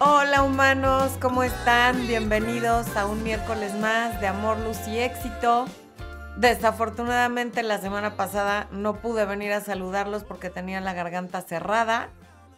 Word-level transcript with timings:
Hola 0.00 0.44
humanos, 0.44 1.18
¿cómo 1.20 1.42
están? 1.42 2.06
Bienvenidos 2.06 2.96
a 2.96 3.04
un 3.04 3.24
miércoles 3.24 3.74
más 3.74 4.20
de 4.20 4.28
amor, 4.28 4.56
luz 4.60 4.86
y 4.86 4.96
éxito. 4.96 5.64
Desafortunadamente 6.36 7.64
la 7.64 7.78
semana 7.78 8.14
pasada 8.14 8.68
no 8.70 9.00
pude 9.00 9.24
venir 9.24 9.52
a 9.52 9.60
saludarlos 9.60 10.22
porque 10.22 10.50
tenía 10.50 10.80
la 10.80 10.92
garganta 10.92 11.42
cerrada, 11.42 12.10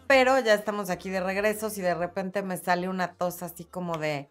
pero 0.07 0.39
ya 0.39 0.53
estamos 0.53 0.91
aquí 0.91 1.09
de 1.09 1.21
regreso. 1.21 1.71
Si 1.71 1.81
de 1.81 1.95
repente 1.95 2.43
me 2.43 2.59
sale 2.59 2.91
una 2.91 3.15
tos 3.15 3.43
así 3.43 3.65
como 3.65 3.97
de, 3.97 4.29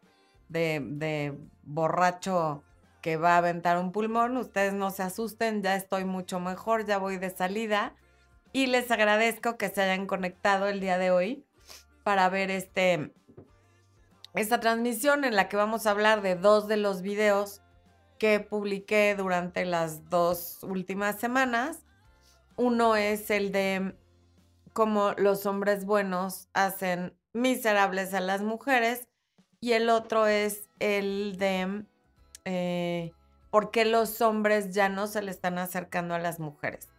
de, 0.48 0.80
de 0.80 1.36
borracho 1.64 2.62
que 3.02 3.18
va 3.18 3.34
a 3.34 3.38
aventar 3.38 3.80
un 3.80 3.92
pulmón, 3.92 4.38
ustedes 4.38 4.74
no 4.74 4.92
se 4.92 5.02
asusten, 5.02 5.64
ya 5.64 5.76
estoy 5.76 6.06
mucho 6.06 6.40
mejor, 6.40 6.86
ya 6.86 7.00
voy 7.00 7.18
de 7.18 7.32
salida 7.32 7.96
y 8.54 8.68
les 8.68 8.92
agradezco 8.92 9.58
que 9.58 9.70
se 9.70 9.82
hayan 9.82 10.06
conectado 10.06 10.68
el 10.68 10.80
día 10.80 11.00
de 11.00 11.10
hoy 11.10 11.49
para 12.04 12.30
ver 12.30 12.52
este, 12.52 13.14
esta 14.34 14.60
transmisión 14.60 15.26
en 15.26 15.36
la 15.36 15.50
que 15.50 15.58
vamos 15.58 15.86
a 15.86 15.92
hablar 15.92 16.22
de 16.22 16.36
dos 16.36 16.68
de 16.68 16.78
los 16.78 17.02
videos 17.02 17.62
que 18.18 18.40
publiqué 18.40 19.16
durante 19.16 19.66
las 19.66 20.10
dos 20.10 20.60
últimas 20.64 21.20
semanas. 21.20 21.86
Uno 22.56 22.96
es 22.96 23.30
el 23.32 23.52
de 23.52 23.96
cómo 24.74 25.14
los 25.18 25.46
hombres 25.46 25.86
buenos 25.86 26.50
hacen 26.54 27.18
miserables 27.34 28.14
a 28.14 28.20
las 28.20 28.42
mujeres 28.42 29.08
y 29.62 29.74
el 29.74 29.90
otro 29.90 30.28
es 30.28 30.70
el 30.80 31.38
de 31.38 31.86
eh, 32.46 33.12
por 33.50 33.72
qué 33.72 33.86
los 33.86 34.22
hombres 34.22 34.74
ya 34.74 34.90
no 34.90 35.08
se 35.08 35.22
le 35.22 35.32
están 35.32 35.58
acercando 35.58 36.14
a 36.14 36.20
las 36.20 36.40
mujeres. 36.40 36.90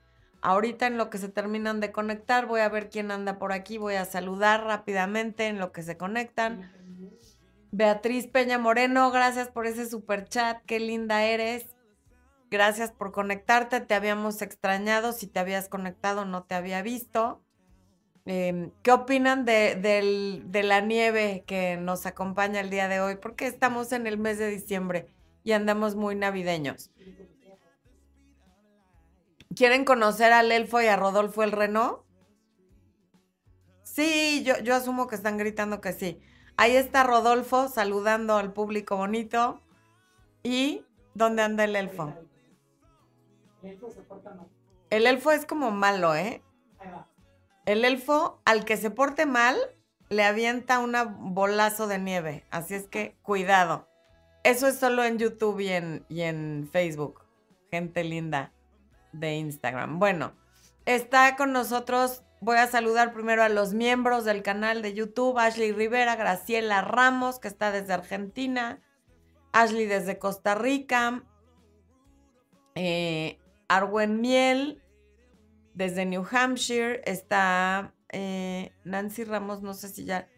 Ahorita 0.42 0.86
en 0.86 0.96
lo 0.96 1.10
que 1.10 1.18
se 1.18 1.28
terminan 1.28 1.80
de 1.80 1.92
conectar, 1.92 2.46
voy 2.46 2.60
a 2.60 2.68
ver 2.68 2.88
quién 2.88 3.10
anda 3.10 3.38
por 3.38 3.52
aquí, 3.52 3.78
voy 3.78 3.94
a 3.94 4.04
saludar 4.04 4.64
rápidamente 4.64 5.46
en 5.48 5.58
lo 5.58 5.72
que 5.72 5.82
se 5.82 5.96
conectan. 5.96 6.72
Beatriz 7.72 8.26
Peña 8.26 8.58
Moreno, 8.58 9.10
gracias 9.10 9.48
por 9.48 9.66
ese 9.66 9.88
super 9.88 10.24
chat, 10.24 10.62
qué 10.66 10.80
linda 10.80 11.24
eres. 11.24 11.66
Gracias 12.50 12.90
por 12.90 13.12
conectarte, 13.12 13.80
te 13.80 13.94
habíamos 13.94 14.42
extrañado, 14.42 15.12
si 15.12 15.26
te 15.26 15.38
habías 15.38 15.68
conectado 15.68 16.24
no 16.24 16.44
te 16.44 16.54
había 16.54 16.82
visto. 16.82 17.42
Em, 18.24 18.72
¿Qué 18.82 18.92
opinan 18.92 19.44
de, 19.44 19.76
de 20.44 20.62
la 20.62 20.80
nieve 20.80 21.44
que 21.46 21.76
nos 21.76 22.06
acompaña 22.06 22.60
el 22.60 22.70
día 22.70 22.88
de 22.88 23.00
hoy? 23.00 23.16
Porque 23.16 23.46
estamos 23.46 23.92
en 23.92 24.06
el 24.06 24.18
mes 24.18 24.38
de 24.38 24.48
diciembre 24.48 25.06
y 25.44 25.52
andamos 25.52 25.94
muy 25.96 26.16
navideños. 26.16 26.90
¿Quieren 29.54 29.84
conocer 29.84 30.32
al 30.32 30.52
elfo 30.52 30.80
y 30.80 30.86
a 30.86 30.96
Rodolfo 30.96 31.42
el 31.42 31.50
Reno? 31.50 32.04
Sí, 33.82 34.44
yo, 34.44 34.56
yo 34.62 34.76
asumo 34.76 35.08
que 35.08 35.16
están 35.16 35.38
gritando 35.38 35.80
que 35.80 35.92
sí. 35.92 36.20
Ahí 36.56 36.76
está 36.76 37.02
Rodolfo 37.02 37.68
saludando 37.68 38.36
al 38.36 38.52
público 38.52 38.96
bonito. 38.96 39.60
¿Y 40.44 40.84
dónde 41.14 41.42
anda 41.42 41.64
el 41.64 41.74
elfo? 41.74 42.14
El 43.62 43.70
elfo 43.70 43.90
se 43.90 44.02
porta 44.02 44.34
mal. 44.34 44.46
El 44.90 45.06
elfo 45.06 45.32
es 45.32 45.46
como 45.46 45.72
malo, 45.72 46.14
¿eh? 46.14 46.42
El 47.66 47.84
elfo, 47.84 48.40
al 48.44 48.64
que 48.64 48.76
se 48.76 48.90
porte 48.90 49.26
mal, 49.26 49.56
le 50.08 50.24
avienta 50.24 50.78
un 50.78 50.94
bolazo 51.34 51.88
de 51.88 51.98
nieve. 51.98 52.44
Así 52.50 52.74
es 52.74 52.86
que 52.86 53.16
cuidado. 53.22 53.88
Eso 54.44 54.68
es 54.68 54.78
solo 54.78 55.04
en 55.04 55.18
YouTube 55.18 55.60
y 55.60 55.68
en, 55.68 56.06
y 56.08 56.22
en 56.22 56.68
Facebook. 56.70 57.22
Gente 57.70 58.04
linda 58.04 58.52
de 59.12 59.36
Instagram. 59.36 59.98
Bueno, 59.98 60.32
está 60.86 61.36
con 61.36 61.52
nosotros. 61.52 62.22
Voy 62.40 62.56
a 62.56 62.66
saludar 62.66 63.12
primero 63.12 63.42
a 63.42 63.48
los 63.48 63.74
miembros 63.74 64.24
del 64.24 64.42
canal 64.42 64.80
de 64.82 64.94
YouTube, 64.94 65.38
Ashley 65.38 65.72
Rivera, 65.72 66.16
Graciela 66.16 66.80
Ramos, 66.80 67.38
que 67.38 67.48
está 67.48 67.70
desde 67.70 67.92
Argentina, 67.92 68.80
Ashley 69.52 69.86
desde 69.86 70.18
Costa 70.18 70.54
Rica, 70.54 71.24
eh, 72.74 73.38
Arwen 73.68 74.20
Miel 74.20 74.82
desde 75.74 76.06
New 76.06 76.26
Hampshire, 76.30 77.02
está 77.04 77.94
eh, 78.10 78.72
Nancy 78.84 79.24
Ramos, 79.24 79.62
no 79.62 79.74
sé 79.74 79.88
si 79.88 80.04
ya... 80.04 80.28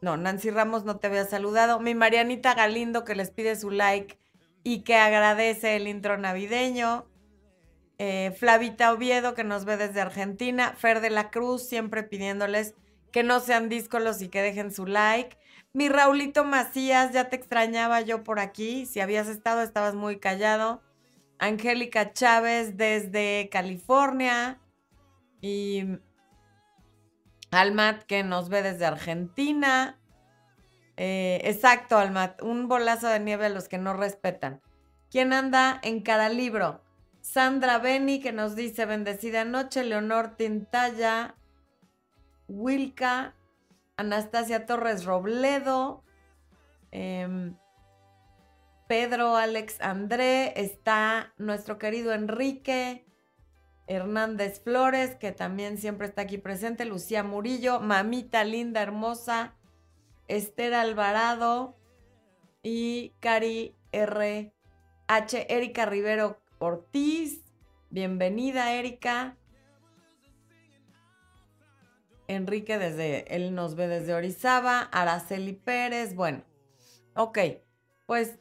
No, 0.00 0.16
Nancy 0.16 0.50
Ramos 0.50 0.84
no 0.84 0.98
te 0.98 1.08
había 1.08 1.24
saludado. 1.24 1.80
Mi 1.80 1.94
Marianita 1.94 2.54
Galindo 2.54 3.04
que 3.04 3.16
les 3.16 3.30
pide 3.30 3.56
su 3.56 3.70
like 3.70 4.18
y 4.62 4.82
que 4.82 4.94
agradece 4.94 5.74
el 5.74 5.88
intro 5.88 6.16
navideño. 6.18 7.07
Eh, 7.98 8.32
Flavita 8.38 8.92
Oviedo, 8.92 9.34
que 9.34 9.42
nos 9.42 9.64
ve 9.64 9.76
desde 9.76 10.00
Argentina, 10.00 10.72
Fer 10.76 11.00
de 11.00 11.10
la 11.10 11.30
Cruz, 11.30 11.68
siempre 11.68 12.04
pidiéndoles 12.04 12.74
que 13.10 13.24
no 13.24 13.40
sean 13.40 13.68
díscolos 13.68 14.22
y 14.22 14.28
que 14.28 14.40
dejen 14.42 14.72
su 14.72 14.86
like. 14.86 15.36
Mi 15.72 15.88
Raulito 15.88 16.44
Macías, 16.44 17.12
ya 17.12 17.28
te 17.28 17.36
extrañaba 17.36 18.00
yo 18.00 18.22
por 18.22 18.38
aquí. 18.38 18.86
Si 18.86 19.00
habías 19.00 19.28
estado, 19.28 19.62
estabas 19.62 19.94
muy 19.94 20.18
callado. 20.18 20.82
Angélica 21.38 22.12
Chávez 22.12 22.76
desde 22.76 23.48
California. 23.50 24.60
Y 25.40 25.98
Almat, 27.50 28.02
que 28.04 28.22
nos 28.22 28.48
ve 28.48 28.62
desde 28.62 28.86
Argentina. 28.86 29.98
Eh, 30.96 31.40
exacto, 31.44 31.98
Almat. 31.98 32.42
Un 32.42 32.68
bolazo 32.68 33.08
de 33.08 33.20
nieve 33.20 33.46
a 33.46 33.50
los 33.50 33.68
que 33.68 33.78
no 33.78 33.94
respetan. 33.94 34.60
¿Quién 35.10 35.32
anda 35.32 35.80
en 35.82 36.02
cada 36.02 36.28
libro? 36.28 36.82
Sandra 37.30 37.76
Beni 37.78 38.20
que 38.20 38.32
nos 38.32 38.56
dice 38.56 38.86
bendecida 38.86 39.44
noche, 39.44 39.84
Leonor 39.84 40.36
Tintaya, 40.36 41.34
Wilka, 42.48 43.34
Anastasia 43.98 44.64
Torres 44.64 45.04
Robledo, 45.04 46.02
em, 46.90 47.54
Pedro 48.86 49.36
Alex 49.36 49.78
André, 49.82 50.54
está 50.58 51.34
nuestro 51.36 51.76
querido 51.76 52.14
Enrique 52.14 53.04
Hernández 53.86 54.62
Flores, 54.64 55.14
que 55.16 55.30
también 55.30 55.76
siempre 55.76 56.06
está 56.06 56.22
aquí 56.22 56.38
presente, 56.38 56.86
Lucía 56.86 57.22
Murillo, 57.22 57.78
mamita 57.78 58.42
linda, 58.42 58.80
hermosa, 58.80 59.54
Esther 60.28 60.72
Alvarado 60.72 61.76
y 62.62 63.12
Cari 63.20 63.76
R. 63.92 64.54
H. 65.08 65.46
Erika 65.54 65.84
Rivero 65.84 66.40
Ortiz. 66.58 67.44
Bienvenida, 67.90 68.72
Erika. 68.72 69.36
Enrique 72.26 72.78
desde, 72.78 73.24
él 73.34 73.54
nos 73.54 73.74
ve 73.74 73.88
desde 73.88 74.14
Orizaba. 74.14 74.82
Araceli 74.92 75.54
Pérez. 75.54 76.14
Bueno, 76.14 76.44
ok. 77.14 77.38
Pues 78.06 78.38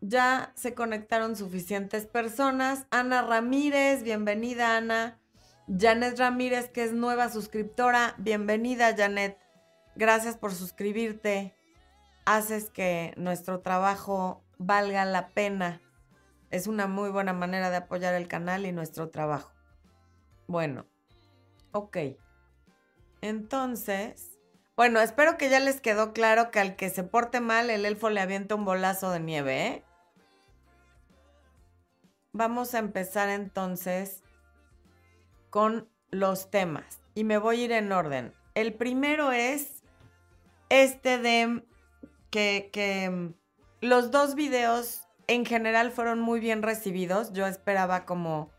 ya 0.00 0.52
se 0.56 0.74
conectaron 0.74 1.36
suficientes 1.36 2.06
personas. 2.06 2.86
Ana 2.90 3.22
Ramírez, 3.22 4.02
bienvenida, 4.02 4.76
Ana. 4.76 5.20
Janet 5.66 6.18
Ramírez, 6.18 6.68
que 6.68 6.84
es 6.84 6.92
nueva 6.92 7.30
suscriptora. 7.30 8.14
Bienvenida, 8.18 8.94
Janet. 8.96 9.38
Gracias 9.96 10.36
por 10.36 10.52
suscribirte. 10.52 11.54
Haces 12.26 12.70
que 12.70 13.14
nuestro 13.16 13.60
trabajo 13.60 14.42
valga 14.58 15.04
la 15.04 15.28
pena. 15.28 15.80
Es 16.54 16.68
una 16.68 16.86
muy 16.86 17.10
buena 17.10 17.32
manera 17.32 17.68
de 17.68 17.78
apoyar 17.78 18.14
el 18.14 18.28
canal 18.28 18.64
y 18.64 18.70
nuestro 18.70 19.10
trabajo. 19.10 19.50
Bueno, 20.46 20.86
ok. 21.72 21.96
Entonces, 23.22 24.38
bueno, 24.76 25.00
espero 25.00 25.36
que 25.36 25.50
ya 25.50 25.58
les 25.58 25.80
quedó 25.80 26.12
claro 26.12 26.52
que 26.52 26.60
al 26.60 26.76
que 26.76 26.90
se 26.90 27.02
porte 27.02 27.40
mal, 27.40 27.70
el 27.70 27.84
elfo 27.84 28.08
le 28.08 28.20
avienta 28.20 28.54
un 28.54 28.64
bolazo 28.64 29.10
de 29.10 29.18
nieve, 29.18 29.66
¿eh? 29.66 29.84
Vamos 32.30 32.76
a 32.76 32.78
empezar 32.78 33.30
entonces 33.30 34.22
con 35.50 35.90
los 36.10 36.52
temas 36.52 37.00
y 37.16 37.24
me 37.24 37.38
voy 37.38 37.62
a 37.62 37.64
ir 37.64 37.72
en 37.72 37.90
orden. 37.90 38.32
El 38.54 38.74
primero 38.74 39.32
es 39.32 39.82
este 40.68 41.18
de 41.18 41.66
que, 42.30 42.70
que 42.72 43.34
los 43.80 44.12
dos 44.12 44.36
videos 44.36 45.03
en 45.26 45.44
general 45.44 45.90
fueron 45.90 46.20
muy 46.20 46.40
bien 46.40 46.62
recibidos. 46.62 47.32
Yo 47.32 47.46
esperaba 47.46 48.04
como 48.04 48.50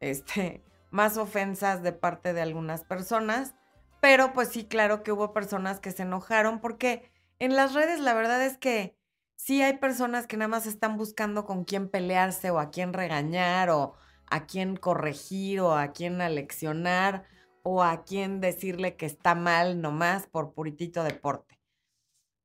este 0.00 0.62
más 0.90 1.16
ofensas 1.16 1.82
de 1.82 1.92
parte 1.92 2.32
de 2.32 2.40
algunas 2.40 2.84
personas, 2.84 3.54
pero 4.00 4.32
pues 4.32 4.48
sí, 4.50 4.64
claro 4.64 5.02
que 5.02 5.10
hubo 5.12 5.32
personas 5.32 5.80
que 5.80 5.90
se 5.90 6.02
enojaron 6.02 6.60
porque 6.60 7.10
en 7.40 7.56
las 7.56 7.74
redes 7.74 7.98
la 7.98 8.14
verdad 8.14 8.44
es 8.44 8.56
que 8.58 8.96
sí 9.34 9.60
hay 9.62 9.78
personas 9.78 10.26
que 10.26 10.36
nada 10.36 10.48
más 10.48 10.66
están 10.66 10.96
buscando 10.96 11.46
con 11.46 11.64
quién 11.64 11.88
pelearse 11.88 12.50
o 12.50 12.60
a 12.60 12.70
quién 12.70 12.92
regañar 12.92 13.70
o 13.70 13.94
a 14.26 14.46
quién 14.46 14.76
corregir 14.76 15.60
o 15.60 15.74
a 15.76 15.88
quién 15.92 16.20
aleccionar 16.20 17.24
o 17.62 17.82
a 17.82 18.04
quién 18.04 18.40
decirle 18.40 18.96
que 18.96 19.06
está 19.06 19.34
mal 19.34 19.80
nomás 19.80 20.26
por 20.26 20.54
puritito 20.54 21.02
deporte. 21.02 21.58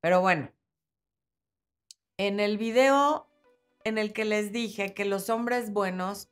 Pero 0.02 0.22
bueno, 0.22 0.52
en 2.18 2.40
el 2.40 2.58
video 2.58 3.29
en 3.84 3.98
el 3.98 4.14
que 4.14 4.26
les 4.26 4.52
dije 4.52 4.94
que 4.94 5.06
los 5.06 5.30
hombres 5.30 5.72
buenos 5.72 6.30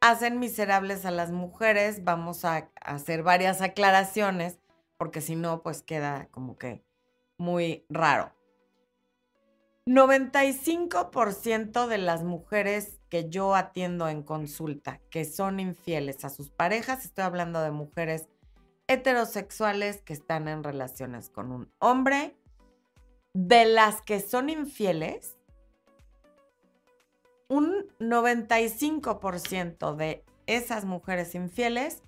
hacen 0.00 0.38
miserables 0.38 1.04
a 1.04 1.10
las 1.10 1.30
mujeres. 1.30 2.04
Vamos 2.04 2.44
a 2.44 2.70
hacer 2.80 3.22
varias 3.22 3.60
aclaraciones, 3.60 4.58
porque 4.96 5.20
si 5.20 5.36
no, 5.36 5.62
pues 5.62 5.82
queda 5.82 6.28
como 6.30 6.58
que 6.58 6.84
muy 7.36 7.86
raro. 7.88 8.34
95% 9.86 11.86
de 11.86 11.98
las 11.98 12.22
mujeres 12.22 13.00
que 13.08 13.30
yo 13.30 13.54
atiendo 13.54 14.08
en 14.08 14.22
consulta 14.22 15.00
que 15.10 15.24
son 15.24 15.60
infieles 15.60 16.26
a 16.26 16.28
sus 16.28 16.50
parejas, 16.50 17.06
estoy 17.06 17.24
hablando 17.24 17.62
de 17.62 17.70
mujeres 17.70 18.28
heterosexuales 18.86 20.02
que 20.02 20.12
están 20.12 20.46
en 20.46 20.62
relaciones 20.62 21.30
con 21.30 21.52
un 21.52 21.72
hombre, 21.78 22.36
de 23.32 23.64
las 23.64 24.02
que 24.02 24.20
son 24.20 24.50
infieles, 24.50 25.37
un 27.48 27.86
95% 27.98 29.96
de 29.96 30.24
esas 30.46 30.84
mujeres 30.84 31.34
infieles 31.34 32.02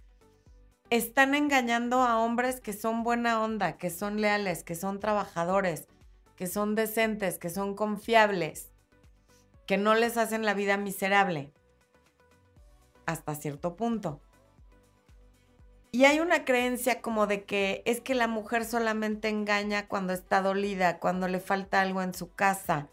están 0.91 1.35
engañando 1.35 2.03
a 2.03 2.19
hombres 2.19 2.61
que 2.61 2.73
son 2.73 3.03
buena 3.03 3.43
onda, 3.43 3.77
que 3.77 3.91
son 3.91 4.21
leales, 4.21 4.65
que 4.65 4.75
son 4.75 5.01
trabajadores, 5.01 5.87
que 6.37 6.47
son 6.47 6.75
decentes, 6.75 7.39
que 7.39 7.49
son 7.49 7.75
confiables, 7.75 8.71
que 9.67 9.79
no 9.79 9.95
les 9.95 10.17
hacen 10.17 10.45
la 10.45 10.55
vida 10.55 10.77
miserable. 10.77 11.53
Hasta 13.07 13.35
cierto 13.35 13.77
punto. 13.77 14.21
Y 15.93 16.05
hay 16.05 16.21
una 16.21 16.45
creencia 16.45 17.01
como 17.01 17.27
de 17.27 17.45
que 17.45 17.83
es 17.85 18.01
que 18.01 18.15
la 18.15 18.29
mujer 18.29 18.65
solamente 18.65 19.29
engaña 19.29 19.89
cuando 19.89 20.13
está 20.13 20.43
dolida, 20.43 20.99
cuando 20.99 21.29
le 21.29 21.41
falta 21.41 21.81
algo 21.81 22.03
en 22.03 22.15
su 22.15 22.33
casa, 22.33 22.89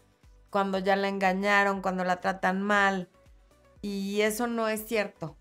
cuando 0.50 0.78
ya 0.78 0.96
la 0.96 1.08
engañaron, 1.08 1.82
cuando 1.82 2.04
la 2.04 2.20
tratan 2.20 2.62
mal. 2.62 3.08
Y 3.82 4.22
eso 4.22 4.46
no 4.46 4.68
es 4.68 4.86
cierto 4.86 5.36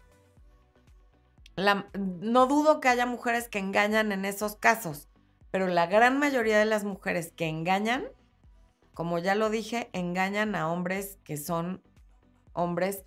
no 1.58 2.46
dudo 2.46 2.80
que 2.80 2.90
haya 2.90 3.06
mujeres 3.06 3.50
que 3.50 3.60
engañan 3.60 4.12
en 4.12 4.26
esos 4.26 4.56
casos, 4.56 5.08
pero 5.50 5.68
la 5.68 5.88
gran 5.88 6.20
mayoría 6.20 6.60
de 6.60 6.66
las 6.66 6.84
mujeres 6.84 7.34
que 7.36 7.48
engañan, 7.48 8.06
como 8.94 9.18
ya 9.18 9.34
lo 9.34 9.50
dije, 9.50 9.90
engañan 9.94 10.56
a 10.56 10.72
hombres 10.72 11.18
que 11.24 11.38
son 11.38 11.82
hombres 12.54 13.04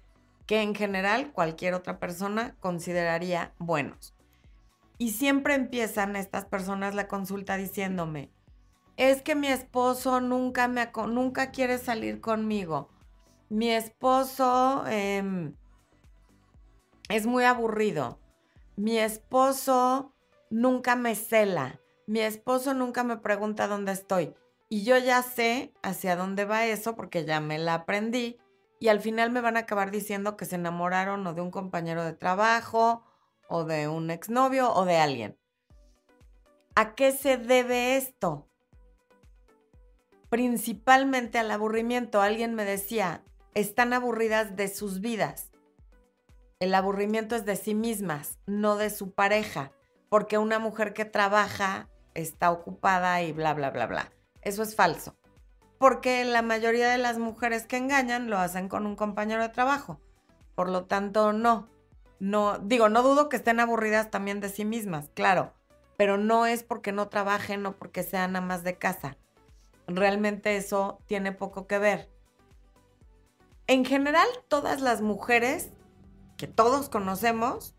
que 0.47 0.63
en 0.63 0.75
general 0.75 1.33
cualquier 1.33 1.75
otra 1.75 2.01
persona 2.01 2.57
consideraría 2.59 3.53
buenos. 3.59 4.15
Y 4.99 5.13
siempre 5.13 5.55
empiezan 5.55 6.17
estas 6.17 6.45
personas 6.45 6.95
la 6.95 7.07
consulta 7.07 7.57
diciéndome, 7.57 8.31
es 9.09 9.23
que 9.23 9.35
mi 9.35 9.49
esposo 9.49 10.21
nunca, 10.21 10.69
me, 10.69 10.91
nunca 11.09 11.51
quiere 11.51 11.79
salir 11.79 12.21
conmigo. 12.21 12.89
Mi 13.49 13.71
esposo 13.71 14.85
em, 14.87 15.55
es 17.09 17.27
muy 17.27 17.45
aburrido 17.45 18.21
mi 18.81 18.99
esposo 18.99 20.15
nunca 20.49 20.97
me 20.97 21.15
cela, 21.15 21.83
mi 22.07 22.21
esposo 22.21 22.73
nunca 22.73 23.05
me 23.05 23.19
pregunta 23.19 23.69
dónde 23.69 23.93
estoy. 23.93 24.35
Y 24.71 24.85
yo 24.85 24.97
ya 24.97 25.23
sé 25.23 25.75
hacia 25.83 26.17
dónde 26.17 26.47
va 26.47 26.65
eso 26.65 26.97
porque 26.97 27.27
ya 27.27 27.41
me 27.41 27.59
la 27.59 27.75
aprendí. 27.75 28.39
Y 28.79 28.89
al 28.89 29.01
final 29.01 29.31
me 29.31 29.43
van 29.43 29.59
a 29.59 29.61
acabar 29.61 29.91
diciendo 29.91 30.39
que 30.39 30.47
se 30.47 30.55
enamoraron 30.55 31.27
o 31.27 31.35
de 31.35 31.43
un 31.43 31.51
compañero 31.51 32.05
de 32.05 32.15
trabajo, 32.15 33.05
o 33.49 33.65
de 33.65 33.87
un 33.87 34.11
exnovio, 34.11 34.73
o 34.73 34.87
de 34.87 34.97
alguien. 34.97 35.39
¿A 36.75 36.95
qué 36.95 37.13
se 37.13 37.37
debe 37.37 37.99
esto? 37.99 38.49
Principalmente 40.31 41.39
al 41.39 41.51
aburrimiento. 41.51 42.23
Alguien 42.23 42.55
me 42.55 42.65
decía, 42.65 43.23
están 43.55 43.93
aburridas 43.93 44.57
de 44.57 44.69
sus 44.69 45.01
vidas. 45.01 45.51
El 46.61 46.75
aburrimiento 46.75 47.37
es 47.37 47.45
de 47.45 47.57
sí 47.57 47.75
mismas, 47.75 48.39
no 48.47 48.77
de 48.77 48.91
su 48.91 49.11
pareja, 49.11 49.73
porque 50.09 50.39
una 50.39 50.59
mujer 50.59 50.93
que 50.93 51.05
trabaja 51.05 51.89
está 52.15 52.51
ocupada 52.51 53.23
y 53.23 53.33
bla, 53.33 53.55
bla, 53.55 53.71
bla, 53.71 53.87
bla. 53.87 54.13
Eso 54.43 54.63
es 54.63 54.77
falso. 54.77 55.17
Porque 55.79 56.25
la 56.25 56.43
mayoría 56.43 56.89
de 56.91 56.99
las 56.99 57.19
mujeres 57.19 57.67
que 57.67 57.77
engañan 57.77 58.31
lo 58.31 58.39
hacen 58.39 58.69
con 58.69 58.87
un 58.87 58.95
compañero 58.95 59.43
de 59.43 59.49
trabajo. 59.49 60.01
Por 60.55 60.69
lo 60.69 60.85
tanto, 60.85 61.33
no. 61.33 61.69
No, 62.21 62.59
digo, 62.59 62.89
no 62.89 63.03
dudo 63.03 63.29
que 63.29 63.37
estén 63.37 63.61
aburridas 63.61 64.11
también 64.11 64.41
de 64.41 64.51
sí 64.51 64.67
mismas, 64.67 65.09
claro, 65.15 65.55
pero 65.97 66.19
no 66.19 66.45
es 66.45 66.63
porque 66.63 66.93
no 66.93 67.09
trabajen 67.09 67.65
o 67.65 67.77
porque 67.77 68.03
sean 68.03 68.37
amas 68.37 68.63
de 68.63 68.77
casa. 68.77 69.17
Realmente 69.97 70.57
eso 70.57 70.99
tiene 71.07 71.33
poco 71.33 71.67
que 71.67 71.79
ver. 71.79 72.09
En 73.67 73.85
general, 73.85 74.27
todas 74.49 74.81
las 74.81 75.01
mujeres 75.01 75.71
que 76.37 76.47
todos 76.47 76.89
conocemos, 76.89 77.75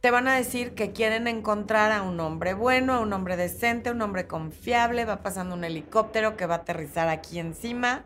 te 0.00 0.10
van 0.10 0.28
a 0.28 0.36
decir 0.36 0.74
que 0.74 0.92
quieren 0.92 1.26
encontrar 1.26 1.90
a 1.90 2.02
un 2.02 2.20
hombre 2.20 2.52
bueno, 2.54 2.94
a 2.94 3.00
un 3.00 3.12
hombre 3.12 3.36
decente, 3.36 3.90
un 3.90 4.02
hombre 4.02 4.26
confiable, 4.26 5.06
va 5.06 5.22
pasando 5.22 5.54
un 5.54 5.64
helicóptero 5.64 6.36
que 6.36 6.46
va 6.46 6.56
a 6.56 6.58
aterrizar 6.58 7.08
aquí 7.08 7.38
encima, 7.38 8.04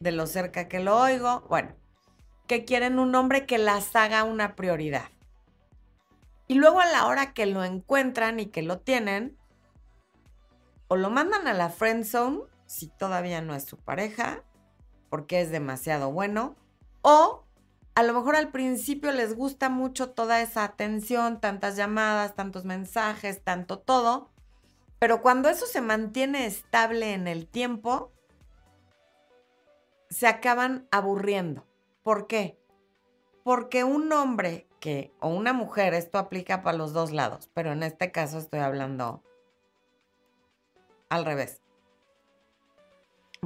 de 0.00 0.12
lo 0.12 0.26
cerca 0.26 0.68
que 0.68 0.80
lo 0.80 0.98
oigo, 1.00 1.46
bueno, 1.48 1.74
que 2.46 2.64
quieren 2.64 2.98
un 2.98 3.14
hombre 3.14 3.46
que 3.46 3.58
las 3.58 3.96
haga 3.96 4.22
una 4.22 4.54
prioridad. 4.54 5.08
Y 6.46 6.54
luego 6.54 6.80
a 6.80 6.86
la 6.86 7.06
hora 7.06 7.32
que 7.32 7.46
lo 7.46 7.64
encuentran 7.64 8.38
y 8.38 8.46
que 8.46 8.62
lo 8.62 8.80
tienen, 8.80 9.36
o 10.94 10.96
lo 10.96 11.10
mandan 11.10 11.48
a 11.48 11.54
la 11.54 11.70
friend 11.70 12.04
zone, 12.04 12.42
si 12.66 12.86
todavía 12.86 13.40
no 13.40 13.56
es 13.56 13.64
su 13.64 13.76
pareja, 13.76 14.44
porque 15.10 15.40
es 15.40 15.50
demasiado 15.50 16.12
bueno, 16.12 16.54
o 17.02 17.42
a 17.96 18.04
lo 18.04 18.14
mejor 18.14 18.36
al 18.36 18.52
principio 18.52 19.10
les 19.10 19.34
gusta 19.34 19.68
mucho 19.68 20.10
toda 20.10 20.40
esa 20.40 20.62
atención, 20.62 21.40
tantas 21.40 21.74
llamadas, 21.74 22.36
tantos 22.36 22.64
mensajes, 22.64 23.42
tanto 23.42 23.80
todo, 23.80 24.30
pero 25.00 25.20
cuando 25.20 25.48
eso 25.48 25.66
se 25.66 25.80
mantiene 25.80 26.46
estable 26.46 27.12
en 27.12 27.26
el 27.26 27.48
tiempo, 27.48 28.12
se 30.10 30.28
acaban 30.28 30.86
aburriendo. 30.92 31.66
¿Por 32.04 32.28
qué? 32.28 32.56
Porque 33.42 33.82
un 33.82 34.12
hombre 34.12 34.68
que, 34.78 35.12
o 35.18 35.26
una 35.26 35.52
mujer, 35.52 35.92
esto 35.92 36.18
aplica 36.18 36.62
para 36.62 36.78
los 36.78 36.92
dos 36.92 37.10
lados, 37.10 37.50
pero 37.52 37.72
en 37.72 37.82
este 37.82 38.12
caso 38.12 38.38
estoy 38.38 38.60
hablando 38.60 39.24
al 41.14 41.24
revés. 41.24 41.62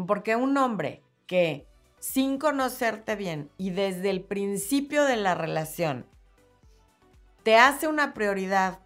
Porque 0.06 0.36
un 0.36 0.56
hombre 0.56 1.02
que 1.26 1.66
sin 1.98 2.38
conocerte 2.38 3.16
bien 3.16 3.50
y 3.58 3.70
desde 3.70 4.10
el 4.10 4.22
principio 4.22 5.04
de 5.04 5.16
la 5.16 5.34
relación 5.34 6.06
te 7.42 7.56
hace 7.56 7.88
una 7.88 8.14
prioridad 8.14 8.80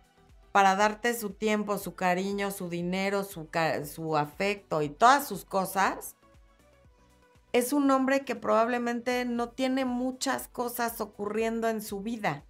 para 0.53 0.77
darte 0.77 1.15
su 1.15 1.31
tiempo, 1.31 1.79
su 1.79 1.95
cariño, 1.95 2.51
su 2.51 2.69
dinero, 2.69 3.25
su, 3.25 3.49
su 3.85 4.17
afecto 4.17 4.83
y 4.83 4.91
todas 4.91 5.27
sus 5.27 5.45
cosas, 5.45 6.15
es 7.53 7.73
un 7.73 7.91
hombre 7.91 8.25
que 8.25 8.35
probablemente 8.35 9.25
no 9.25 9.51
tiene 9.51 9.85
muchas 9.85 10.49
cosas 10.49 11.01
ocurriendo 11.01 11.69
en 11.69 11.83
su 11.83 12.01
vida. 12.01 12.45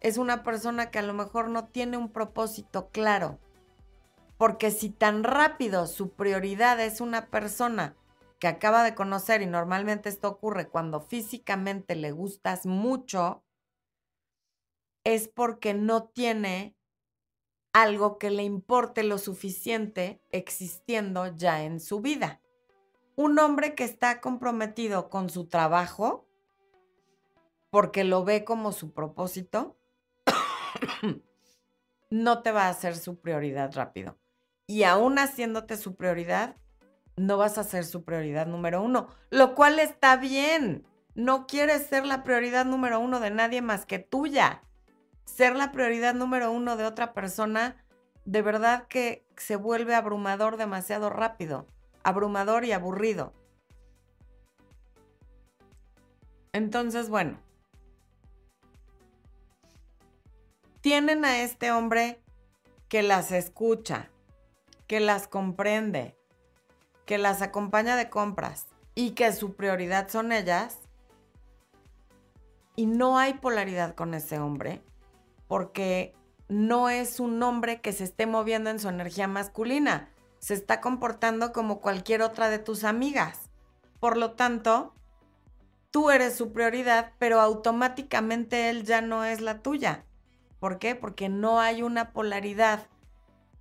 Es 0.00 0.16
una 0.16 0.44
persona 0.44 0.90
que 0.90 0.98
a 0.98 1.02
lo 1.02 1.14
mejor 1.14 1.48
no 1.48 1.66
tiene 1.66 1.96
un 1.96 2.12
propósito 2.12 2.88
claro. 2.90 3.38
Porque 4.38 4.70
si 4.70 4.88
tan 4.88 5.24
rápido 5.24 5.86
su 5.86 6.12
prioridad 6.14 6.80
es 6.80 7.00
una 7.00 7.26
persona 7.26 7.96
que 8.38 8.46
acaba 8.46 8.84
de 8.84 8.94
conocer, 8.94 9.42
y 9.42 9.46
normalmente 9.46 10.08
esto 10.08 10.28
ocurre 10.28 10.68
cuando 10.68 11.00
físicamente 11.00 11.96
le 11.96 12.12
gustas 12.12 12.64
mucho, 12.64 13.44
es 15.04 15.28
porque 15.28 15.74
no 15.74 16.04
tiene 16.04 16.76
algo 17.72 18.18
que 18.18 18.30
le 18.30 18.44
importe 18.44 19.02
lo 19.02 19.18
suficiente 19.18 20.20
existiendo 20.30 21.26
ya 21.36 21.64
en 21.64 21.80
su 21.80 22.00
vida. 22.00 22.40
Un 23.16 23.38
hombre 23.38 23.74
que 23.74 23.84
está 23.84 24.20
comprometido 24.20 25.10
con 25.10 25.30
su 25.30 25.48
trabajo, 25.48 26.28
porque 27.70 28.04
lo 28.04 28.24
ve 28.24 28.44
como 28.44 28.72
su 28.72 28.92
propósito, 28.92 29.76
no 32.10 32.42
te 32.42 32.52
va 32.52 32.66
a 32.66 32.70
hacer 32.70 32.96
su 32.96 33.20
prioridad 33.20 33.72
rápido. 33.74 34.17
Y 34.68 34.82
aún 34.82 35.18
haciéndote 35.18 35.78
su 35.78 35.96
prioridad, 35.96 36.54
no 37.16 37.38
vas 37.38 37.56
a 37.56 37.64
ser 37.64 37.84
su 37.84 38.04
prioridad 38.04 38.46
número 38.46 38.82
uno, 38.82 39.08
lo 39.30 39.54
cual 39.54 39.78
está 39.78 40.16
bien. 40.16 40.86
No 41.14 41.46
quieres 41.46 41.86
ser 41.86 42.04
la 42.04 42.22
prioridad 42.22 42.66
número 42.66 43.00
uno 43.00 43.18
de 43.18 43.30
nadie 43.30 43.62
más 43.62 43.86
que 43.86 43.98
tuya. 43.98 44.62
Ser 45.24 45.56
la 45.56 45.72
prioridad 45.72 46.14
número 46.14 46.52
uno 46.52 46.76
de 46.76 46.84
otra 46.84 47.14
persona, 47.14 47.82
de 48.26 48.42
verdad 48.42 48.86
que 48.88 49.26
se 49.38 49.56
vuelve 49.56 49.94
abrumador 49.94 50.58
demasiado 50.58 51.08
rápido, 51.08 51.66
abrumador 52.02 52.66
y 52.66 52.72
aburrido. 52.72 53.32
Entonces, 56.52 57.08
bueno, 57.08 57.38
tienen 60.82 61.24
a 61.24 61.40
este 61.40 61.72
hombre 61.72 62.20
que 62.88 63.02
las 63.02 63.32
escucha, 63.32 64.10
que 64.88 64.98
las 64.98 65.28
comprende, 65.28 66.16
que 67.06 67.18
las 67.18 67.42
acompaña 67.42 67.94
de 67.94 68.10
compras 68.10 68.66
y 68.96 69.12
que 69.12 69.32
su 69.32 69.54
prioridad 69.54 70.08
son 70.08 70.32
ellas, 70.32 70.80
y 72.74 72.86
no 72.86 73.18
hay 73.18 73.34
polaridad 73.34 73.94
con 73.94 74.14
ese 74.14 74.38
hombre, 74.38 74.82
porque 75.46 76.14
no 76.48 76.88
es 76.88 77.18
un 77.18 77.42
hombre 77.42 77.80
que 77.80 77.92
se 77.92 78.04
esté 78.04 78.24
moviendo 78.26 78.70
en 78.70 78.78
su 78.78 78.88
energía 78.88 79.28
masculina. 79.28 80.10
se 80.38 80.54
está 80.54 80.80
comportando 80.80 81.52
como 81.52 81.80
cualquier 81.80 82.22
otra 82.22 82.48
de 82.48 82.60
tus 82.60 82.84
amigas. 82.84 83.50
Por 83.98 84.16
lo 84.16 84.34
tanto, 84.34 84.94
tú 85.90 86.10
eres 86.12 86.36
su 86.36 86.52
prioridad, 86.52 87.12
pero 87.18 87.40
automáticamente 87.40 88.70
él 88.70 88.84
ya 88.84 89.00
no 89.00 89.24
es 89.24 89.40
la 89.40 89.62
tuya. 89.62 90.04
¿Por 90.60 90.78
qué? 90.78 90.94
Porque 90.94 91.28
no 91.28 91.58
hay 91.58 91.82
una 91.82 92.12
polaridad, 92.12 92.86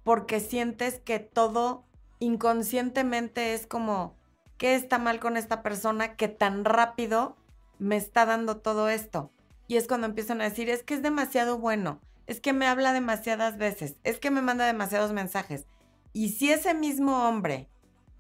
porque 0.07 0.39
sientes 0.39 1.01
que 1.01 1.19
todo 1.19 1.83
inconscientemente 2.19 3.53
es 3.53 3.67
como, 3.67 4.15
¿qué 4.57 4.73
está 4.73 4.99
mal 4.99 5.19
con 5.19 5.35
esta 5.35 5.61
persona 5.61 6.15
que 6.15 6.29
tan 6.29 6.63
rápido 6.63 7.35
me 7.77 7.97
está 7.97 8.25
dando 8.25 8.55
todo 8.55 8.87
esto? 8.87 9.33
Y 9.67 9.75
es 9.75 9.85
cuando 9.85 10.07
empiezan 10.07 10.39
a 10.39 10.45
decir, 10.45 10.69
es 10.69 10.81
que 10.81 10.93
es 10.93 11.01
demasiado 11.01 11.57
bueno, 11.57 11.99
es 12.25 12.39
que 12.39 12.53
me 12.53 12.67
habla 12.67 12.93
demasiadas 12.93 13.57
veces, 13.57 13.97
es 14.05 14.17
que 14.17 14.31
me 14.31 14.41
manda 14.41 14.65
demasiados 14.65 15.11
mensajes. 15.11 15.65
Y 16.13 16.29
si 16.29 16.53
ese 16.53 16.73
mismo 16.73 17.27
hombre, 17.27 17.67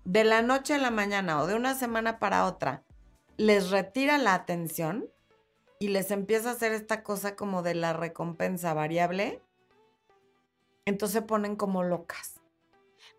de 0.03 0.25
la 0.25 0.41
noche 0.41 0.73
a 0.73 0.79
la 0.79 0.91
mañana 0.91 1.41
o 1.41 1.47
de 1.47 1.55
una 1.55 1.73
semana 1.73 2.19
para 2.19 2.47
otra, 2.47 2.83
les 3.37 3.69
retira 3.69 4.17
la 4.17 4.33
atención 4.33 5.05
y 5.79 5.87
les 5.87 6.11
empieza 6.11 6.49
a 6.49 6.53
hacer 6.55 6.73
esta 6.73 7.01
cosa 7.01 7.37
como 7.37 7.61
de 7.61 7.75
la 7.75 7.93
recompensa 7.93 8.73
variable, 8.73 9.41
entonces 10.87 11.15
se 11.15 11.21
ponen 11.21 11.57
como 11.57 11.83
locas. 11.83 12.39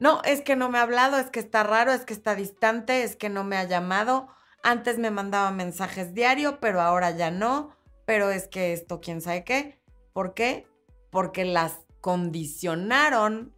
No, 0.00 0.22
es 0.22 0.40
que 0.40 0.56
no 0.56 0.70
me 0.70 0.78
ha 0.78 0.82
hablado, 0.82 1.18
es 1.18 1.28
que 1.28 1.38
está 1.38 1.64
raro, 1.64 1.92
es 1.92 2.06
que 2.06 2.14
está 2.14 2.34
distante, 2.34 3.02
es 3.02 3.14
que 3.14 3.28
no 3.28 3.44
me 3.44 3.58
ha 3.58 3.64
llamado. 3.64 4.28
Antes 4.62 4.98
me 4.98 5.10
mandaba 5.10 5.50
mensajes 5.50 6.14
diario, 6.14 6.60
pero 6.60 6.80
ahora 6.80 7.10
ya 7.10 7.30
no. 7.30 7.76
Pero 8.06 8.30
es 8.30 8.48
que 8.48 8.72
esto, 8.72 9.00
quién 9.00 9.20
sabe 9.20 9.44
qué. 9.44 9.78
¿Por 10.14 10.32
qué? 10.32 10.66
Porque 11.10 11.44
las 11.44 11.80
condicionaron 12.00 13.54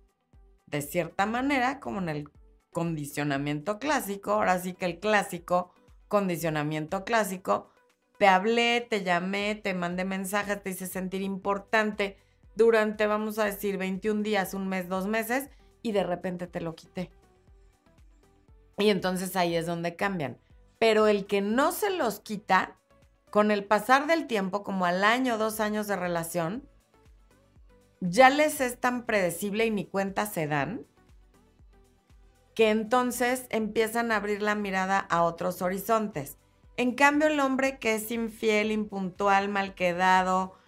de 0.66 0.82
cierta 0.82 1.24
manera, 1.24 1.78
como 1.78 2.00
en 2.00 2.08
el 2.08 2.30
condicionamiento 2.72 3.78
clásico. 3.78 4.32
Ahora 4.32 4.58
sí 4.58 4.72
que 4.72 4.86
el 4.86 4.98
clásico 4.98 5.72
condicionamiento 6.08 7.04
clásico, 7.04 7.70
te 8.18 8.26
hablé, 8.26 8.80
te 8.80 9.04
llamé, 9.04 9.54
te 9.54 9.72
mandé 9.72 10.04
mensajes, 10.04 10.60
te 10.60 10.70
hice 10.70 10.88
sentir 10.88 11.22
importante 11.22 12.18
durante, 12.60 13.06
vamos 13.06 13.38
a 13.38 13.46
decir, 13.46 13.78
21 13.78 14.22
días, 14.22 14.52
un 14.52 14.68
mes, 14.68 14.86
dos 14.86 15.06
meses, 15.06 15.48
y 15.80 15.92
de 15.92 16.04
repente 16.04 16.46
te 16.46 16.60
lo 16.60 16.74
quité. 16.74 17.10
Y 18.76 18.90
entonces 18.90 19.34
ahí 19.34 19.56
es 19.56 19.64
donde 19.64 19.96
cambian. 19.96 20.36
Pero 20.78 21.06
el 21.06 21.26
que 21.26 21.40
no 21.40 21.72
se 21.72 21.88
los 21.88 22.20
quita, 22.20 22.76
con 23.30 23.50
el 23.50 23.64
pasar 23.64 24.06
del 24.06 24.26
tiempo, 24.26 24.62
como 24.62 24.84
al 24.84 25.04
año, 25.04 25.38
dos 25.38 25.58
años 25.58 25.86
de 25.86 25.96
relación, 25.96 26.68
ya 28.00 28.28
les 28.28 28.60
es 28.60 28.78
tan 28.78 29.06
predecible 29.06 29.64
y 29.64 29.70
ni 29.70 29.86
cuenta 29.86 30.26
se 30.26 30.46
dan, 30.46 30.86
que 32.54 32.68
entonces 32.68 33.46
empiezan 33.48 34.12
a 34.12 34.16
abrir 34.16 34.42
la 34.42 34.54
mirada 34.54 34.98
a 34.98 35.22
otros 35.22 35.62
horizontes. 35.62 36.36
En 36.76 36.94
cambio, 36.94 37.28
el 37.28 37.40
hombre 37.40 37.78
que 37.78 37.94
es 37.94 38.10
infiel, 38.10 38.70
impuntual, 38.70 39.48
mal 39.48 39.74
quedado, 39.74 40.59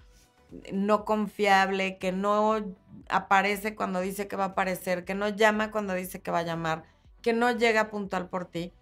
no 0.72 1.04
confiable, 1.04 1.98
que 1.98 2.12
no 2.12 2.64
aparece 3.08 3.74
cuando 3.74 4.00
dice 4.00 4.28
que 4.28 4.36
va 4.36 4.44
a 4.44 4.48
aparecer, 4.48 5.04
que 5.04 5.14
no 5.14 5.28
llama 5.28 5.70
cuando 5.70 5.94
dice 5.94 6.20
que 6.20 6.30
va 6.30 6.40
a 6.40 6.44
llamar, 6.44 6.84
que 7.20 7.32
no 7.32 7.50
llega 7.52 7.90
puntual 7.90 8.28
por 8.28 8.46
ti, 8.46 8.72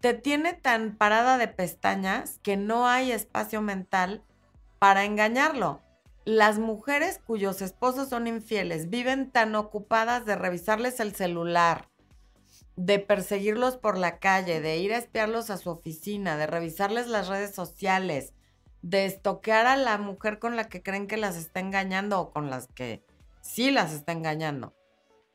te 0.00 0.14
tiene 0.14 0.52
tan 0.52 0.96
parada 0.96 1.38
de 1.38 1.48
pestañas 1.48 2.38
que 2.42 2.56
no 2.56 2.86
hay 2.86 3.12
espacio 3.12 3.60
mental 3.62 4.22
para 4.78 5.04
engañarlo. 5.04 5.80
Las 6.24 6.58
mujeres 6.58 7.20
cuyos 7.24 7.62
esposos 7.62 8.08
son 8.08 8.26
infieles 8.26 8.90
viven 8.90 9.30
tan 9.30 9.54
ocupadas 9.54 10.26
de 10.26 10.36
revisarles 10.36 11.00
el 11.00 11.14
celular, 11.14 11.88
de 12.76 12.98
perseguirlos 12.98 13.76
por 13.76 13.96
la 13.96 14.18
calle, 14.18 14.60
de 14.60 14.76
ir 14.78 14.92
a 14.92 14.98
espiarlos 14.98 15.50
a 15.50 15.56
su 15.56 15.70
oficina, 15.70 16.36
de 16.36 16.46
revisarles 16.46 17.06
las 17.06 17.28
redes 17.28 17.54
sociales, 17.54 18.34
de 18.88 19.04
estoquear 19.04 19.66
a 19.66 19.76
la 19.76 19.98
mujer 19.98 20.38
con 20.38 20.54
la 20.54 20.68
que 20.68 20.80
creen 20.80 21.08
que 21.08 21.16
las 21.16 21.36
está 21.36 21.58
engañando 21.58 22.20
o 22.20 22.30
con 22.30 22.50
las 22.50 22.68
que 22.68 23.04
sí 23.40 23.72
las 23.72 23.92
está 23.92 24.12
engañando. 24.12 24.74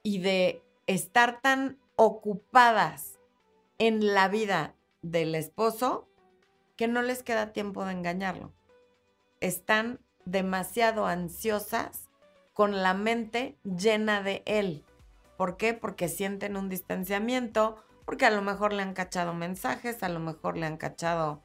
Y 0.03 0.19
de 0.19 0.63
estar 0.87 1.41
tan 1.41 1.77
ocupadas 1.97 3.19
en 3.77 4.13
la 4.13 4.29
vida 4.29 4.73
del 5.01 5.35
esposo 5.35 6.07
que 6.77 6.87
no 6.87 7.01
les 7.01 7.23
queda 7.23 7.51
tiempo 7.51 7.83
de 7.83 7.91
engañarlo. 7.91 8.53
Están 9.41 9.99
demasiado 10.23 11.05
ansiosas 11.05 12.07
con 12.53 12.81
la 12.81 12.93
mente 12.93 13.57
llena 13.63 14.23
de 14.23 14.43
él. 14.45 14.85
¿Por 15.35 15.57
qué? 15.57 15.73
Porque 15.73 16.07
sienten 16.07 16.55
un 16.55 16.69
distanciamiento, 16.69 17.83
porque 18.05 18.25
a 18.25 18.31
lo 18.31 18.41
mejor 18.43 18.71
le 18.71 18.81
han 18.81 18.93
cachado 18.93 19.33
mensajes, 19.33 20.03
a 20.03 20.09
lo 20.09 20.21
mejor 20.21 20.55
le 20.55 20.67
han 20.67 20.77
cachado 20.77 21.43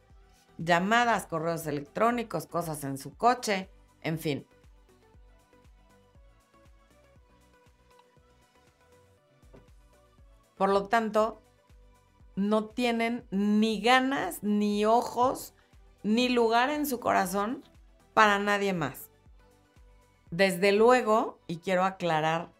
llamadas, 0.59 1.27
correos 1.27 1.67
electrónicos, 1.67 2.47
cosas 2.47 2.85
en 2.85 2.99
su 2.99 3.17
coche, 3.17 3.71
en 4.03 4.19
fin. 4.19 4.47
Por 10.57 10.71
lo 10.71 10.87
tanto, 10.89 11.43
no 12.35 12.67
tienen 12.67 13.27
ni 13.31 13.81
ganas, 13.81 14.43
ni 14.43 14.85
ojos, 14.85 15.55
ni 16.03 16.29
lugar 16.29 16.71
en 16.71 16.87
su 16.87 17.01
corazón 17.01 17.63
para 18.15 18.39
nadie 18.39 18.73
más. 18.73 19.11
Desde 20.31 20.73
luego, 20.73 21.39
y 21.47 21.59
quiero 21.59 21.85
aclarar 21.85 22.51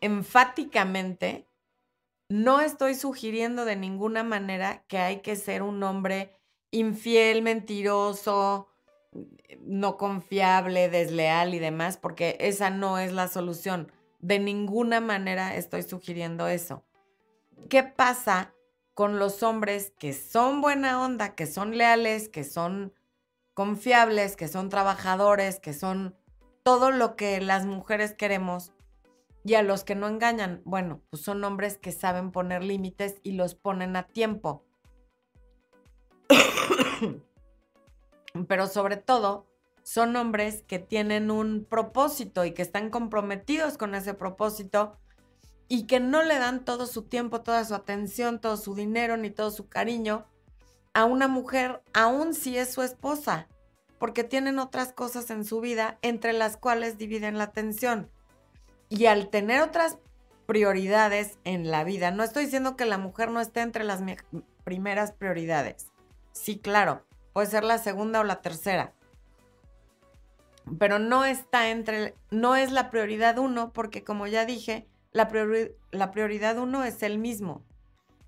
enfáticamente, 0.00 1.46
no 2.32 2.62
estoy 2.62 2.94
sugiriendo 2.94 3.66
de 3.66 3.76
ninguna 3.76 4.24
manera 4.24 4.84
que 4.88 4.96
hay 4.96 5.20
que 5.20 5.36
ser 5.36 5.62
un 5.62 5.82
hombre 5.82 6.32
infiel, 6.70 7.42
mentiroso, 7.42 8.68
no 9.60 9.98
confiable, 9.98 10.88
desleal 10.88 11.52
y 11.52 11.58
demás, 11.58 11.98
porque 11.98 12.38
esa 12.40 12.70
no 12.70 12.98
es 12.98 13.12
la 13.12 13.28
solución. 13.28 13.92
De 14.20 14.38
ninguna 14.38 14.98
manera 15.02 15.54
estoy 15.56 15.82
sugiriendo 15.82 16.46
eso. 16.48 16.82
¿Qué 17.68 17.82
pasa 17.82 18.54
con 18.94 19.18
los 19.18 19.42
hombres 19.42 19.92
que 19.98 20.14
son 20.14 20.62
buena 20.62 21.02
onda, 21.02 21.34
que 21.34 21.44
son 21.44 21.76
leales, 21.76 22.30
que 22.30 22.44
son 22.44 22.94
confiables, 23.52 24.36
que 24.36 24.48
son 24.48 24.70
trabajadores, 24.70 25.60
que 25.60 25.74
son 25.74 26.16
todo 26.62 26.92
lo 26.92 27.14
que 27.14 27.42
las 27.42 27.66
mujeres 27.66 28.14
queremos, 28.14 28.72
y 29.44 29.54
a 29.54 29.62
los 29.62 29.84
que 29.84 29.94
no 29.94 30.06
engañan, 30.08 30.62
bueno, 30.64 31.02
pues 31.10 31.22
son 31.22 31.42
hombres 31.44 31.78
que 31.78 31.92
saben 31.92 32.30
poner 32.30 32.62
límites 32.62 33.20
y 33.22 33.32
los 33.32 33.54
ponen 33.54 33.96
a 33.96 34.04
tiempo. 34.04 34.64
Pero 38.48 38.66
sobre 38.66 38.96
todo, 38.96 39.46
son 39.82 40.14
hombres 40.16 40.62
que 40.62 40.78
tienen 40.78 41.30
un 41.30 41.66
propósito 41.68 42.44
y 42.44 42.52
que 42.52 42.62
están 42.62 42.90
comprometidos 42.90 43.76
con 43.76 43.94
ese 43.94 44.14
propósito 44.14 44.96
y 45.68 45.86
que 45.86 46.00
no 46.00 46.22
le 46.22 46.38
dan 46.38 46.64
todo 46.64 46.86
su 46.86 47.02
tiempo, 47.02 47.40
toda 47.40 47.64
su 47.64 47.74
atención, 47.74 48.40
todo 48.40 48.56
su 48.56 48.74
dinero 48.74 49.16
ni 49.16 49.30
todo 49.30 49.50
su 49.50 49.68
cariño 49.68 50.26
a 50.94 51.04
una 51.04 51.28
mujer, 51.28 51.82
aun 51.94 52.34
si 52.34 52.58
es 52.58 52.72
su 52.72 52.82
esposa, 52.82 53.48
porque 53.98 54.24
tienen 54.24 54.58
otras 54.58 54.92
cosas 54.92 55.30
en 55.30 55.44
su 55.44 55.60
vida 55.60 55.98
entre 56.02 56.32
las 56.32 56.56
cuales 56.56 56.98
dividen 56.98 57.38
la 57.38 57.44
atención. 57.44 58.10
Y 58.94 59.06
al 59.06 59.30
tener 59.30 59.62
otras 59.62 59.96
prioridades 60.44 61.38
en 61.44 61.70
la 61.70 61.82
vida, 61.82 62.10
no 62.10 62.22
estoy 62.22 62.44
diciendo 62.44 62.76
que 62.76 62.84
la 62.84 62.98
mujer 62.98 63.30
no 63.30 63.40
esté 63.40 63.62
entre 63.62 63.84
las 63.84 64.02
primeras 64.64 65.12
prioridades. 65.12 65.90
Sí, 66.32 66.58
claro, 66.58 67.02
puede 67.32 67.46
ser 67.46 67.64
la 67.64 67.78
segunda 67.78 68.20
o 68.20 68.24
la 68.24 68.42
tercera. 68.42 68.92
Pero 70.78 70.98
no 70.98 71.24
está 71.24 71.70
entre, 71.70 72.14
no 72.30 72.54
es 72.54 72.70
la 72.70 72.90
prioridad 72.90 73.38
uno, 73.38 73.72
porque 73.72 74.04
como 74.04 74.26
ya 74.26 74.44
dije, 74.44 74.86
la, 75.12 75.30
la 75.90 76.10
prioridad 76.10 76.58
uno 76.58 76.84
es 76.84 77.02
el 77.02 77.18
mismo, 77.18 77.62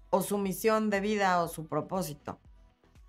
o 0.08 0.22
su 0.22 0.38
misión 0.38 0.88
de 0.88 1.00
vida 1.00 1.42
o 1.42 1.48
su 1.48 1.66
propósito. 1.66 2.38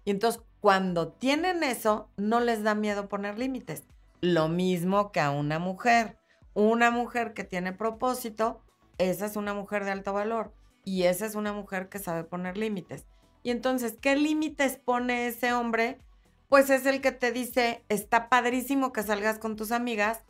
Y 0.04 0.12
entonces, 0.12 0.42
cuando 0.60 1.08
tienen 1.08 1.64
eso, 1.64 2.10
no 2.18 2.42
les 2.42 2.64
da 2.64 2.76
miedo 2.76 3.08
poner 3.08 3.40
límites. 3.40 3.86
Lo 4.20 4.50
mismo 4.50 5.14
que 5.14 5.22
a 5.22 5.32
una 5.32 5.58
mujer. 5.58 6.18
Una 6.56 6.90
mujer 6.90 7.34
que 7.34 7.44
tiene 7.44 7.74
propósito, 7.74 8.62
esa 8.98 9.26
es 9.26 9.36
una 9.36 9.54
mujer 9.54 9.86
de 9.86 9.92
alto 9.92 10.14
valor 10.14 10.54
y 10.86 11.04
esa 11.04 11.26
es 11.26 11.36
una 11.36 11.52
mujer 11.52 11.90
que 11.90 12.00
sabe 12.00 12.24
poner 12.24 12.58
límites. 12.58 13.06
Y 13.44 13.52
entonces, 13.52 13.98
¿qué 14.02 14.16
límites 14.16 14.78
pone 14.78 15.28
ese 15.28 15.54
hombre? 15.54 16.00
Pues 16.48 16.70
es 16.70 16.86
el 16.86 17.02
que 17.02 17.12
te 17.12 17.32
dice, 17.32 17.84
está 17.90 18.30
padrísimo 18.30 18.94
que 18.94 19.04
salgas 19.04 19.38
con 19.38 19.58
tus 19.58 19.72
amigas, 19.72 20.24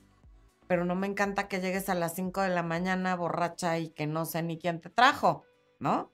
pero 0.68 0.84
no 0.84 0.96
me 0.96 1.08
encanta 1.08 1.48
que 1.48 1.62
llegues 1.62 1.90
a 1.90 1.96
las 1.96 2.16
5 2.16 2.42
de 2.42 2.50
la 2.50 2.64
mañana 2.64 3.16
borracha 3.16 3.78
y 3.78 3.90
que 3.90 4.08
no 4.08 4.26
sé 4.26 4.42
ni 4.42 4.58
quién 4.58 4.82
te 4.82 4.90
trajo, 4.90 5.44
¿no? 5.80 6.12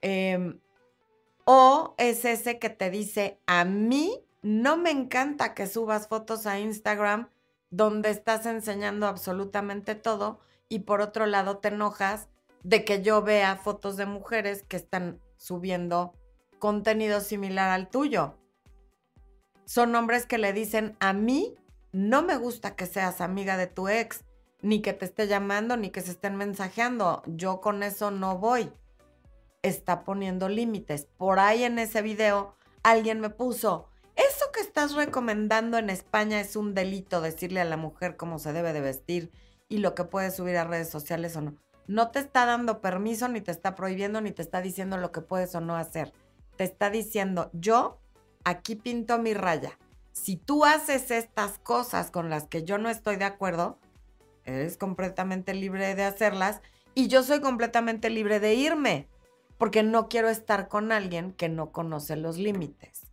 Em, 0.00 0.58
o 1.44 1.94
es 1.98 2.24
ese 2.24 2.58
que 2.58 2.70
te 2.70 2.90
dice, 2.90 3.40
a 3.46 3.66
mí 3.66 4.24
no 4.40 4.78
me 4.78 4.90
encanta 4.90 5.52
que 5.52 5.66
subas 5.66 6.08
fotos 6.08 6.46
a 6.46 6.58
Instagram 6.58 7.28
donde 7.76 8.08
estás 8.08 8.46
enseñando 8.46 9.06
absolutamente 9.06 9.94
todo 9.94 10.40
y 10.66 10.80
por 10.80 11.02
otro 11.02 11.26
lado 11.26 11.58
te 11.58 11.68
enojas 11.68 12.28
de 12.62 12.86
que 12.86 13.02
yo 13.02 13.22
vea 13.22 13.56
fotos 13.56 13.98
de 13.98 14.06
mujeres 14.06 14.62
que 14.62 14.78
están 14.78 15.20
subiendo 15.36 16.14
contenido 16.58 17.20
similar 17.20 17.68
al 17.68 17.90
tuyo. 17.90 18.38
Son 19.66 19.94
hombres 19.94 20.24
que 20.24 20.38
le 20.38 20.54
dicen, 20.54 20.96
a 21.00 21.12
mí 21.12 21.54
no 21.92 22.22
me 22.22 22.38
gusta 22.38 22.76
que 22.76 22.86
seas 22.86 23.20
amiga 23.20 23.58
de 23.58 23.66
tu 23.66 23.88
ex, 23.88 24.24
ni 24.62 24.80
que 24.80 24.94
te 24.94 25.04
esté 25.04 25.26
llamando, 25.26 25.76
ni 25.76 25.90
que 25.90 26.00
se 26.00 26.12
estén 26.12 26.36
mensajeando. 26.36 27.22
Yo 27.26 27.60
con 27.60 27.82
eso 27.82 28.10
no 28.10 28.38
voy. 28.38 28.72
Está 29.60 30.02
poniendo 30.02 30.48
límites. 30.48 31.08
Por 31.18 31.38
ahí 31.38 31.64
en 31.64 31.78
ese 31.78 32.00
video 32.00 32.56
alguien 32.82 33.20
me 33.20 33.28
puso, 33.28 33.90
estás 34.76 34.92
recomendando 34.94 35.78
en 35.78 35.88
España 35.88 36.38
es 36.38 36.54
un 36.54 36.74
delito 36.74 37.22
decirle 37.22 37.62
a 37.62 37.64
la 37.64 37.78
mujer 37.78 38.18
cómo 38.18 38.38
se 38.38 38.52
debe 38.52 38.74
de 38.74 38.82
vestir 38.82 39.32
y 39.70 39.78
lo 39.78 39.94
que 39.94 40.04
puede 40.04 40.30
subir 40.30 40.58
a 40.58 40.64
redes 40.64 40.90
sociales 40.90 41.34
o 41.34 41.40
no. 41.40 41.54
No 41.86 42.10
te 42.10 42.18
está 42.18 42.44
dando 42.44 42.82
permiso, 42.82 43.26
ni 43.28 43.40
te 43.40 43.52
está 43.52 43.74
prohibiendo, 43.74 44.20
ni 44.20 44.32
te 44.32 44.42
está 44.42 44.60
diciendo 44.60 44.98
lo 44.98 45.12
que 45.12 45.22
puedes 45.22 45.54
o 45.54 45.62
no 45.62 45.76
hacer. 45.76 46.12
Te 46.58 46.64
está 46.64 46.90
diciendo, 46.90 47.48
yo 47.54 48.02
aquí 48.44 48.74
pinto 48.74 49.18
mi 49.18 49.32
raya. 49.32 49.78
Si 50.12 50.36
tú 50.36 50.66
haces 50.66 51.10
estas 51.10 51.56
cosas 51.56 52.10
con 52.10 52.28
las 52.28 52.46
que 52.46 52.62
yo 52.62 52.76
no 52.76 52.90
estoy 52.90 53.16
de 53.16 53.24
acuerdo, 53.24 53.78
eres 54.44 54.76
completamente 54.76 55.54
libre 55.54 55.94
de 55.94 56.04
hacerlas 56.04 56.60
y 56.94 57.08
yo 57.08 57.22
soy 57.22 57.40
completamente 57.40 58.10
libre 58.10 58.40
de 58.40 58.52
irme, 58.52 59.08
porque 59.56 59.82
no 59.82 60.10
quiero 60.10 60.28
estar 60.28 60.68
con 60.68 60.92
alguien 60.92 61.32
que 61.32 61.48
no 61.48 61.72
conoce 61.72 62.14
los 62.16 62.36
límites. 62.36 63.05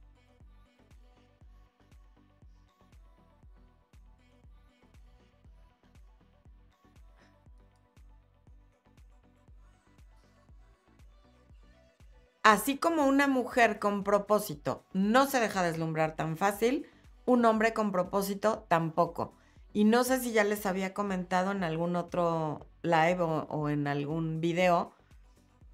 Así 12.44 12.78
como 12.78 13.08
una 13.08 13.28
mujer 13.28 13.80
con 13.80 14.04
propósito 14.04 14.86
no 14.92 15.28
se 15.28 15.40
deja 15.40 15.64
deslumbrar 15.64 16.18
tan 16.18 16.36
fácil, 16.36 16.86
un 17.26 17.46
hombre 17.46 17.74
con 17.74 17.94
propósito 17.94 18.66
tampoco. 18.68 19.34
Y 19.72 19.86
no 19.86 20.04
sé 20.04 20.20
si 20.20 20.34
ya 20.34 20.44
les 20.44 20.66
había 20.66 20.94
comentado 20.94 21.52
en 21.52 21.64
algún 21.64 21.96
otro 21.96 22.68
live 22.82 23.22
o, 23.22 23.70
en 23.70 23.88
algún 23.88 24.42
video. 24.42 24.92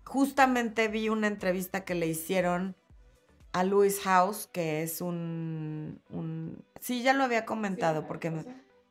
Justamente 0.06 0.88
vi 0.88 1.10
una 1.10 1.28
entrevista 1.28 1.84
que 1.84 1.96
le 1.96 2.08
hicieron 2.08 2.76
a 3.52 3.64
Louis 3.64 4.00
House, 4.02 4.48
que 4.48 4.84
es 4.84 5.02
un, 5.02 6.02
sí, 6.80 7.02
ya 7.02 7.14
lo 7.14 7.24
había 7.24 7.46
comentado, 7.46 8.08
porque... 8.08 8.32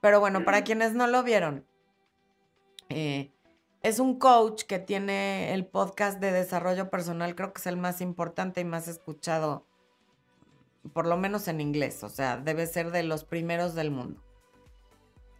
Pero 0.00 0.20
bueno, 0.20 0.44
para 0.44 0.62
quienes 0.62 0.94
no 0.94 1.06
lo 1.06 1.22
vieron, 1.22 1.64
eh, 2.88 3.32
es 3.82 3.98
un 3.98 4.18
coach 4.18 4.64
que 4.64 4.78
tiene 4.78 5.54
el 5.54 5.66
podcast 5.66 6.18
de 6.20 6.32
desarrollo 6.32 6.90
personal, 6.90 7.34
creo 7.34 7.52
que 7.52 7.60
es 7.60 7.66
el 7.66 7.76
más 7.76 8.00
importante 8.00 8.60
y 8.60 8.64
más 8.64 8.88
escuchado, 8.88 9.64
por 10.92 11.06
lo 11.06 11.16
menos 11.16 11.48
en 11.48 11.60
inglés, 11.60 12.02
o 12.02 12.08
sea, 12.08 12.36
debe 12.36 12.66
ser 12.66 12.90
de 12.90 13.02
los 13.02 13.24
primeros 13.24 13.74
del 13.74 13.90
mundo. 13.90 14.20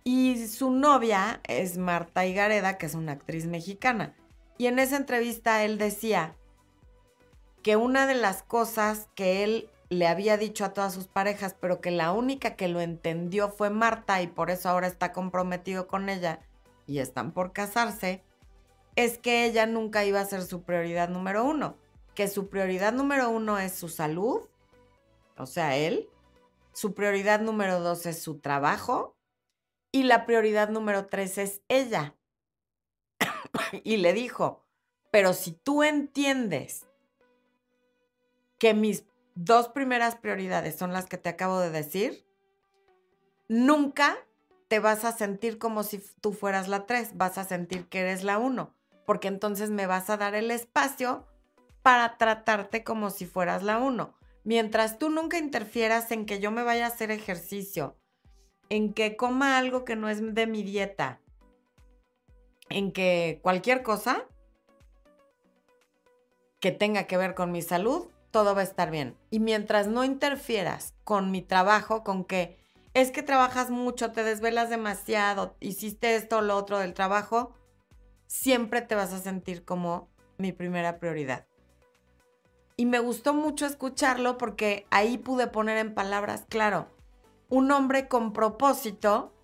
Y 0.05 0.47
su 0.47 0.71
novia 0.71 1.41
es 1.45 1.77
Marta 1.77 2.25
Higareda, 2.25 2.79
que 2.79 2.87
es 2.87 2.95
una 2.95 3.13
actriz 3.13 3.47
mexicana. 3.47 4.15
Y 4.57 4.67
en 4.67 4.79
esa 4.79 4.97
entrevista 4.97 5.65
él 5.65 5.77
decía 5.77 6.35
que 7.63 7.77
una 7.77 8.07
de 8.07 8.15
las 8.15 8.43
cosas 8.43 9.09
que 9.15 9.45
él 9.45 9.69
le 9.91 10.07
había 10.07 10.37
dicho 10.37 10.65
a 10.65 10.73
todas 10.73 10.95
sus 10.95 11.07
parejas, 11.09 11.55
pero 11.61 11.81
que 11.81 11.91
la 11.91 12.13
única 12.13 12.57
que 12.57 12.69
lo 12.69 12.81
entendió 12.81 13.51
fue 13.51 13.71
Marta 13.71 14.23
y 14.23 14.27
por 14.27 14.51
eso 14.51 14.69
ahora 14.69 14.87
está 14.87 15.13
comprometido 15.13 15.87
con 15.87 16.09
ella 16.09 16.41
y 16.87 17.01
están 17.01 17.33
por 17.33 17.53
casarse, 17.53 18.23
es 18.99 19.17
que 19.17 19.45
ella 19.45 19.65
nunca 19.65 20.05
iba 20.05 20.21
a 20.21 20.25
ser 20.25 20.43
su 20.43 20.65
prioridad 20.65 21.09
número 21.09 21.45
uno, 21.45 21.77
que 22.17 22.27
su 22.27 22.49
prioridad 22.49 22.93
número 22.93 23.31
uno 23.31 23.57
es 23.57 23.73
su 23.73 23.89
salud, 23.89 24.41
o 25.37 25.47
sea, 25.47 25.77
él, 25.77 26.09
su 26.73 26.95
prioridad 26.95 27.41
número 27.41 27.79
dos 27.79 28.07
es 28.07 28.21
su 28.21 28.41
trabajo 28.41 29.15
y 29.93 30.03
la 30.03 30.27
prioridad 30.27 30.69
número 30.69 31.07
tres 31.07 31.39
es 31.39 31.63
ella. 31.69 32.17
y 33.85 33.99
le 33.99 34.13
dijo, 34.15 34.65
pero 35.13 35.33
si 35.33 35.53
tú 35.53 35.85
entiendes 35.85 36.89
que 38.59 38.75
mis 38.75 39.05
dos 39.37 39.69
primeras 39.69 40.17
prioridades 40.17 40.75
son 40.75 40.93
las 40.93 41.07
que 41.07 41.19
te 41.19 41.29
acabo 41.29 41.61
de 41.61 41.71
decir, 41.71 42.27
nunca 43.47 44.17
te 44.67 44.81
vas 44.81 45.05
a 45.05 45.13
sentir 45.13 45.59
como 45.59 45.85
si 45.85 46.03
tú 46.21 46.33
fueras 46.33 46.67
la 46.67 46.85
tres, 46.85 47.17
vas 47.17 47.39
a 47.39 47.45
sentir 47.45 47.87
que 47.87 48.01
eres 48.01 48.25
la 48.25 48.39
uno 48.39 48.77
porque 49.09 49.29
entonces 49.29 49.71
me 49.71 49.87
vas 49.87 50.11
a 50.11 50.19
dar 50.19 50.35
el 50.35 50.51
espacio 50.51 51.25
para 51.83 52.19
tratarte 52.19 52.85
como 52.85 53.09
si 53.09 53.25
fueras 53.25 53.63
la 53.63 53.79
uno. 53.79 54.15
Mientras 54.45 54.99
tú 54.99 55.09
nunca 55.09 55.39
interfieras 55.39 56.13
en 56.13 56.27
que 56.27 56.41
yo 56.41 56.51
me 56.51 56.63
vaya 56.63 56.85
a 56.85 56.89
hacer 56.89 57.11
ejercicio, 57.11 57.97
en 58.69 58.93
que 58.93 59.17
coma 59.17 59.57
algo 59.57 59.87
que 59.87 59.97
no 59.97 60.11
es 60.11 60.35
de 60.35 60.47
mi 60.47 60.63
dieta, 60.63 61.23
en 62.69 62.93
que 62.93 63.41
cualquier 63.43 63.83
cosa 63.83 64.27
que 66.61 66.71
tenga 66.71 67.05
que 67.05 67.17
ver 67.17 67.35
con 67.35 67.51
mi 67.51 67.63
salud, 67.63 68.09
todo 68.31 68.55
va 68.55 68.61
a 68.61 68.65
estar 68.65 68.91
bien. 68.91 69.17
Y 69.31 69.41
mientras 69.41 69.87
no 69.87 70.05
interfieras 70.05 70.93
con 71.05 71.31
mi 71.31 71.41
trabajo, 71.41 72.05
con 72.05 72.27
que 72.27 72.59
es 72.93 73.11
que 73.11 73.23
trabajas 73.23 73.71
mucho, 73.71 74.13
te 74.13 74.23
desvelas 74.23 74.69
demasiado, 74.69 75.57
hiciste 75.61 76.15
esto 76.15 76.37
o 76.37 76.43
lo 76.43 76.59
otro 76.59 76.79
del 76.79 76.93
trabajo, 76.93 77.55
siempre 78.29 78.83
te 78.83 78.95
vas 78.95 79.13
a 79.13 79.19
sentir 79.19 79.65
como 79.65 80.09
mi 80.37 80.53
primera 80.53 81.01
prioridad. 81.01 81.47
Y 82.77 82.87
me 82.87 83.01
gustó 83.01 83.35
mucho 83.35 83.67
escucharlo 83.67 84.39
porque 84.39 84.87
ahí 84.91 85.19
pude 85.19 85.49
poner 85.49 85.79
en 85.79 85.95
palabras, 85.95 86.45
claro, 86.49 86.87
un 87.49 87.73
hombre 87.73 88.07
con 88.07 88.33
propósito 88.33 89.35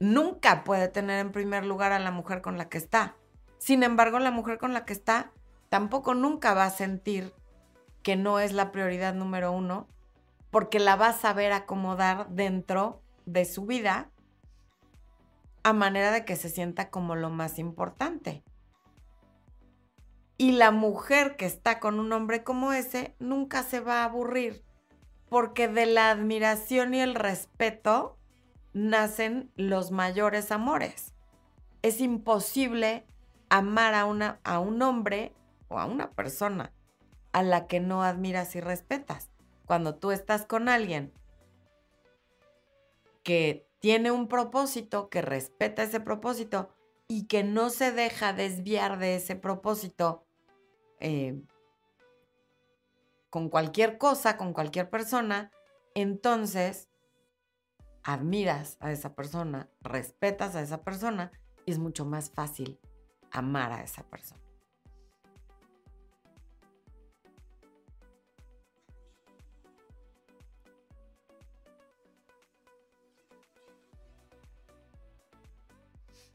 nunca 0.00 0.64
puede 0.64 0.88
tener 0.88 1.20
en 1.20 1.30
primer 1.30 1.64
lugar 1.64 1.92
a 1.92 2.00
la 2.00 2.10
mujer 2.10 2.42
con 2.42 2.58
la 2.58 2.68
que 2.68 2.78
está. 2.78 3.14
Sin 3.58 3.84
embargo, 3.84 4.18
la 4.18 4.32
mujer 4.32 4.58
con 4.58 4.72
la 4.72 4.84
que 4.84 4.92
está 4.92 5.30
tampoco 5.68 6.14
nunca 6.14 6.54
va 6.54 6.64
a 6.64 6.70
sentir 6.70 7.32
que 8.02 8.16
no 8.16 8.40
es 8.40 8.52
la 8.52 8.72
prioridad 8.72 9.14
número 9.14 9.52
uno, 9.52 9.86
porque 10.50 10.78
la 10.78 10.96
va 10.96 11.08
a 11.08 11.12
saber 11.12 11.52
acomodar 11.52 12.28
dentro 12.30 13.02
de 13.26 13.44
su 13.44 13.66
vida 13.66 14.10
a 15.68 15.74
manera 15.74 16.12
de 16.12 16.24
que 16.24 16.34
se 16.34 16.48
sienta 16.48 16.88
como 16.88 17.14
lo 17.14 17.28
más 17.28 17.58
importante. 17.58 18.42
Y 20.38 20.52
la 20.52 20.70
mujer 20.70 21.36
que 21.36 21.44
está 21.44 21.78
con 21.78 22.00
un 22.00 22.10
hombre 22.14 22.42
como 22.42 22.72
ese 22.72 23.14
nunca 23.18 23.62
se 23.62 23.80
va 23.80 24.00
a 24.00 24.04
aburrir, 24.04 24.64
porque 25.28 25.68
de 25.68 25.84
la 25.84 26.08
admiración 26.08 26.94
y 26.94 27.02
el 27.02 27.14
respeto 27.14 28.16
nacen 28.72 29.52
los 29.56 29.90
mayores 29.90 30.52
amores. 30.52 31.12
Es 31.82 32.00
imposible 32.00 33.04
amar 33.50 33.92
a, 33.92 34.06
una, 34.06 34.40
a 34.44 34.60
un 34.60 34.80
hombre 34.80 35.34
o 35.68 35.78
a 35.78 35.84
una 35.84 36.12
persona 36.12 36.72
a 37.32 37.42
la 37.42 37.66
que 37.66 37.80
no 37.80 38.02
admiras 38.02 38.56
y 38.56 38.60
respetas. 38.62 39.28
Cuando 39.66 39.96
tú 39.96 40.12
estás 40.12 40.46
con 40.46 40.70
alguien 40.70 41.12
que 43.22 43.67
tiene 43.80 44.10
un 44.10 44.28
propósito, 44.28 45.08
que 45.08 45.22
respeta 45.22 45.82
ese 45.82 46.00
propósito 46.00 46.70
y 47.06 47.26
que 47.26 47.44
no 47.44 47.70
se 47.70 47.92
deja 47.92 48.32
desviar 48.32 48.98
de 48.98 49.16
ese 49.16 49.36
propósito 49.36 50.24
eh, 51.00 51.40
con 53.30 53.48
cualquier 53.48 53.98
cosa, 53.98 54.36
con 54.36 54.52
cualquier 54.52 54.90
persona, 54.90 55.52
entonces 55.94 56.88
admiras 58.02 58.76
a 58.80 58.90
esa 58.90 59.14
persona, 59.14 59.68
respetas 59.80 60.56
a 60.56 60.62
esa 60.62 60.82
persona 60.82 61.30
y 61.66 61.72
es 61.72 61.78
mucho 61.78 62.04
más 62.04 62.30
fácil 62.30 62.78
amar 63.30 63.72
a 63.72 63.82
esa 63.82 64.02
persona. 64.04 64.47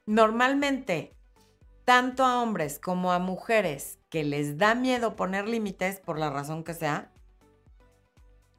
Normalmente, 0.06 1.16
tanto 1.86 2.26
a 2.26 2.42
hombres 2.42 2.80
como 2.80 3.14
a 3.14 3.20
mujeres 3.20 4.00
que 4.10 4.24
les 4.24 4.58
da 4.58 4.76
miedo 4.76 5.16
poner 5.16 5.48
límites, 5.48 6.00
por 6.00 6.20
la 6.20 6.30
razón 6.30 6.64
que 6.64 6.74
sea, 6.74 7.12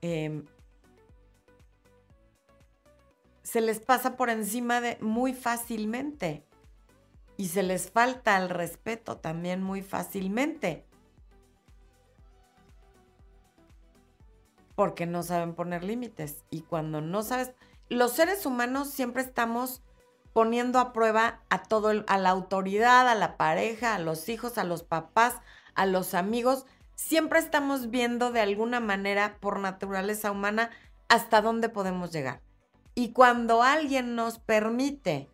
em, 0.00 0.46
se 3.42 3.60
les 3.60 3.78
pasa 3.78 4.16
por 4.16 4.30
encima 4.30 4.80
de 4.80 4.98
muy 5.00 5.34
fácilmente. 5.34 6.44
Y 7.36 7.48
se 7.48 7.62
les 7.62 7.90
falta 7.90 8.38
el 8.38 8.48
respeto 8.48 9.18
también 9.18 9.62
muy 9.62 9.82
fácilmente. 9.82 10.86
Porque 14.74 15.04
no 15.04 15.22
saben 15.22 15.54
poner 15.54 15.84
límites. 15.84 16.42
Y 16.50 16.62
cuando 16.62 17.00
no 17.00 17.22
sabes, 17.22 17.52
los 17.88 18.12
seres 18.12 18.46
humanos 18.46 18.90
siempre 18.90 19.22
estamos 19.22 19.82
poniendo 20.34 20.80
a 20.80 20.92
prueba 20.92 21.40
a 21.48 21.62
todo 21.62 22.04
a 22.06 22.18
la 22.18 22.30
autoridad, 22.30 23.08
a 23.08 23.14
la 23.14 23.38
pareja, 23.38 23.94
a 23.94 24.00
los 24.00 24.28
hijos, 24.28 24.58
a 24.58 24.64
los 24.64 24.82
papás, 24.82 25.36
a 25.74 25.86
los 25.86 26.12
amigos. 26.12 26.66
Siempre 26.96 27.38
estamos 27.38 27.88
viendo 27.88 28.32
de 28.32 28.40
alguna 28.40 28.80
manera 28.80 29.38
por 29.40 29.60
naturaleza 29.60 30.32
humana 30.32 30.70
hasta 31.08 31.40
dónde 31.40 31.68
podemos 31.68 32.12
llegar. 32.12 32.42
Y 32.96 33.12
cuando 33.12 33.62
alguien 33.62 34.16
nos 34.16 34.40
permite 34.40 35.30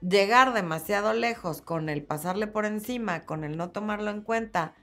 llegar 0.00 0.54
demasiado 0.54 1.12
lejos 1.12 1.60
con 1.60 1.88
el 1.88 2.04
pasarle 2.04 2.46
por 2.46 2.66
encima, 2.66 3.26
con 3.26 3.42
el 3.42 3.56
no 3.56 3.70
tomarlo 3.70 4.12
en 4.12 4.22
cuenta, 4.22 4.74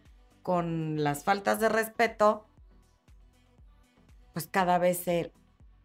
con 0.43 1.03
las 1.03 1.23
faltas 1.23 1.61
de 1.61 1.69
respeto, 1.69 2.45
pues 4.33 4.47
cada 4.47 4.77
vez 4.77 4.97
se 4.97 5.31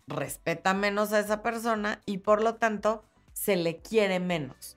respeta 0.09 0.75
menos 0.75 1.13
a 1.13 1.21
esa 1.21 1.43
persona 1.43 2.01
y 2.07 2.19
por 2.19 2.43
lo 2.43 2.57
tanto 2.57 3.05
se 3.33 3.57
le 3.57 3.81
quiere 3.81 4.21
menos. 4.21 4.77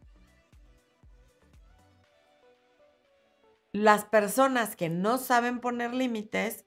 Las 3.72 4.06
personas 4.06 4.76
que 4.76 4.89
no 4.89 5.18
saben 5.18 5.60
poner 5.60 5.94
límites, 5.94 6.63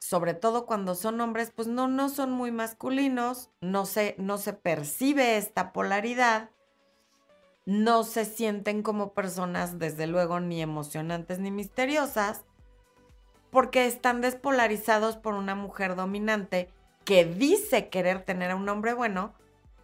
sobre 0.00 0.34
todo 0.34 0.66
cuando 0.66 0.94
son 0.94 1.20
hombres, 1.20 1.52
pues 1.54 1.68
no, 1.68 1.86
no 1.88 2.08
son 2.08 2.32
muy 2.32 2.50
masculinos, 2.50 3.50
no 3.60 3.86
se, 3.86 4.16
no 4.18 4.38
se 4.38 4.52
percibe 4.52 5.36
esta 5.36 5.72
polaridad, 5.72 6.50
no 7.64 8.02
se 8.04 8.24
sienten 8.24 8.82
como 8.82 9.14
personas, 9.14 9.78
desde 9.78 10.06
luego, 10.06 10.40
ni 10.40 10.60
emocionantes 10.60 11.38
ni 11.38 11.50
misteriosas, 11.50 12.44
porque 13.50 13.86
están 13.86 14.20
despolarizados 14.20 15.16
por 15.16 15.34
una 15.34 15.54
mujer 15.54 15.94
dominante 15.94 16.68
que 17.04 17.24
dice 17.24 17.88
querer 17.88 18.24
tener 18.24 18.50
a 18.50 18.56
un 18.56 18.68
hombre 18.68 18.94
bueno, 18.94 19.32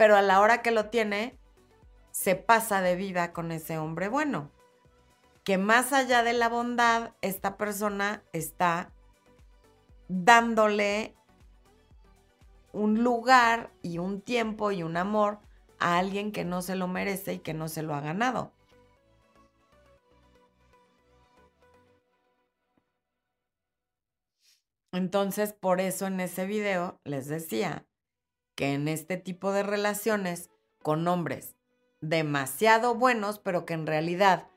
pero 0.01 0.17
a 0.17 0.23
la 0.23 0.41
hora 0.41 0.63
que 0.63 0.71
lo 0.71 0.89
tiene, 0.89 1.39
se 2.11 2.35
pasa 2.35 2.81
de 2.81 2.97
vida 2.97 3.35
con 3.35 3.53
ese 3.53 3.77
hombre 3.77 4.09
bueno. 4.09 4.51
Que 5.45 5.59
más 5.59 5.93
allá 5.93 6.23
de 6.23 6.33
la 6.33 6.49
bondad, 6.49 7.13
esta 7.21 7.59
persona 7.59 8.23
está 8.33 8.95
dándole 10.09 11.15
un 12.73 13.05
lugar 13.05 13.75
y 13.83 13.99
un 13.99 14.23
tiempo 14.23 14.73
y 14.73 14.83
un 14.83 14.97
amor 14.97 15.39
a 15.79 15.99
alguien 15.99 16.33
que 16.33 16.47
no 16.47 16.63
se 16.63 16.77
lo 16.77 16.89
merece 16.89 17.35
y 17.35 17.39
que 17.41 17.53
no 17.53 17.69
se 17.69 17.83
lo 17.83 17.95
ha 17.95 18.01
ganado. 18.01 18.55
Entonces, 24.93 25.53
por 25.53 25.79
eso 25.79 26.07
en 26.07 26.21
ese 26.21 26.47
video 26.47 26.99
les 27.05 27.29
decía 27.29 27.85
que 28.55 28.75
en 28.75 28.89
este 28.89 29.17
tipo 29.17 29.53
de 29.53 29.63
relaciones 29.63 30.51
con 30.83 31.07
hombres 31.09 31.57
demasiado 32.01 32.95
buenos, 32.95 33.39
pero 33.39 33.65
que 33.65 33.75
en 33.75 33.87
realidad, 33.87 34.49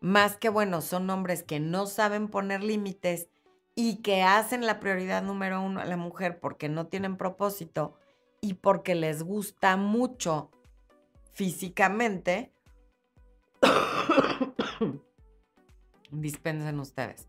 más 0.00 0.36
que 0.36 0.48
buenos, 0.48 0.84
son 0.84 1.08
hombres 1.10 1.42
que 1.42 1.60
no 1.60 1.86
saben 1.86 2.28
poner 2.28 2.62
límites 2.62 3.28
y 3.74 3.96
que 4.02 4.22
hacen 4.22 4.64
la 4.66 4.80
prioridad 4.80 5.22
número 5.22 5.60
uno 5.60 5.80
a 5.80 5.84
la 5.84 5.96
mujer 5.96 6.40
porque 6.40 6.68
no 6.68 6.86
tienen 6.86 7.16
propósito 7.16 7.94
y 8.40 8.54
porque 8.54 8.94
les 8.94 9.22
gusta 9.22 9.76
mucho 9.76 10.50
físicamente, 11.32 12.52
dispensen 16.10 16.80
ustedes. 16.80 17.28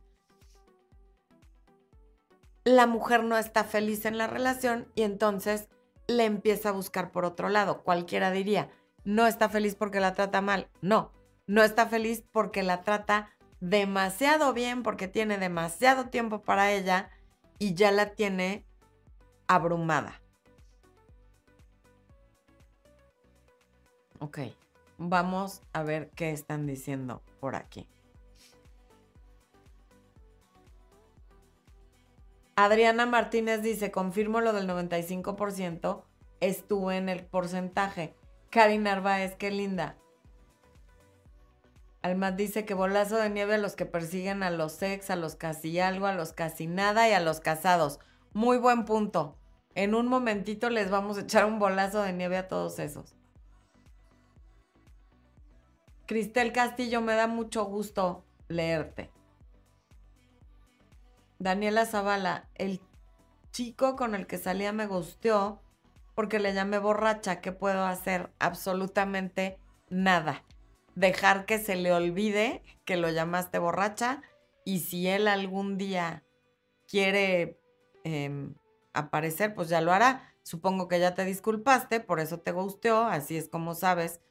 La 2.63 2.85
mujer 2.85 3.23
no 3.23 3.37
está 3.37 3.63
feliz 3.63 4.05
en 4.05 4.17
la 4.17 4.27
relación 4.27 4.91
y 4.95 5.03
entonces 5.03 5.69
le 6.07 6.25
empieza 6.25 6.69
a 6.69 6.73
buscar 6.73 7.11
por 7.11 7.25
otro 7.25 7.49
lado. 7.49 7.83
Cualquiera 7.83 8.31
diría, 8.31 8.69
no 9.03 9.27
está 9.27 9.49
feliz 9.49 9.75
porque 9.75 9.99
la 9.99 10.13
trata 10.13 10.41
mal. 10.41 10.69
No, 10.81 11.11
no 11.45 11.63
está 11.63 11.87
feliz 11.87 12.23
porque 12.31 12.63
la 12.63 12.83
trata 12.83 13.29
demasiado 13.59 14.53
bien, 14.53 14.83
porque 14.83 15.07
tiene 15.07 15.37
demasiado 15.37 16.09
tiempo 16.09 16.41
para 16.41 16.71
ella 16.71 17.09
y 17.59 17.73
ya 17.73 17.91
la 17.91 18.13
tiene 18.15 18.65
abrumada. 19.47 20.21
Ok, 24.19 24.39
vamos 24.97 25.61
a 25.73 25.83
ver 25.83 26.09
qué 26.11 26.31
están 26.31 26.65
diciendo 26.65 27.21
por 27.39 27.55
aquí. 27.55 27.87
Adriana 32.59 33.05
Martínez 33.05 33.61
dice, 33.61 33.91
confirmo 33.91 34.41
lo 34.41 34.51
del 34.51 34.67
95%, 34.67 36.01
estuvo 36.39 36.91
en 36.91 37.07
el 37.07 37.23
porcentaje. 37.23 38.15
Cari 38.49 38.79
Narváez, 38.79 39.35
qué 39.35 39.51
linda. 39.51 39.95
Almas 42.01 42.35
dice 42.35 42.65
que 42.65 42.73
bolazo 42.73 43.17
de 43.17 43.29
nieve 43.29 43.53
a 43.53 43.59
los 43.59 43.75
que 43.75 43.85
persiguen 43.85 44.41
a 44.41 44.49
los 44.49 44.81
ex, 44.81 45.11
a 45.11 45.15
los 45.15 45.35
casi 45.35 45.79
algo, 45.79 46.07
a 46.07 46.13
los 46.13 46.33
casi 46.33 46.65
nada 46.65 47.07
y 47.07 47.13
a 47.13 47.19
los 47.19 47.41
casados. 47.41 47.99
Muy 48.33 48.57
buen 48.57 48.85
punto. 48.85 49.37
En 49.75 49.93
un 49.93 50.07
momentito 50.07 50.71
les 50.71 50.89
vamos 50.89 51.19
a 51.19 51.21
echar 51.21 51.45
un 51.45 51.59
bolazo 51.59 52.01
de 52.01 52.13
nieve 52.13 52.37
a 52.37 52.47
todos 52.47 52.79
esos. 52.79 53.15
Cristel 56.07 56.53
Castillo, 56.53 57.01
me 57.01 57.13
da 57.13 57.27
mucho 57.27 57.65
gusto 57.65 58.25
leerte. 58.47 59.11
Daniela 61.39 61.85
Zavala, 61.85 62.49
el 62.55 62.81
chico 63.51 63.95
con 63.95 64.15
el 64.15 64.27
que 64.27 64.37
salía 64.37 64.71
me 64.71 64.87
gusteó 64.87 65.61
porque 66.15 66.39
le 66.39 66.53
llamé 66.53 66.79
borracha. 66.79 67.41
¿Qué 67.41 67.51
puedo 67.51 67.85
hacer? 67.85 68.31
Absolutamente 68.39 69.59
nada. 69.89 70.43
Dejar 70.95 71.45
que 71.45 71.59
se 71.59 71.75
le 71.75 71.93
olvide 71.93 72.63
que 72.85 72.97
lo 72.97 73.09
llamaste 73.09 73.59
borracha 73.59 74.21
y 74.65 74.79
si 74.79 75.07
él 75.07 75.27
algún 75.27 75.77
día 75.77 76.23
quiere 76.87 77.59
eh, 78.03 78.49
aparecer, 78.93 79.53
pues 79.53 79.69
ya 79.69 79.81
lo 79.81 79.93
hará. 79.93 80.33
Supongo 80.41 80.87
que 80.87 80.99
ya 80.99 81.13
te 81.13 81.25
disculpaste, 81.25 81.99
por 81.99 82.19
eso 82.19 82.39
te 82.39 82.51
gusteó, 82.51 83.03
así 83.03 83.37
es 83.37 83.49
como 83.49 83.75
sabes 83.75 84.21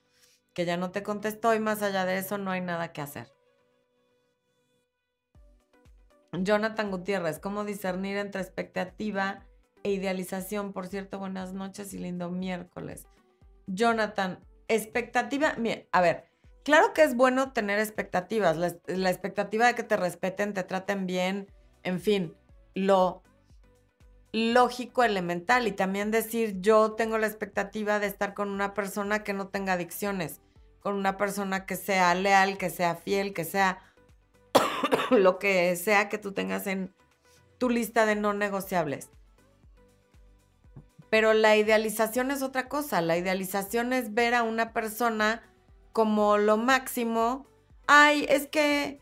que 0.54 0.64
ya 0.64 0.76
no 0.78 0.90
te 0.90 1.02
contestó 1.02 1.54
y 1.54 1.60
más 1.60 1.82
allá 1.82 2.06
de 2.06 2.16
eso 2.18 2.38
no 2.38 2.50
hay 2.50 2.62
nada 2.62 2.92
que 2.92 3.02
hacer. 3.02 3.35
Jonathan 6.32 6.90
Gutiérrez, 6.90 7.38
¿cómo 7.38 7.64
discernir 7.64 8.16
entre 8.16 8.40
expectativa 8.40 9.44
e 9.82 9.92
idealización? 9.92 10.72
Por 10.72 10.86
cierto, 10.86 11.18
buenas 11.18 11.52
noches 11.52 11.94
y 11.94 11.98
lindo 11.98 12.30
miércoles. 12.30 13.06
Jonathan, 13.66 14.40
expectativa, 14.68 15.54
a 15.92 16.00
ver, 16.00 16.24
claro 16.64 16.92
que 16.92 17.02
es 17.02 17.16
bueno 17.16 17.52
tener 17.52 17.78
expectativas, 17.78 18.56
la, 18.56 18.76
la 18.86 19.10
expectativa 19.10 19.66
de 19.66 19.74
que 19.74 19.82
te 19.82 19.96
respeten, 19.96 20.54
te 20.54 20.62
traten 20.62 21.06
bien, 21.06 21.46
en 21.82 22.00
fin, 22.00 22.34
lo 22.74 23.22
lógico, 24.32 25.02
elemental 25.02 25.66
y 25.66 25.72
también 25.72 26.10
decir 26.10 26.60
yo 26.60 26.92
tengo 26.92 27.16
la 27.16 27.26
expectativa 27.26 27.98
de 27.98 28.06
estar 28.06 28.34
con 28.34 28.50
una 28.50 28.74
persona 28.74 29.24
que 29.24 29.32
no 29.32 29.48
tenga 29.48 29.74
adicciones, 29.74 30.40
con 30.80 30.94
una 30.94 31.16
persona 31.16 31.64
que 31.64 31.76
sea 31.76 32.14
leal, 32.14 32.58
que 32.58 32.68
sea 32.68 32.96
fiel, 32.96 33.32
que 33.32 33.44
sea 33.44 33.80
lo 35.10 35.38
que 35.38 35.74
sea 35.76 36.08
que 36.08 36.18
tú 36.18 36.32
tengas 36.32 36.66
en 36.66 36.94
tu 37.58 37.70
lista 37.70 38.06
de 38.06 38.16
no 38.16 38.32
negociables. 38.32 39.08
Pero 41.10 41.34
la 41.34 41.56
idealización 41.56 42.30
es 42.30 42.42
otra 42.42 42.68
cosa. 42.68 43.00
La 43.00 43.16
idealización 43.16 43.92
es 43.92 44.12
ver 44.14 44.34
a 44.34 44.42
una 44.42 44.72
persona 44.72 45.42
como 45.92 46.36
lo 46.36 46.56
máximo. 46.56 47.46
Ay, 47.86 48.26
es 48.28 48.46
que 48.48 49.00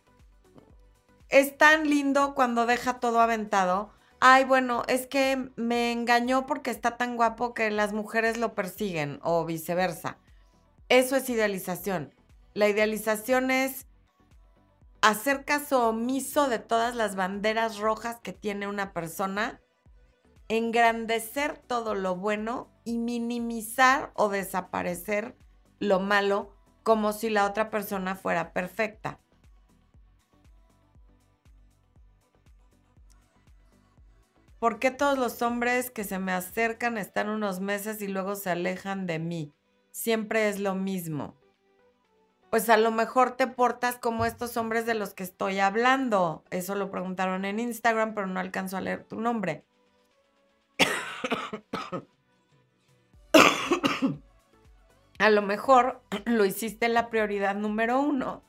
es 1.28 1.56
tan 1.56 1.88
lindo 1.88 2.34
cuando 2.34 2.66
deja 2.66 3.00
todo 3.00 3.20
aventado. 3.20 3.90
Ay, 4.20 4.44
bueno, 4.44 4.84
es 4.87 5.06
que 5.06 5.50
me 5.56 5.92
engañó 5.92 6.46
porque 6.46 6.70
está 6.70 6.96
tan 6.96 7.16
guapo 7.16 7.54
que 7.54 7.70
las 7.70 7.92
mujeres 7.92 8.37
lo 8.37 8.54
persiguen 8.54 9.18
o 9.22 9.44
viceversa. 9.44 10.18
Eso 10.88 11.16
es 11.16 11.28
idealización. 11.28 12.14
La 12.52 12.68
idealización 12.68 13.50
es 13.50 13.87
hacer 15.04 15.44
caso 15.44 15.90
omiso 15.90 16.48
de 16.48 16.58
todas 16.58 16.96
las 16.96 17.14
banderas 17.14 17.76
rojas 17.76 18.20
que 18.22 18.32
tiene 18.32 18.66
una 18.66 18.94
persona, 18.94 19.60
engrandecer 20.48 21.58
todo 21.58 21.94
lo 21.94 22.16
bueno 22.16 22.70
y 22.84 22.96
minimizar 22.96 24.12
o 24.14 24.30
desaparecer 24.30 25.36
lo 25.78 26.00
malo 26.00 26.56
como 26.82 27.12
si 27.12 27.28
la 27.28 27.44
otra 27.44 27.68
persona 27.68 28.14
fuera 28.16 28.54
perfecta. 28.54 29.20
¿Por 34.58 34.78
qué 34.78 34.90
todos 34.90 35.18
los 35.18 35.42
hombres 35.42 35.90
que 35.90 36.04
se 36.04 36.18
me 36.18 36.32
acercan 36.32 36.96
están 36.96 37.28
unos 37.28 37.60
meses 37.60 38.00
y 38.00 38.08
luego 38.08 38.36
se 38.36 38.48
alejan 38.48 39.06
de 39.06 39.18
mí? 39.18 39.52
Siempre 39.90 40.48
es 40.48 40.60
lo 40.60 40.74
mismo 40.74 41.43
pues 42.54 42.70
a 42.70 42.76
lo 42.76 42.92
mejor 42.92 43.32
te 43.32 43.48
portas 43.48 43.98
como 43.98 44.24
estos 44.24 44.56
hombres 44.56 44.86
de 44.86 44.94
los 44.94 45.12
que 45.12 45.24
estoy 45.24 45.58
hablando. 45.58 46.44
Eso 46.50 46.76
lo 46.76 46.88
preguntaron 46.88 47.44
en 47.44 47.58
Instagram, 47.58 48.14
pero 48.14 48.28
no 48.28 48.38
alcanzo 48.38 48.76
a 48.76 48.80
leer 48.80 49.02
tu 49.02 49.20
nombre. 49.20 49.64
a 55.18 55.30
lo 55.30 55.42
mejor 55.42 56.00
lo 56.26 56.44
hiciste 56.44 56.88
la 56.88 57.10
prioridad 57.10 57.56
número 57.56 57.98
uno 57.98 58.44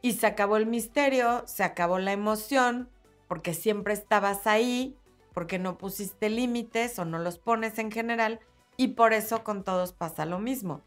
y 0.00 0.12
se 0.12 0.28
acabó 0.28 0.56
el 0.56 0.66
misterio, 0.66 1.42
se 1.48 1.64
acabó 1.64 1.98
la 1.98 2.12
emoción, 2.12 2.88
porque 3.26 3.54
siempre 3.54 3.92
estabas 3.92 4.46
ahí, 4.46 4.96
porque 5.34 5.58
no 5.58 5.78
pusiste 5.78 6.30
límites 6.30 6.96
o 7.00 7.04
no 7.04 7.18
los 7.18 7.40
pones 7.40 7.80
en 7.80 7.90
general, 7.90 8.38
y 8.76 8.86
por 8.94 9.14
eso 9.14 9.42
con 9.42 9.64
todos 9.64 9.92
pasa 9.92 10.26
lo 10.26 10.38
mismo. 10.38 10.80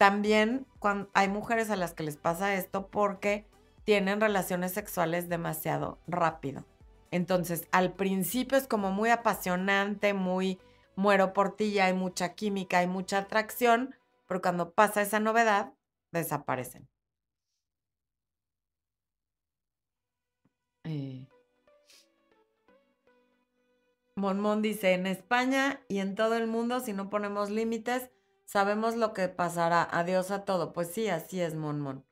También 0.00 0.66
cuando 0.78 1.10
hay 1.12 1.28
mujeres 1.28 1.68
a 1.68 1.76
las 1.76 1.92
que 1.92 2.02
les 2.02 2.16
pasa 2.16 2.54
esto 2.54 2.86
porque 2.86 3.44
tienen 3.84 4.18
relaciones 4.18 4.72
sexuales 4.72 5.28
demasiado 5.28 5.98
rápido. 6.06 6.64
Entonces, 7.10 7.68
al 7.70 7.92
principio 7.92 8.56
es 8.56 8.66
como 8.66 8.92
muy 8.92 9.10
apasionante, 9.10 10.14
muy 10.14 10.58
muero 10.96 11.34
por 11.34 11.54
ti, 11.54 11.80
hay 11.80 11.92
mucha 11.92 12.34
química, 12.34 12.78
hay 12.78 12.86
mucha 12.86 13.18
atracción, 13.18 13.94
pero 14.26 14.40
cuando 14.40 14.72
pasa 14.72 15.02
esa 15.02 15.20
novedad, 15.20 15.74
desaparecen. 16.12 16.88
Eh. 20.84 21.26
Monmón 24.16 24.62
dice, 24.62 24.94
en 24.94 25.06
España 25.06 25.82
y 25.88 25.98
en 25.98 26.14
todo 26.14 26.36
el 26.36 26.46
mundo, 26.46 26.80
si 26.80 26.94
no 26.94 27.10
ponemos 27.10 27.50
límites, 27.50 28.08
sabemos 28.50 28.96
lo 28.96 29.12
que 29.12 29.28
pasará. 29.28 29.86
Adiós 29.92 30.32
a 30.32 30.44
todo. 30.44 30.72
Pues 30.72 30.90
sí, 30.92 31.08
así 31.08 31.40
es, 31.40 31.54
Monmón. 31.54 32.04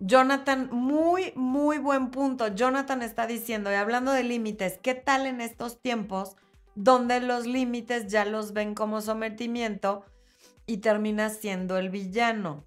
Jonathan, 0.00 0.68
muy, 0.72 1.32
muy 1.36 1.78
buen 1.78 2.10
punto. 2.10 2.48
Jonathan 2.48 3.02
está 3.02 3.28
diciendo, 3.28 3.70
y 3.70 3.74
hablando 3.74 4.10
de 4.10 4.24
límites, 4.24 4.80
¿qué 4.82 4.96
tal 4.96 5.26
en 5.26 5.40
estos 5.40 5.80
tiempos 5.80 6.36
donde 6.74 7.20
los 7.20 7.46
límites 7.46 8.08
ya 8.08 8.24
los 8.24 8.52
ven 8.52 8.74
como 8.74 9.00
sometimiento 9.00 10.04
y 10.66 10.78
termina 10.78 11.30
siendo 11.30 11.78
el 11.78 11.88
villano? 11.90 12.64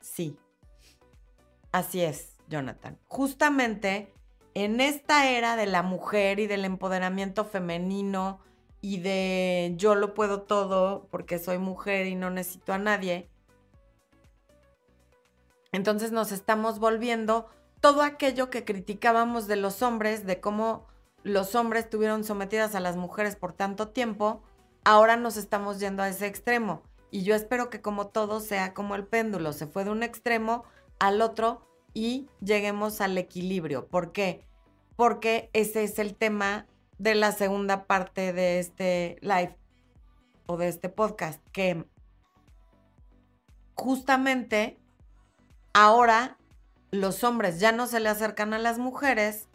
Sí, 0.00 0.36
así 1.70 2.00
es, 2.00 2.34
Jonathan. 2.48 2.98
Justamente 3.06 4.13
en 4.54 4.80
esta 4.80 5.30
era 5.30 5.56
de 5.56 5.66
la 5.66 5.82
mujer 5.82 6.38
y 6.40 6.46
del 6.46 6.64
empoderamiento 6.64 7.44
femenino 7.44 8.40
y 8.80 9.00
de 9.00 9.74
yo 9.76 9.94
lo 9.94 10.14
puedo 10.14 10.42
todo 10.42 11.08
porque 11.10 11.38
soy 11.38 11.58
mujer 11.58 12.06
y 12.06 12.14
no 12.14 12.30
necesito 12.30 12.72
a 12.72 12.78
nadie, 12.78 13.28
entonces 15.72 16.12
nos 16.12 16.30
estamos 16.30 16.78
volviendo 16.78 17.48
todo 17.80 18.02
aquello 18.02 18.48
que 18.48 18.64
criticábamos 18.64 19.48
de 19.48 19.56
los 19.56 19.82
hombres, 19.82 20.24
de 20.24 20.40
cómo 20.40 20.86
los 21.24 21.56
hombres 21.56 21.84
estuvieron 21.84 22.22
sometidas 22.22 22.76
a 22.76 22.80
las 22.80 22.96
mujeres 22.96 23.34
por 23.34 23.54
tanto 23.54 23.88
tiempo, 23.88 24.42
ahora 24.84 25.16
nos 25.16 25.36
estamos 25.36 25.80
yendo 25.80 26.02
a 26.02 26.08
ese 26.08 26.26
extremo. 26.26 26.82
Y 27.10 27.24
yo 27.24 27.34
espero 27.34 27.70
que 27.70 27.80
como 27.80 28.06
todo 28.06 28.38
sea 28.40 28.72
como 28.72 28.94
el 28.94 29.04
péndulo, 29.04 29.52
se 29.52 29.66
fue 29.66 29.84
de 29.84 29.90
un 29.90 30.02
extremo 30.02 30.64
al 30.98 31.20
otro 31.20 31.66
y 31.94 32.28
lleguemos 32.40 33.00
al 33.00 33.16
equilibrio. 33.16 33.86
¿Por 33.88 34.12
qué? 34.12 34.46
Porque 34.96 35.48
ese 35.52 35.84
es 35.84 35.98
el 35.98 36.14
tema 36.14 36.66
de 36.98 37.14
la 37.14 37.32
segunda 37.32 37.86
parte 37.86 38.32
de 38.32 38.58
este 38.58 39.16
live 39.22 39.56
o 40.46 40.56
de 40.56 40.68
este 40.68 40.88
podcast, 40.88 41.40
que 41.52 41.84
justamente 43.74 44.78
Ahora 45.76 46.38
los 46.92 47.24
hombres 47.24 47.58
ya 47.58 47.72
no 47.72 47.88
se 47.88 47.98
le 47.98 48.08
acercan 48.08 48.54
a 48.54 48.58
las 48.58 48.78
mujeres. 48.78 49.48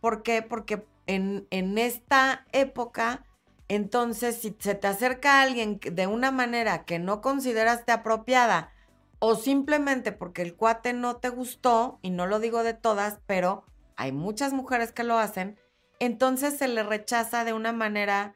¿Por 0.00 0.22
qué? 0.22 0.40
Porque 0.40 0.86
en, 1.06 1.46
en 1.50 1.76
esta 1.76 2.46
época, 2.52 3.26
entonces, 3.68 4.40
si 4.40 4.56
se 4.58 4.74
te 4.74 4.86
acerca 4.86 5.34
a 5.34 5.42
alguien 5.42 5.78
de 5.78 6.06
una 6.06 6.30
manera 6.30 6.86
que 6.86 6.98
no 6.98 7.20
consideraste 7.20 7.92
apropiada, 7.92 8.72
o 9.18 9.34
simplemente 9.34 10.12
porque 10.12 10.42
el 10.42 10.54
cuate 10.54 10.92
no 10.92 11.16
te 11.16 11.28
gustó, 11.28 11.98
y 12.02 12.10
no 12.10 12.26
lo 12.26 12.38
digo 12.40 12.62
de 12.62 12.74
todas, 12.74 13.20
pero 13.26 13.64
hay 13.96 14.12
muchas 14.12 14.52
mujeres 14.52 14.92
que 14.92 15.04
lo 15.04 15.18
hacen, 15.18 15.58
entonces 15.98 16.58
se 16.58 16.68
le 16.68 16.82
rechaza 16.82 17.44
de 17.44 17.52
una 17.52 17.72
manera 17.72 18.34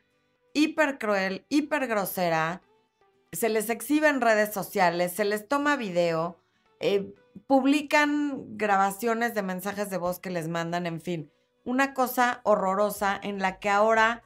hiper 0.55 0.99
cruel, 0.99 1.45
hiper 1.49 1.87
grosera, 1.87 2.63
se 3.33 3.49
les 3.49 3.71
exhibe 3.71 4.09
en 4.09 4.21
redes 4.21 4.53
sociales, 4.53 5.13
se 5.13 5.25
les 5.25 5.47
toma 5.47 5.77
video, 5.77 6.39
eh, 6.81 7.15
publican 7.47 8.57
grabaciones 8.57 9.35
de 9.35 9.43
mensajes 9.43 9.91
de 9.91 9.99
voz 9.99 10.19
que 10.19 10.31
les 10.31 10.49
mandan, 10.49 10.87
en 10.87 11.01
fin, 11.01 11.31
una 11.65 11.95
cosa 11.95 12.41
horrorosa 12.45 13.21
en 13.23 13.39
la 13.39 13.59
que 13.59 13.69
ahora 13.69 14.23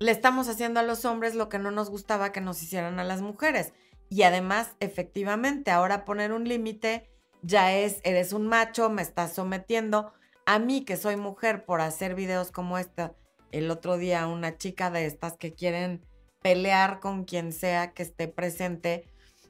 le 0.00 0.12
estamos 0.12 0.48
haciendo 0.48 0.80
a 0.80 0.82
los 0.82 1.04
hombres 1.04 1.34
lo 1.34 1.50
que 1.50 1.58
no 1.58 1.70
nos 1.70 1.90
gustaba 1.90 2.32
que 2.32 2.40
nos 2.40 2.62
hicieran 2.62 2.98
a 2.98 3.04
las 3.04 3.20
mujeres. 3.20 3.74
Y 4.08 4.22
además, 4.22 4.74
efectivamente, 4.80 5.70
ahora 5.70 6.04
poner 6.06 6.32
un 6.32 6.48
límite 6.48 7.10
ya 7.42 7.74
es, 7.74 8.00
eres 8.02 8.32
un 8.32 8.48
macho, 8.48 8.88
me 8.88 9.02
estás 9.02 9.34
sometiendo. 9.34 10.12
A 10.46 10.58
mí, 10.58 10.84
que 10.84 10.96
soy 10.96 11.16
mujer, 11.16 11.66
por 11.66 11.82
hacer 11.82 12.14
videos 12.14 12.50
como 12.50 12.78
esta, 12.78 13.14
el 13.52 13.70
otro 13.70 13.98
día 13.98 14.26
una 14.26 14.56
chica 14.56 14.90
de 14.90 15.04
estas 15.04 15.36
que 15.36 15.52
quieren 15.54 16.04
pelear 16.42 17.00
con 17.00 17.24
quien 17.24 17.52
sea 17.52 17.92
que 17.92 18.02
esté 18.02 18.26
presente, 18.26 19.04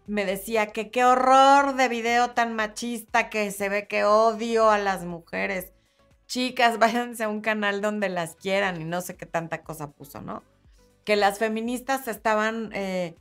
me 0.09 0.25
decía 0.25 0.73
que 0.73 0.91
qué 0.91 1.05
horror 1.05 1.77
de 1.77 1.89
video 1.89 2.31
tan 2.31 2.57
machista 2.57 3.31
que 3.31 3.53
se 3.53 3.69
ve 3.69 3.87
que 3.87 4.03
odio 4.03 4.69
a 4.69 4.79
las 4.79 5.05
mujeres. 5.05 5.73
Chicas, 6.31 6.79
váyanse 6.79 7.25
a 7.25 7.29
un 7.29 7.41
canal 7.41 7.81
donde 7.81 8.09
las 8.09 8.37
quieran 8.37 8.81
y 8.81 8.85
no 8.85 9.01
sé 9.01 9.17
qué 9.17 9.27
tanta 9.27 9.63
cosa 9.63 9.91
puso, 9.91 10.23
¿no? 10.23 10.45
Que 11.05 11.17
las 11.17 11.41
feministas 11.41 12.07
estaban, 12.07 12.71
eh, 12.73 13.17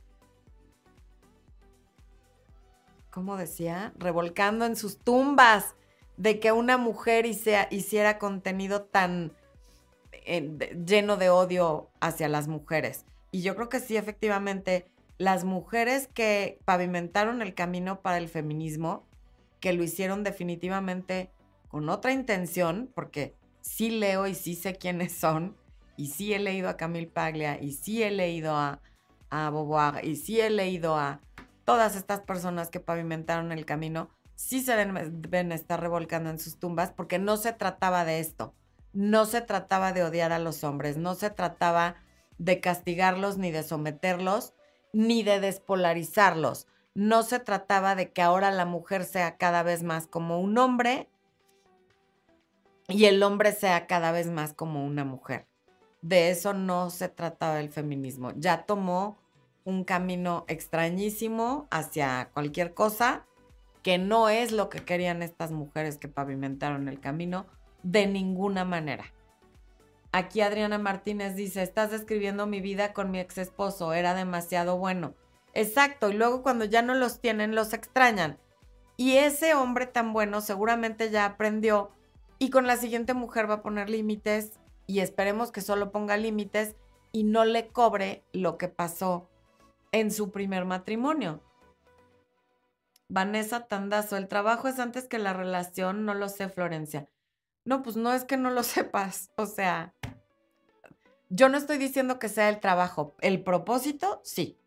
¿cómo 3.10 3.36
decía? 3.36 3.92
Revolcando 3.98 4.64
en 4.64 4.76
sus 4.76 4.98
tumbas 4.98 5.74
de 6.16 6.38
que 6.38 6.52
una 6.52 6.76
mujer 6.76 7.26
hiciera 7.26 8.18
contenido 8.18 8.82
tan 8.82 9.32
eh, 10.12 10.76
lleno 10.86 11.16
de 11.16 11.30
odio 11.30 11.90
hacia 11.98 12.28
las 12.28 12.46
mujeres. 12.46 13.06
Y 13.32 13.42
yo 13.42 13.56
creo 13.56 13.68
que 13.68 13.80
sí, 13.80 13.96
efectivamente, 13.96 14.86
las 15.18 15.42
mujeres 15.42 16.08
que 16.14 16.60
pavimentaron 16.64 17.42
el 17.42 17.54
camino 17.54 18.02
para 18.02 18.18
el 18.18 18.28
feminismo, 18.28 19.04
que 19.58 19.72
lo 19.72 19.82
hicieron 19.82 20.22
definitivamente 20.22 21.32
con 21.70 21.88
otra 21.88 22.12
intención, 22.12 22.90
porque 22.94 23.34
sí 23.60 23.90
leo 23.90 24.26
y 24.26 24.34
sí 24.34 24.56
sé 24.56 24.74
quiénes 24.74 25.12
son, 25.12 25.56
y 25.96 26.08
sí 26.08 26.34
he 26.34 26.38
leído 26.38 26.68
a 26.68 26.76
Camille 26.76 27.06
Paglia, 27.06 27.62
y 27.62 27.72
sí 27.72 28.02
he 28.02 28.10
leído 28.10 28.56
a, 28.56 28.80
a 29.30 29.50
Beauvoir, 29.50 30.04
y 30.04 30.16
sí 30.16 30.40
he 30.40 30.50
leído 30.50 30.96
a 30.96 31.20
todas 31.64 31.94
estas 31.94 32.20
personas 32.20 32.70
que 32.70 32.80
pavimentaron 32.80 33.52
el 33.52 33.64
camino, 33.64 34.10
sí 34.34 34.60
se 34.60 34.74
ven 35.28 35.52
estar 35.52 35.80
revolcando 35.80 36.30
en 36.30 36.38
sus 36.38 36.58
tumbas, 36.58 36.90
porque 36.90 37.18
no 37.18 37.36
se 37.36 37.52
trataba 37.52 38.04
de 38.04 38.18
esto, 38.18 38.54
no 38.92 39.24
se 39.24 39.40
trataba 39.40 39.92
de 39.92 40.02
odiar 40.02 40.32
a 40.32 40.40
los 40.40 40.64
hombres, 40.64 40.96
no 40.96 41.14
se 41.14 41.30
trataba 41.30 41.96
de 42.38 42.60
castigarlos 42.60 43.38
ni 43.38 43.52
de 43.52 43.62
someterlos, 43.62 44.54
ni 44.92 45.22
de 45.22 45.38
despolarizarlos. 45.38 46.66
No 46.94 47.22
se 47.22 47.38
trataba 47.38 47.94
de 47.94 48.12
que 48.12 48.22
ahora 48.22 48.50
la 48.50 48.64
mujer 48.64 49.04
sea 49.04 49.36
cada 49.36 49.62
vez 49.62 49.84
más 49.84 50.06
como 50.06 50.40
un 50.40 50.58
hombre 50.58 51.08
y 52.90 53.06
el 53.06 53.22
hombre 53.22 53.52
sea 53.52 53.86
cada 53.86 54.12
vez 54.12 54.26
más 54.28 54.52
como 54.52 54.84
una 54.84 55.04
mujer. 55.04 55.46
De 56.02 56.30
eso 56.30 56.54
no 56.54 56.90
se 56.90 57.08
trataba 57.08 57.60
el 57.60 57.70
feminismo. 57.70 58.32
Ya 58.36 58.64
tomó 58.64 59.18
un 59.64 59.84
camino 59.84 60.44
extrañísimo 60.48 61.68
hacia 61.70 62.30
cualquier 62.32 62.74
cosa 62.74 63.26
que 63.82 63.98
no 63.98 64.28
es 64.28 64.52
lo 64.52 64.68
que 64.68 64.84
querían 64.84 65.22
estas 65.22 65.52
mujeres 65.52 65.96
que 65.96 66.08
pavimentaron 66.08 66.88
el 66.88 67.00
camino 67.00 67.46
de 67.82 68.06
ninguna 68.06 68.64
manera. 68.64 69.12
Aquí 70.12 70.40
Adriana 70.40 70.78
Martínez 70.78 71.36
dice, 71.36 71.62
estás 71.62 71.90
describiendo 71.90 72.46
mi 72.46 72.60
vida 72.60 72.92
con 72.92 73.10
mi 73.10 73.20
ex 73.20 73.38
esposo, 73.38 73.92
era 73.92 74.14
demasiado 74.14 74.76
bueno. 74.76 75.14
Exacto, 75.54 76.10
y 76.10 76.14
luego 76.14 76.42
cuando 76.42 76.64
ya 76.64 76.82
no 76.82 76.94
los 76.94 77.20
tienen, 77.20 77.54
los 77.54 77.72
extrañan. 77.72 78.38
Y 78.96 79.16
ese 79.16 79.54
hombre 79.54 79.86
tan 79.86 80.12
bueno 80.12 80.40
seguramente 80.40 81.10
ya 81.10 81.24
aprendió 81.24 81.92
y 82.40 82.48
con 82.48 82.66
la 82.66 82.78
siguiente 82.78 83.12
mujer 83.12 83.48
va 83.48 83.56
a 83.56 83.62
poner 83.62 83.90
límites 83.90 84.58
y 84.86 85.00
esperemos 85.00 85.52
que 85.52 85.60
solo 85.60 85.92
ponga 85.92 86.16
límites 86.16 86.74
y 87.12 87.22
no 87.22 87.44
le 87.44 87.68
cobre 87.68 88.24
lo 88.32 88.56
que 88.56 88.66
pasó 88.68 89.28
en 89.92 90.10
su 90.10 90.30
primer 90.30 90.64
matrimonio. 90.64 91.42
Vanessa 93.08 93.66
Tandazo, 93.66 94.16
el 94.16 94.26
trabajo 94.26 94.68
es 94.68 94.78
antes 94.78 95.06
que 95.06 95.18
la 95.18 95.34
relación, 95.34 96.06
no 96.06 96.14
lo 96.14 96.30
sé, 96.30 96.48
Florencia. 96.48 97.08
No, 97.64 97.82
pues 97.82 97.96
no 97.96 98.12
es 98.14 98.24
que 98.24 98.38
no 98.38 98.50
lo 98.50 98.62
sepas, 98.64 99.30
o 99.36 99.44
sea, 99.44 99.94
yo 101.28 101.50
no 101.50 101.58
estoy 101.58 101.76
diciendo 101.76 102.18
que 102.18 102.30
sea 102.30 102.48
el 102.48 102.58
trabajo, 102.58 103.14
el 103.20 103.42
propósito, 103.42 104.20
sí. 104.24 104.58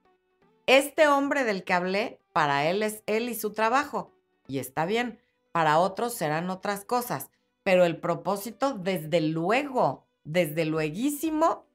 Este 0.67 1.07
hombre 1.07 1.43
del 1.43 1.63
que 1.63 1.73
hablé, 1.73 2.19
para 2.33 2.69
él 2.69 2.83
es 2.83 3.01
él 3.07 3.29
y 3.29 3.35
su 3.35 3.51
trabajo, 3.51 4.13
y 4.47 4.59
está 4.59 4.85
bien, 4.85 5.19
para 5.51 5.79
otros 5.79 6.13
serán 6.13 6.49
otras 6.51 6.85
cosas, 6.85 7.31
Pero 7.63 7.85
el 7.85 7.97
propósito, 7.97 8.73
desde 8.73 9.21
luego, 9.21 10.07
desde 10.23 10.65
lueguísimo, 10.65 11.65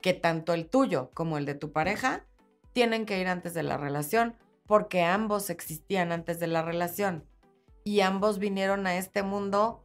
que 0.00 0.14
tanto 0.14 0.52
el 0.54 0.68
tuyo 0.68 1.10
como 1.14 1.38
el 1.38 1.44
de 1.44 1.54
tu 1.54 1.72
pareja 1.72 2.26
tienen 2.72 3.06
que 3.06 3.18
ir 3.18 3.26
antes 3.26 3.54
de 3.54 3.62
la 3.62 3.76
relación, 3.76 4.36
porque 4.66 5.02
ambos 5.02 5.50
existían 5.50 6.12
antes 6.12 6.38
de 6.38 6.46
la 6.46 6.62
relación 6.62 7.24
y 7.88 8.00
ambos 8.00 8.38
vinieron 8.38 8.86
a 8.86 8.96
este 8.98 9.22
mundo 9.22 9.82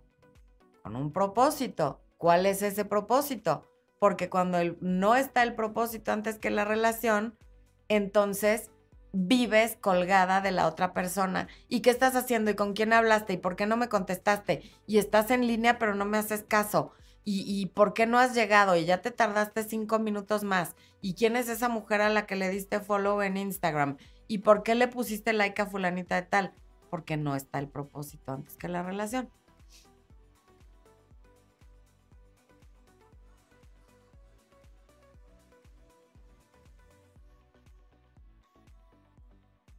con 0.83 0.97
un 0.97 1.13
propósito. 1.13 2.01
¿Cuál 2.17 2.45
es 2.45 2.61
ese 2.61 2.83
propósito? 2.83 3.63
Porque 3.97 4.29
cuando 4.29 4.57
no 4.81 5.15
está 5.15 5.41
el 5.43 5.55
propósito 5.55 6.11
antes 6.11 6.37
que 6.37 6.49
la 6.49 6.65
relación, 6.65 7.37
entonces 7.87 8.71
vives 9.13 9.77
colgada 9.79 10.41
de 10.41 10.51
la 10.51 10.67
otra 10.67 10.91
persona. 10.93 11.47
¿Y 11.69 11.79
qué 11.79 11.91
estás 11.91 12.15
haciendo? 12.15 12.51
¿Y 12.51 12.55
con 12.55 12.73
quién 12.73 12.91
hablaste? 12.91 13.33
¿Y 13.33 13.37
por 13.37 13.55
qué 13.55 13.65
no 13.65 13.77
me 13.77 13.87
contestaste? 13.87 14.63
Y 14.87 14.97
estás 14.97 15.31
en 15.31 15.47
línea 15.47 15.79
pero 15.79 15.95
no 15.95 16.05
me 16.05 16.17
haces 16.17 16.43
caso. 16.43 16.91
¿Y, 17.25 17.67
por 17.67 17.93
qué 17.93 18.05
no 18.05 18.19
has 18.19 18.35
llegado? 18.35 18.75
Y 18.75 18.83
ya 18.83 19.01
te 19.01 19.09
tardaste 19.09 19.63
cinco 19.63 19.97
minutos 19.97 20.43
más. 20.43 20.75
¿Y 20.99 21.13
quién 21.13 21.37
es 21.37 21.47
esa 21.47 21.69
mujer 21.69 22.01
a 22.01 22.09
la 22.09 22.25
que 22.25 22.35
le 22.35 22.49
diste 22.49 22.81
follow 22.81 23.21
en 23.21 23.37
Instagram? 23.37 23.95
¿Y 24.27 24.39
por 24.39 24.61
qué 24.61 24.75
le 24.75 24.89
pusiste 24.89 25.31
like 25.31 25.61
a 25.61 25.65
fulanita 25.65 26.15
de 26.15 26.23
tal? 26.23 26.53
Porque 26.89 27.15
no 27.15 27.37
está 27.37 27.59
el 27.59 27.69
propósito 27.69 28.33
antes 28.33 28.57
que 28.57 28.67
la 28.67 28.83
relación. 28.83 29.29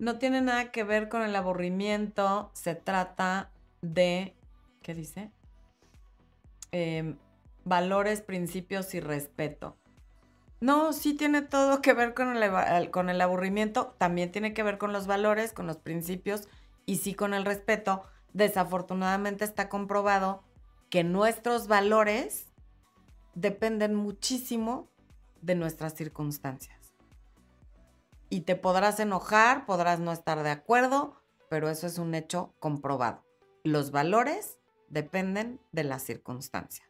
No 0.04 0.18
tiene 0.18 0.42
nada 0.42 0.70
que 0.70 0.84
ver 0.84 1.08
con 1.08 1.22
el 1.22 1.34
aburrimiento, 1.34 2.50
se 2.52 2.74
trata 2.74 3.50
de, 3.80 4.36
¿qué 4.82 4.92
dice? 4.92 5.30
Em, 6.72 7.16
valores, 7.64 8.20
principios 8.20 8.92
y 8.92 9.00
respeto. 9.00 9.78
No, 10.60 10.92
sí 10.92 11.14
tiene 11.14 11.40
todo 11.40 11.80
que 11.80 11.94
ver 11.94 12.12
con 12.12 12.36
el, 12.36 12.90
con 12.90 13.08
el 13.08 13.18
aburrimiento, 13.18 13.94
también 13.96 14.30
tiene 14.30 14.52
que 14.52 14.62
ver 14.62 14.76
con 14.76 14.92
los 14.92 15.06
valores, 15.06 15.54
con 15.54 15.66
los 15.66 15.78
principios 15.78 16.48
y 16.84 16.96
sí 16.96 17.14
con 17.14 17.32
el 17.32 17.46
respeto. 17.46 18.02
Desafortunadamente 18.34 19.46
está 19.46 19.70
comprobado 19.70 20.44
que 20.90 21.02
nuestros 21.02 21.66
valores 21.66 22.52
dependen 23.34 23.94
muchísimo 23.94 24.90
de 25.40 25.54
nuestras 25.54 25.94
circunstancias. 25.94 26.83
Y 28.34 28.40
te 28.40 28.56
podrás 28.56 28.98
enojar, 28.98 29.64
podrás 29.64 30.00
no 30.00 30.10
estar 30.10 30.42
de 30.42 30.50
acuerdo, 30.50 31.14
pero 31.48 31.70
eso 31.70 31.86
es 31.86 31.98
un 31.98 32.16
hecho 32.16 32.52
comprobado. 32.58 33.24
Los 33.62 33.92
valores 33.92 34.58
dependen 34.88 35.60
de 35.70 35.84
las 35.84 36.02
circunstancias. 36.02 36.88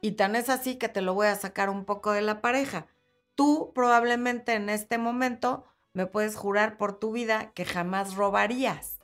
Y 0.00 0.16
tan 0.16 0.34
es 0.34 0.48
así 0.48 0.78
que 0.78 0.88
te 0.88 1.00
lo 1.00 1.14
voy 1.14 1.28
a 1.28 1.36
sacar 1.36 1.70
un 1.70 1.84
poco 1.84 2.10
de 2.10 2.22
la 2.22 2.40
pareja. 2.40 2.88
Tú 3.36 3.70
probablemente 3.76 4.54
en 4.54 4.68
este 4.68 4.98
momento 4.98 5.64
me 5.92 6.06
puedes 6.06 6.34
jurar 6.34 6.78
por 6.78 6.98
tu 6.98 7.12
vida 7.12 7.52
que 7.54 7.64
jamás 7.64 8.16
robarías. 8.16 8.98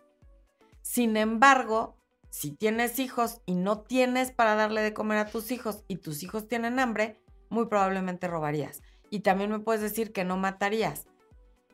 Sin 0.83 1.17
embargo, 1.17 1.97
si 2.29 2.51
tienes 2.51 2.99
hijos 2.99 3.41
y 3.47 3.55
no 3.55 3.83
tienes 3.83 4.33
para 4.33 4.57
darle 4.57 4.83
de 4.83 4.95
comer 4.95 5.19
a 5.19 5.31
tus 5.31 5.53
hijos 5.53 5.85
y 5.87 5.99
tus 5.99 6.25
hijos 6.25 6.49
tienen 6.49 6.81
hambre, 6.81 7.23
muy 7.51 7.67
probablemente 7.67 8.27
robarías. 8.27 8.83
Y 9.11 9.21
también 9.21 9.53
me 9.53 9.61
puedes 9.61 9.81
decir 9.81 10.13
que 10.13 10.25
no 10.25 10.37
matarías. 10.37 11.07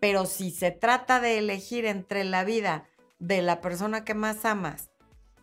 Pero 0.00 0.26
si 0.26 0.50
se 0.50 0.70
trata 0.70 1.20
de 1.20 1.38
elegir 1.38 1.86
entre 1.86 2.24
la 2.24 2.44
vida 2.44 2.86
de 3.18 3.42
la 3.42 3.60
persona 3.60 4.04
que 4.04 4.14
más 4.14 4.44
amas 4.44 4.90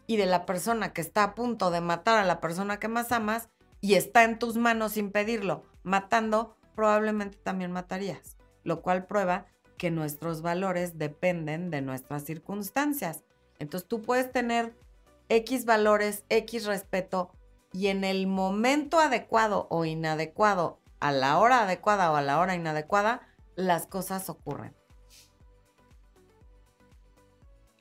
y 0.07 0.17
de 0.17 0.25
la 0.25 0.45
persona 0.45 0.93
que 0.93 1.01
está 1.01 1.23
a 1.23 1.35
punto 1.35 1.71
de 1.71 1.81
matar 1.81 2.17
a 2.17 2.25
la 2.25 2.39
persona 2.39 2.79
que 2.79 2.87
más 2.87 3.11
amas, 3.11 3.49
y 3.81 3.95
está 3.95 4.23
en 4.23 4.37
tus 4.37 4.57
manos 4.57 4.95
impedirlo, 4.95 5.63
matando, 5.83 6.55
probablemente 6.75 7.37
también 7.37 7.71
matarías, 7.71 8.37
lo 8.63 8.81
cual 8.81 9.07
prueba 9.07 9.47
que 9.77 9.89
nuestros 9.89 10.43
valores 10.43 10.99
dependen 10.99 11.71
de 11.71 11.81
nuestras 11.81 12.23
circunstancias. 12.23 13.23
Entonces 13.57 13.89
tú 13.89 14.03
puedes 14.03 14.31
tener 14.31 14.77
X 15.29 15.65
valores, 15.65 16.23
X 16.29 16.65
respeto 16.65 17.31
y 17.73 17.87
en 17.87 18.03
el 18.03 18.27
momento 18.27 18.99
adecuado 18.99 19.67
o 19.71 19.85
inadecuado, 19.85 20.79
a 20.99 21.11
la 21.11 21.39
hora 21.39 21.63
adecuada 21.63 22.11
o 22.11 22.15
a 22.15 22.21
la 22.21 22.39
hora 22.39 22.53
inadecuada, 22.53 23.27
las 23.55 23.87
cosas 23.87 24.29
ocurren. 24.29 24.73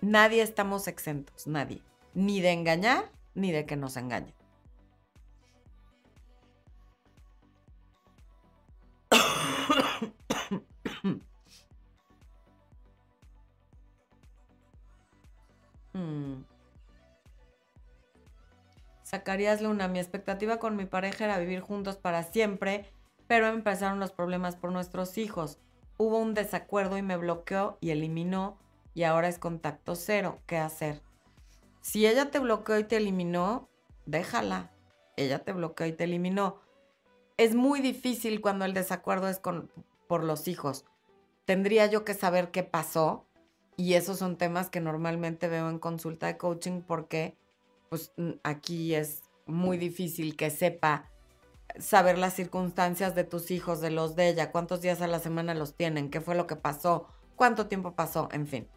Nadie 0.01 0.43
estamos 0.43 0.89
exentos, 0.89 1.47
nadie. 1.47 1.83
Ni 2.15 2.41
de 2.41 2.53
engañar, 2.53 3.11
ni 3.35 3.53
de 3.53 3.67
que 3.67 3.77
nos 3.77 3.97
engañen. 3.97 4.35
Hmm. 15.93 16.45
Zacarías 19.05 19.61
Luna, 19.61 19.89
mi 19.89 19.99
expectativa 19.99 20.61
con 20.61 20.77
mi 20.77 20.85
pareja 20.85 21.25
era 21.25 21.39
vivir 21.39 21.61
juntos 21.61 21.97
para 21.97 22.23
siempre, 22.23 22.89
pero 23.31 23.47
empezaron 23.47 24.01
los 24.01 24.11
problemas 24.11 24.57
por 24.57 24.73
nuestros 24.73 25.17
hijos. 25.17 25.61
Hubo 25.99 26.19
un 26.19 26.35
desacuerdo 26.35 26.99
y 26.99 27.03
me 27.03 27.17
bloqueó 27.17 27.79
y 27.81 27.91
eliminó 27.91 28.59
y 28.93 29.05
ahora 29.05 29.29
es 29.29 29.39
contacto 29.39 29.95
cero. 29.95 30.41
¿Qué 30.49 30.57
hacer? 30.57 31.01
Si 31.81 32.09
ella 32.09 32.33
te 32.33 32.41
bloqueó 32.41 32.77
y 32.81 32.83
te 32.83 32.97
eliminó, 32.97 33.69
déjala. 34.05 34.73
Ella 35.17 35.45
te 35.45 35.53
bloqueó 35.53 35.87
y 35.87 35.93
te 35.93 36.03
eliminó. 36.03 36.59
Es 37.37 37.55
muy 37.55 37.81
difícil 37.81 38.41
cuando 38.41 38.65
el 38.65 38.75
desacuerdo 38.75 39.29
es 39.29 39.39
por 39.39 40.25
los 40.25 40.49
hijos. 40.49 40.85
Tendría 41.45 41.87
yo 41.87 42.05
que 42.05 42.15
saber 42.15 42.51
qué 42.51 42.65
pasó 42.65 43.27
y 43.77 43.95
esos 43.95 44.19
son 44.19 44.39
temas 44.39 44.71
que 44.71 44.81
normalmente 44.81 45.47
veo 45.47 45.71
en 45.71 45.79
consulta 45.79 46.27
de 46.27 46.37
coaching 46.37 46.81
porque 46.81 47.37
pues 47.91 48.11
aquí 48.43 48.97
es 48.97 49.23
muy 49.47 49.79
difícil 49.79 50.35
que 50.35 50.51
sepa 50.51 51.09
saber 51.79 52.19
las 52.19 52.35
circunstancias 52.35 53.15
de 53.15 53.25
tus 53.25 53.51
hijos, 53.51 53.81
de 53.81 53.91
los 53.91 54.17
de 54.17 54.29
ella, 54.29 54.53
cuántos 54.53 54.81
días 54.81 55.01
a 55.01 55.07
la 55.07 55.19
semana 55.21 55.55
los 55.55 55.75
tienen, 55.75 56.11
qué 56.11 56.21
fue 56.21 56.35
lo 56.35 56.47
que 56.47 56.57
pasó, 56.57 57.07
cuánto 57.37 57.67
tiempo 57.67 57.93
pasó, 57.93 58.29
en 58.33 58.47
fin. 58.47 58.69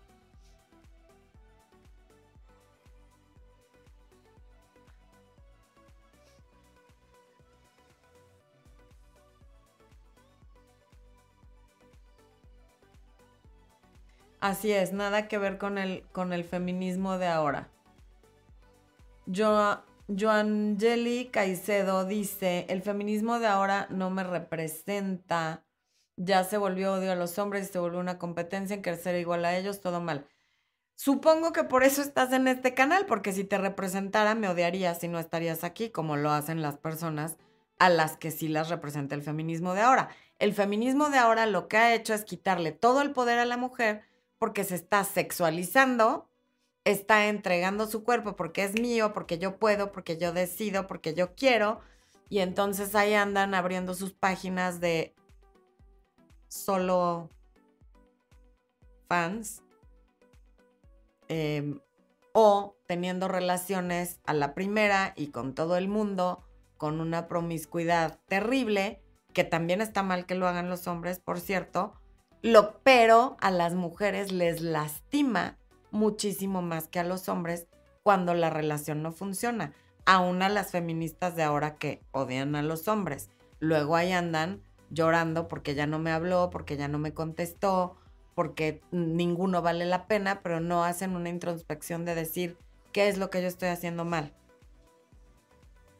Así 14.44 14.74
es, 14.74 14.92
nada 14.92 15.30
que 15.30 15.38
ver 15.38 15.58
con 15.58 15.78
el, 15.78 16.04
con 16.12 16.34
el 16.34 16.44
feminismo 16.44 17.18
de 17.18 17.28
ahora. 17.28 17.70
Yo, 19.26 19.82
Joangeli 20.08 21.30
Caicedo 21.32 22.06
dice, 22.06 22.66
el 22.70 22.82
feminismo 22.82 23.40
de 23.40 23.48
ahora 23.48 23.88
no 23.90 24.10
me 24.10 24.24
representa. 24.24 25.66
Ya 26.18 26.44
se 26.44 26.58
volvió 26.58 26.94
odio 26.94 27.12
a 27.12 27.16
los 27.16 27.40
hombres 27.40 27.70
y 27.70 27.72
se 27.72 27.80
volvió 27.80 28.00
una 28.00 28.20
competencia 28.20 28.76
en 28.76 28.98
ser 28.98 29.16
igual 29.16 29.46
a 29.46 29.58
ellos, 29.58 29.82
todo 29.82 30.02
mal. 30.02 30.28
Supongo 30.96 31.54
que 31.54 31.64
por 31.64 31.84
eso 31.84 32.02
estás 32.02 32.32
en 32.34 32.48
este 32.48 32.74
canal, 32.74 33.06
porque 33.06 33.34
si 33.34 33.44
te 33.44 33.58
representara 33.58 34.36
me 34.36 34.48
odiarías 34.48 35.04
y 35.04 35.08
no 35.08 35.20
estarías 35.20 35.64
aquí, 35.64 35.90
como 35.90 36.18
lo 36.18 36.30
hacen 36.30 36.62
las 36.62 36.78
personas 36.78 37.38
a 37.80 37.90
las 37.90 38.18
que 38.18 38.30
sí 38.32 38.48
las 38.48 38.70
representa 38.70 39.16
el 39.16 39.24
feminismo 39.24 39.74
de 39.74 39.82
ahora. 39.82 40.10
El 40.38 40.54
feminismo 40.54 41.10
de 41.10 41.18
ahora 41.18 41.46
lo 41.46 41.68
que 41.68 41.78
ha 41.78 41.94
hecho 41.96 42.14
es 42.14 42.26
quitarle 42.26 42.72
todo 42.72 43.02
el 43.02 43.12
poder 43.12 43.40
a 43.40 43.46
la 43.46 43.58
mujer 43.58 44.04
porque 44.38 44.64
se 44.64 44.76
está 44.76 45.04
sexualizando, 45.04 46.30
está 46.86 47.28
entregando 47.28 47.88
su 47.88 48.04
cuerpo 48.04 48.36
porque 48.36 48.64
es 48.64 48.80
mío, 48.80 49.14
porque 49.14 49.38
yo 49.38 49.58
puedo, 49.58 49.92
porque 49.92 50.18
yo 50.18 50.34
decido, 50.34 50.88
porque 50.88 51.14
yo 51.14 51.36
quiero. 51.36 51.80
Y 52.30 52.40
entonces 52.40 52.96
ahí 52.96 53.14
andan 53.14 53.54
abriendo 53.54 53.94
sus 53.94 54.14
páginas 54.14 54.80
de 54.80 55.14
solo 56.48 57.30
fans 59.08 59.64
em, 61.28 61.80
o 62.34 62.76
teniendo 62.88 63.28
relaciones 63.28 64.20
a 64.26 64.34
la 64.34 64.54
primera 64.54 65.14
y 65.16 65.28
con 65.28 65.56
todo 65.56 65.78
el 65.78 65.88
mundo 65.88 66.44
con 66.78 67.00
una 67.00 67.28
promiscuidad 67.28 68.20
terrible, 68.28 69.02
que 69.32 69.44
también 69.44 69.82
está 69.82 70.04
mal 70.04 70.26
que 70.26 70.36
lo 70.36 70.48
hagan 70.48 70.70
los 70.70 70.88
hombres, 70.88 71.20
por 71.20 71.40
cierto, 71.40 71.94
lo, 72.42 72.80
pero 72.84 73.38
a 73.40 73.52
las 73.52 73.74
mujeres 73.74 74.32
les 74.32 74.62
lastima 74.62 75.58
muchísimo 75.94 76.62
más 76.62 76.88
que 76.88 77.00
a 77.00 77.04
los 77.04 77.30
hombres 77.30 77.68
cuando 78.04 78.34
la 78.34 78.50
relación 78.50 79.02
no 79.02 79.14
funciona. 79.14 79.74
Aún 80.06 80.42
a 80.42 80.50
las 80.50 80.72
feministas 80.72 81.38
de 81.38 81.44
ahora 81.44 81.76
que 81.76 82.04
odian 82.12 82.56
a 82.56 82.62
los 82.62 82.90
hombres. 82.90 83.30
Luego 83.60 83.96
ahí 83.96 84.12
andan 84.12 84.62
llorando 84.90 85.48
porque 85.48 85.76
ya 85.76 85.88
no 85.88 86.00
me 86.00 86.12
habló, 86.12 86.50
porque 86.50 86.76
ya 86.76 86.90
no 86.90 87.00
me 87.00 87.14
contestó, 87.14 87.96
porque 88.36 88.82
ninguno 88.92 89.62
vale 89.62 89.86
la 89.86 90.08
pena, 90.08 90.42
pero 90.44 90.60
no 90.60 90.84
hacen 90.84 91.16
una 91.16 91.30
introspección 91.30 92.04
de 92.04 92.16
decir 92.16 92.58
qué 92.92 93.08
es 93.08 93.18
lo 93.18 93.30
que 93.30 93.42
yo 93.42 93.48
estoy 93.48 93.70
haciendo 93.70 94.04
mal. 94.04 94.34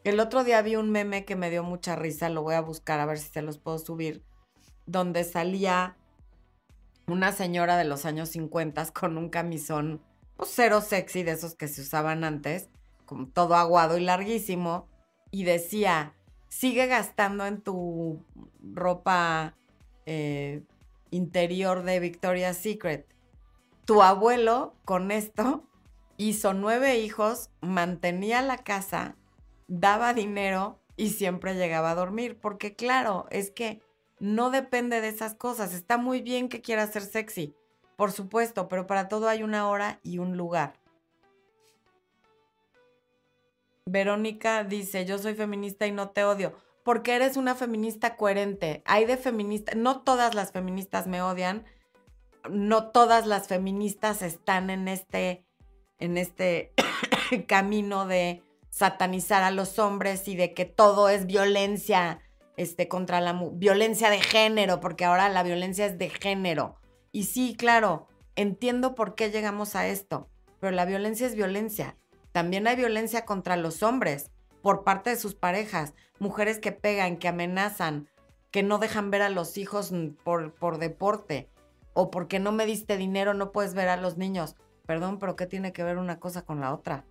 El 0.04 0.20
otro 0.20 0.44
día 0.44 0.60
vi 0.60 0.76
un 0.76 0.90
meme 0.90 1.24
que 1.24 1.36
me 1.36 1.48
dio 1.48 1.62
mucha 1.62 1.96
risa, 1.96 2.28
lo 2.28 2.42
voy 2.42 2.56
a 2.56 2.60
buscar 2.60 3.00
a 3.00 3.06
ver 3.06 3.18
si 3.18 3.30
se 3.30 3.40
los 3.40 3.56
puedo 3.56 3.78
subir, 3.78 4.22
donde 4.84 5.24
salía 5.24 5.96
una 7.06 7.32
señora 7.32 7.76
de 7.76 7.84
los 7.84 8.04
años 8.04 8.30
50 8.30 8.86
con 8.92 9.18
un 9.18 9.28
camisón 9.28 10.00
pues, 10.36 10.50
cero 10.54 10.80
sexy 10.80 11.22
de 11.22 11.32
esos 11.32 11.54
que 11.54 11.68
se 11.68 11.82
usaban 11.82 12.24
antes, 12.24 12.68
como 13.06 13.28
todo 13.28 13.54
aguado 13.54 13.98
y 13.98 14.02
larguísimo, 14.02 14.88
y 15.30 15.44
decía, 15.44 16.14
sigue 16.48 16.86
gastando 16.86 17.46
en 17.46 17.60
tu 17.60 18.24
ropa 18.62 19.56
eh, 20.06 20.62
interior 21.10 21.82
de 21.82 22.00
Victoria's 22.00 22.56
Secret. 22.56 23.06
Tu 23.84 24.02
abuelo 24.02 24.74
con 24.84 25.10
esto 25.10 25.64
hizo 26.16 26.54
nueve 26.54 26.98
hijos, 26.98 27.50
mantenía 27.60 28.40
la 28.42 28.58
casa 28.58 29.16
daba 29.68 30.14
dinero 30.14 30.80
y 30.96 31.10
siempre 31.10 31.54
llegaba 31.54 31.90
a 31.90 31.94
dormir, 31.94 32.38
porque 32.40 32.74
claro, 32.74 33.26
es 33.30 33.50
que 33.50 33.80
no 34.18 34.50
depende 34.50 35.00
de 35.00 35.08
esas 35.08 35.34
cosas. 35.34 35.74
Está 35.74 35.98
muy 35.98 36.22
bien 36.22 36.48
que 36.48 36.62
quiera 36.62 36.86
ser 36.86 37.02
sexy, 37.02 37.54
por 37.96 38.12
supuesto, 38.12 38.68
pero 38.68 38.86
para 38.86 39.08
todo 39.08 39.28
hay 39.28 39.42
una 39.42 39.68
hora 39.68 40.00
y 40.02 40.18
un 40.18 40.36
lugar. 40.36 40.74
Verónica 43.86 44.64
dice, 44.64 45.04
yo 45.04 45.18
soy 45.18 45.34
feminista 45.34 45.86
y 45.86 45.92
no 45.92 46.10
te 46.10 46.24
odio, 46.24 46.54
porque 46.84 47.14
eres 47.14 47.36
una 47.36 47.54
feminista 47.54 48.16
coherente. 48.16 48.82
Hay 48.86 49.04
de 49.04 49.16
feministas, 49.16 49.76
no 49.76 50.00
todas 50.00 50.34
las 50.34 50.52
feministas 50.52 51.06
me 51.06 51.20
odian, 51.20 51.64
no 52.50 52.90
todas 52.90 53.26
las 53.26 53.46
feministas 53.46 54.22
están 54.22 54.70
en 54.70 54.88
este, 54.88 55.44
en 55.98 56.16
este 56.16 56.72
camino 57.46 58.06
de 58.06 58.42
satanizar 58.70 59.42
a 59.42 59.50
los 59.50 59.78
hombres 59.78 60.26
y 60.28 60.34
de 60.34 60.54
que 60.54 60.64
todo 60.64 61.08
es 61.08 61.26
violencia 61.26 62.20
este, 62.56 62.88
contra 62.88 63.20
la 63.20 63.32
violencia 63.52 64.10
de 64.10 64.20
género, 64.20 64.80
porque 64.80 65.04
ahora 65.04 65.28
la 65.28 65.42
violencia 65.42 65.86
es 65.86 65.98
de 65.98 66.08
género. 66.08 66.76
Y 67.12 67.24
sí, 67.24 67.54
claro, 67.56 68.08
entiendo 68.36 68.94
por 68.94 69.14
qué 69.14 69.30
llegamos 69.30 69.76
a 69.76 69.86
esto, 69.86 70.28
pero 70.60 70.72
la 70.72 70.84
violencia 70.84 71.26
es 71.26 71.34
violencia. 71.34 71.96
También 72.32 72.66
hay 72.66 72.76
violencia 72.76 73.24
contra 73.24 73.56
los 73.56 73.82
hombres 73.82 74.30
por 74.62 74.82
parte 74.82 75.10
de 75.10 75.16
sus 75.16 75.34
parejas, 75.34 75.94
mujeres 76.18 76.58
que 76.58 76.72
pegan, 76.72 77.16
que 77.18 77.28
amenazan, 77.28 78.08
que 78.50 78.62
no 78.62 78.78
dejan 78.78 79.10
ver 79.10 79.22
a 79.22 79.28
los 79.28 79.58
hijos 79.58 79.92
por, 80.24 80.54
por 80.54 80.78
deporte, 80.78 81.48
o 81.92 82.10
porque 82.10 82.38
no 82.38 82.52
me 82.52 82.66
diste 82.66 82.96
dinero 82.96 83.34
no 83.34 83.52
puedes 83.52 83.74
ver 83.74 83.88
a 83.88 83.96
los 83.96 84.16
niños. 84.16 84.56
Perdón, 84.86 85.18
pero 85.18 85.36
¿qué 85.36 85.46
tiene 85.46 85.72
que 85.72 85.84
ver 85.84 85.98
una 85.98 86.18
cosa 86.18 86.42
con 86.42 86.60
la 86.60 86.74
otra? 86.74 87.04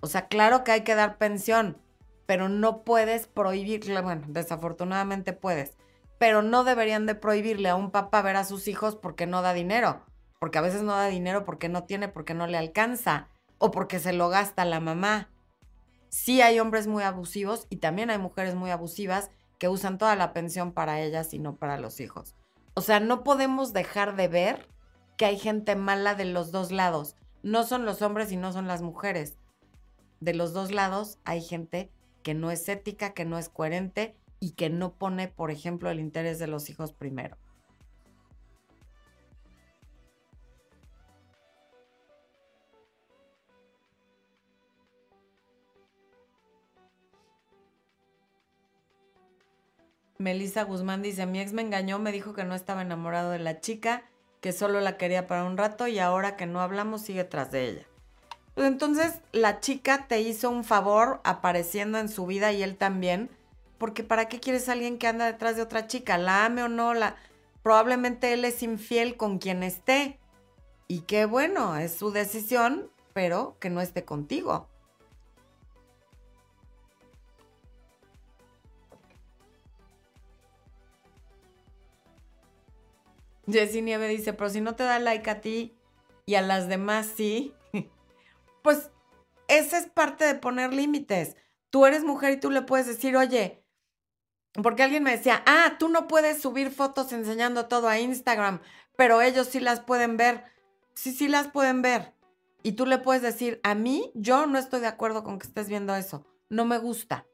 O 0.00 0.06
sea, 0.06 0.28
claro 0.28 0.64
que 0.64 0.72
hay 0.72 0.82
que 0.82 0.94
dar 0.94 1.18
pensión, 1.18 1.78
pero 2.26 2.48
no 2.48 2.82
puedes 2.82 3.26
prohibirle, 3.26 4.00
bueno, 4.00 4.22
desafortunadamente 4.28 5.32
puedes, 5.32 5.76
pero 6.18 6.42
no 6.42 6.64
deberían 6.64 7.06
de 7.06 7.14
prohibirle 7.14 7.68
a 7.68 7.76
un 7.76 7.90
papá 7.90 8.22
ver 8.22 8.36
a 8.36 8.44
sus 8.44 8.68
hijos 8.68 8.96
porque 8.96 9.26
no 9.26 9.42
da 9.42 9.52
dinero, 9.54 10.02
porque 10.40 10.58
a 10.58 10.62
veces 10.62 10.82
no 10.82 10.92
da 10.92 11.06
dinero 11.06 11.44
porque 11.44 11.68
no 11.68 11.84
tiene, 11.84 12.08
porque 12.08 12.34
no 12.34 12.46
le 12.46 12.58
alcanza 12.58 13.28
o 13.58 13.70
porque 13.70 13.98
se 13.98 14.12
lo 14.12 14.28
gasta 14.28 14.64
la 14.64 14.80
mamá. 14.80 15.30
Sí 16.08 16.40
hay 16.40 16.60
hombres 16.60 16.86
muy 16.86 17.02
abusivos 17.02 17.66
y 17.70 17.76
también 17.76 18.10
hay 18.10 18.18
mujeres 18.18 18.54
muy 18.54 18.70
abusivas 18.70 19.30
que 19.58 19.68
usan 19.68 19.98
toda 19.98 20.16
la 20.16 20.32
pensión 20.32 20.72
para 20.72 21.00
ellas 21.00 21.32
y 21.32 21.38
no 21.38 21.56
para 21.56 21.78
los 21.78 22.00
hijos. 22.00 22.34
O 22.74 22.80
sea, 22.80 23.00
no 23.00 23.24
podemos 23.24 23.72
dejar 23.72 24.16
de 24.16 24.28
ver 24.28 24.68
que 25.16 25.24
hay 25.24 25.38
gente 25.38 25.76
mala 25.76 26.14
de 26.14 26.26
los 26.26 26.52
dos 26.52 26.72
lados. 26.72 27.16
No 27.42 27.64
son 27.64 27.86
los 27.86 28.02
hombres 28.02 28.32
y 28.32 28.36
no 28.36 28.52
son 28.52 28.66
las 28.66 28.82
mujeres 28.82 29.38
de 30.20 30.34
los 30.34 30.52
dos 30.52 30.70
lados 30.70 31.18
hay 31.24 31.42
gente 31.42 31.90
que 32.26 32.34
no 32.34 32.50
es 32.50 32.68
ética, 32.68 33.14
que 33.14 33.24
no 33.24 33.38
es 33.38 33.48
coherente 33.48 34.16
y 34.40 34.54
que 34.54 34.68
no 34.68 34.94
pone, 34.94 35.28
por 35.28 35.52
ejemplo, 35.52 35.90
el 35.90 36.00
interés 36.00 36.40
de 36.40 36.48
los 36.48 36.68
hijos 36.70 36.92
primero. 36.92 37.36
Melissa 50.18 50.64
Guzmán 50.64 51.02
dice, 51.02 51.26
mi 51.26 51.38
ex 51.38 51.52
me 51.52 51.62
engañó, 51.62 52.00
me 52.00 52.10
dijo 52.10 52.34
que 52.34 52.42
no 52.42 52.56
estaba 52.56 52.82
enamorado 52.82 53.30
de 53.30 53.38
la 53.38 53.60
chica, 53.60 54.02
que 54.40 54.50
solo 54.50 54.80
la 54.80 54.96
quería 54.96 55.28
para 55.28 55.44
un 55.44 55.56
rato 55.56 55.86
y 55.86 56.00
ahora 56.00 56.34
que 56.34 56.46
no 56.46 56.60
hablamos 56.60 57.02
sigue 57.02 57.22
tras 57.22 57.52
de 57.52 57.68
ella. 57.68 57.86
Pues 58.56 58.68
entonces 58.68 59.20
la 59.32 59.60
chica 59.60 60.06
te 60.08 60.22
hizo 60.22 60.48
un 60.48 60.64
favor 60.64 61.20
apareciendo 61.24 61.98
en 61.98 62.08
su 62.08 62.24
vida 62.24 62.52
y 62.52 62.62
él 62.62 62.78
también, 62.78 63.28
porque 63.76 64.02
¿para 64.02 64.30
qué 64.30 64.40
quieres 64.40 64.70
a 64.70 64.72
alguien 64.72 64.96
que 64.96 65.06
anda 65.06 65.26
detrás 65.26 65.56
de 65.56 65.62
otra 65.62 65.86
chica? 65.86 66.16
La 66.16 66.46
ame 66.46 66.62
o 66.62 66.68
no, 66.68 66.94
la 66.94 67.16
probablemente 67.62 68.32
él 68.32 68.46
es 68.46 68.62
infiel 68.62 69.18
con 69.18 69.38
quien 69.38 69.62
esté. 69.62 70.18
Y 70.88 71.00
qué 71.00 71.26
bueno, 71.26 71.76
es 71.76 71.96
su 71.96 72.12
decisión, 72.12 72.90
pero 73.12 73.58
que 73.60 73.68
no 73.68 73.82
esté 73.82 74.06
contigo. 74.06 74.66
Jessie 83.46 83.82
Nieve 83.82 84.08
dice, 84.08 84.32
pero 84.32 84.48
si 84.48 84.62
no 84.62 84.76
te 84.76 84.84
da 84.84 84.98
like 84.98 85.28
a 85.28 85.42
ti 85.42 85.76
y 86.24 86.36
a 86.36 86.40
las 86.40 86.68
demás 86.68 87.06
sí, 87.14 87.52
pues 88.66 88.90
esa 89.46 89.78
es 89.78 89.86
parte 89.86 90.24
de 90.24 90.34
poner 90.34 90.74
límites. 90.74 91.36
Tú 91.70 91.86
eres 91.86 92.02
mujer 92.02 92.32
y 92.32 92.40
tú 92.40 92.50
le 92.50 92.62
puedes 92.62 92.88
decir, 92.88 93.16
oye, 93.16 93.62
porque 94.60 94.82
alguien 94.82 95.04
me 95.04 95.12
decía, 95.12 95.44
ah, 95.46 95.76
tú 95.78 95.88
no 95.88 96.08
puedes 96.08 96.42
subir 96.42 96.72
fotos 96.72 97.12
enseñando 97.12 97.68
todo 97.68 97.86
a 97.88 98.00
Instagram, 98.00 98.58
pero 98.96 99.22
ellos 99.22 99.46
sí 99.46 99.60
las 99.60 99.78
pueden 99.78 100.16
ver. 100.16 100.42
Sí, 100.94 101.12
sí 101.12 101.28
las 101.28 101.46
pueden 101.46 101.80
ver. 101.80 102.12
Y 102.64 102.72
tú 102.72 102.86
le 102.86 102.98
puedes 102.98 103.22
decir, 103.22 103.60
a 103.62 103.76
mí, 103.76 104.10
yo 104.16 104.46
no 104.48 104.58
estoy 104.58 104.80
de 104.80 104.88
acuerdo 104.88 105.22
con 105.22 105.38
que 105.38 105.46
estés 105.46 105.68
viendo 105.68 105.94
eso. 105.94 106.26
No 106.48 106.64
me 106.64 106.78
gusta. 106.78 107.24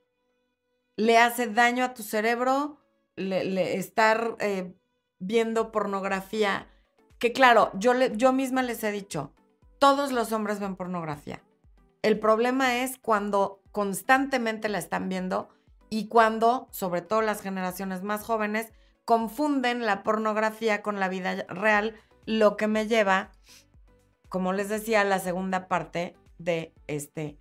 Le 0.97 1.17
hace 1.17 1.47
daño 1.47 1.83
a 1.83 1.95
tu 1.95 2.03
cerebro 2.03 2.79
le, 3.17 3.79
estar 3.79 4.37
eh, 4.39 4.75
viendo 5.19 5.73
pornografía. 5.73 6.69
Que 7.19 7.33
claro, 7.33 7.71
yo, 7.73 7.95
le, 7.95 8.15
yo 8.19 8.35
misma 8.35 8.63
les 8.63 8.85
he 8.85 8.93
dicho, 8.93 9.33
todos 9.83 10.13
los 10.13 10.31
hombres 10.31 10.61
ven 10.61 10.77
pornografía. 10.77 11.43
El 12.03 12.21
problema 12.21 12.77
es 12.85 12.99
cuando 12.99 13.61
constantemente 13.73 14.69
la 14.69 14.79
están 14.79 15.09
viendo 15.09 15.49
y 15.91 16.07
cuando, 16.07 16.69
sobre 16.71 17.03
todo 17.03 17.21
las 17.21 17.41
generaciones 17.41 18.05
más 18.05 18.23
jóvenes, 18.23 18.73
confunden 19.05 19.85
la 19.85 20.05
pornografía 20.05 20.83
con 20.83 21.01
la 21.01 21.09
vida 21.09 21.47
real, 21.49 21.97
lo 22.27 22.57
que 22.57 22.69
me 22.69 22.87
lleva, 22.87 23.33
como 24.29 24.53
les 24.53 24.69
decía, 24.69 25.01
a 25.01 25.05
la 25.05 25.19
segunda 25.19 25.67
parte 25.67 26.15
de 26.39 26.73
este 26.87 27.37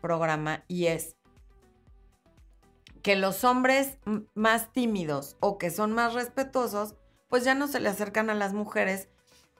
programa 0.00 0.62
y 0.68 0.86
es 0.86 1.16
que 3.02 3.16
los 3.16 3.42
hombres 3.42 3.98
más 4.34 4.70
tímidos 4.70 5.36
o 5.40 5.58
que 5.58 5.72
son 5.72 5.92
más 5.92 6.14
respetuosos, 6.14 6.94
pues 7.26 7.42
ya 7.42 7.56
no 7.56 7.66
se 7.66 7.80
le 7.80 7.88
acercan 7.88 8.30
a 8.30 8.34
las 8.34 8.52
mujeres 8.52 9.08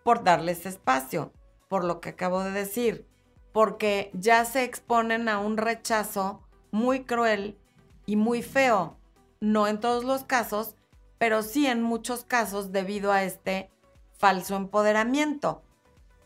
por 0.05 0.23
darles 0.23 0.65
espacio 0.65 1.33
por 1.71 1.85
lo 1.85 2.01
que 2.01 2.09
acabo 2.09 2.43
de 2.43 2.51
decir, 2.51 3.07
porque 3.53 4.11
ya 4.13 4.45
se 4.45 4.65
exponen 4.65 5.29
a 5.29 5.39
un 5.39 5.57
rechazo 5.57 6.43
muy 6.73 7.05
cruel 7.05 7.57
y 8.07 8.17
muy 8.17 8.43
feo. 8.43 8.97
No 9.39 9.69
en 9.69 9.79
todos 9.79 10.03
los 10.03 10.25
casos, 10.25 10.75
pero 11.17 11.45
sí 11.45 11.69
en 11.69 11.81
muchos 11.81 12.25
casos 12.25 12.73
debido 12.73 13.13
a 13.13 13.23
este 13.23 13.71
falso 14.19 14.57
empoderamiento. 14.57 15.63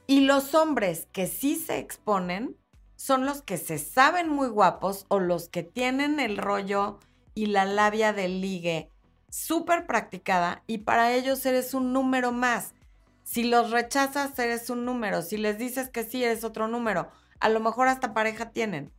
Y 0.06 0.22
los 0.22 0.54
hombres 0.54 1.08
que 1.12 1.26
sí 1.26 1.56
se 1.56 1.76
exponen 1.76 2.56
son 2.96 3.26
los 3.26 3.42
que 3.42 3.58
se 3.58 3.76
saben 3.76 4.30
muy 4.30 4.48
guapos 4.48 5.04
o 5.08 5.20
los 5.20 5.50
que 5.50 5.62
tienen 5.62 6.20
el 6.20 6.38
rollo 6.38 7.00
y 7.34 7.46
la 7.46 7.66
labia 7.66 8.14
del 8.14 8.40
ligue 8.40 8.90
súper 9.28 9.86
practicada 9.86 10.62
y 10.66 10.78
para 10.78 11.12
ellos 11.12 11.44
eres 11.44 11.74
un 11.74 11.92
número 11.92 12.32
más. 12.32 12.72
Si 13.24 13.42
los 13.42 13.70
rechazas, 13.70 14.38
eres 14.38 14.70
un 14.70 14.84
número. 14.84 15.22
Si 15.22 15.38
les 15.38 15.58
dices 15.58 15.88
que 15.88 16.04
sí, 16.04 16.22
eres 16.22 16.44
otro 16.44 16.68
número. 16.68 17.10
A 17.40 17.48
lo 17.48 17.58
mejor 17.58 17.88
hasta 17.88 18.14
pareja 18.14 18.50
tienen. 18.50 18.92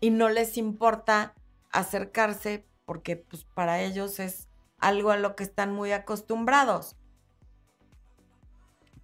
Y 0.00 0.10
no 0.10 0.28
les 0.28 0.58
importa 0.58 1.34
acercarse 1.70 2.66
porque 2.84 3.16
pues, 3.16 3.44
para 3.44 3.80
ellos 3.80 4.18
es 4.18 4.48
algo 4.78 5.12
a 5.12 5.16
lo 5.16 5.36
que 5.36 5.44
están 5.44 5.72
muy 5.72 5.92
acostumbrados. 5.92 6.96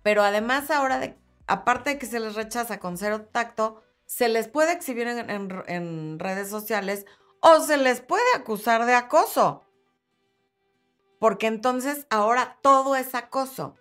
Pero 0.03 0.23
además 0.23 0.71
ahora, 0.73 1.17
aparte 1.47 1.91
de 1.91 1.99
que 1.99 2.07
se 2.07 2.19
les 2.19 2.35
rechaza 2.35 2.81
con 2.81 2.99
cero 2.99 3.27
tacto, 3.31 3.83
se 4.05 4.29
les 4.29 4.49
puede 4.49 4.73
exhibir 4.73 5.07
en 5.07 6.19
redes 6.19 6.51
sociales 6.51 7.07
o 7.41 7.61
se 7.61 7.77
les 7.77 8.01
puede 8.01 8.25
acusar 8.35 8.85
de 8.85 8.95
acoso. 8.95 9.65
Porque 11.21 11.47
entonces 11.47 12.07
ahora 12.11 12.59
todo 12.63 12.97
es 12.97 13.15
acoso. 13.15 13.78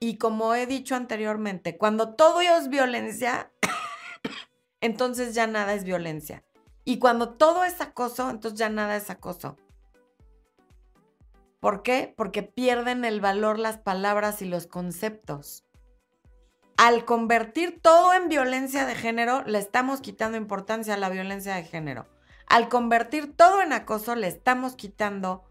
Y 0.00 0.16
como 0.16 0.54
he 0.54 0.66
dicho 0.66 0.94
anteriormente, 0.94 1.76
cuando 1.76 2.14
todo 2.14 2.40
es 2.40 2.68
violencia, 2.68 3.50
entonces 4.80 5.34
ya 5.34 5.46
nada 5.46 5.74
es 5.74 5.84
violencia. 5.84 6.44
Y 6.84 6.98
cuando 6.98 7.34
todo 7.34 7.64
es 7.64 7.80
acoso, 7.80 8.30
entonces 8.30 8.58
ya 8.58 8.68
nada 8.68 8.96
es 8.96 9.10
acoso. 9.10 9.56
¿Por 11.60 11.82
qué? 11.82 12.14
Porque 12.16 12.42
pierden 12.42 13.04
el 13.04 13.20
valor 13.20 13.58
las 13.58 13.78
palabras 13.78 14.40
y 14.42 14.44
los 14.44 14.66
conceptos. 14.66 15.64
Al 16.76 17.04
convertir 17.04 17.80
todo 17.82 18.14
en 18.14 18.28
violencia 18.28 18.86
de 18.86 18.94
género, 18.94 19.42
le 19.44 19.58
estamos 19.58 20.00
quitando 20.00 20.38
importancia 20.38 20.94
a 20.94 20.98
la 20.98 21.08
violencia 21.08 21.56
de 21.56 21.64
género. 21.64 22.06
Al 22.46 22.68
convertir 22.68 23.36
todo 23.36 23.60
en 23.60 23.72
acoso, 23.72 24.14
le 24.14 24.28
estamos 24.28 24.76
quitando 24.76 25.44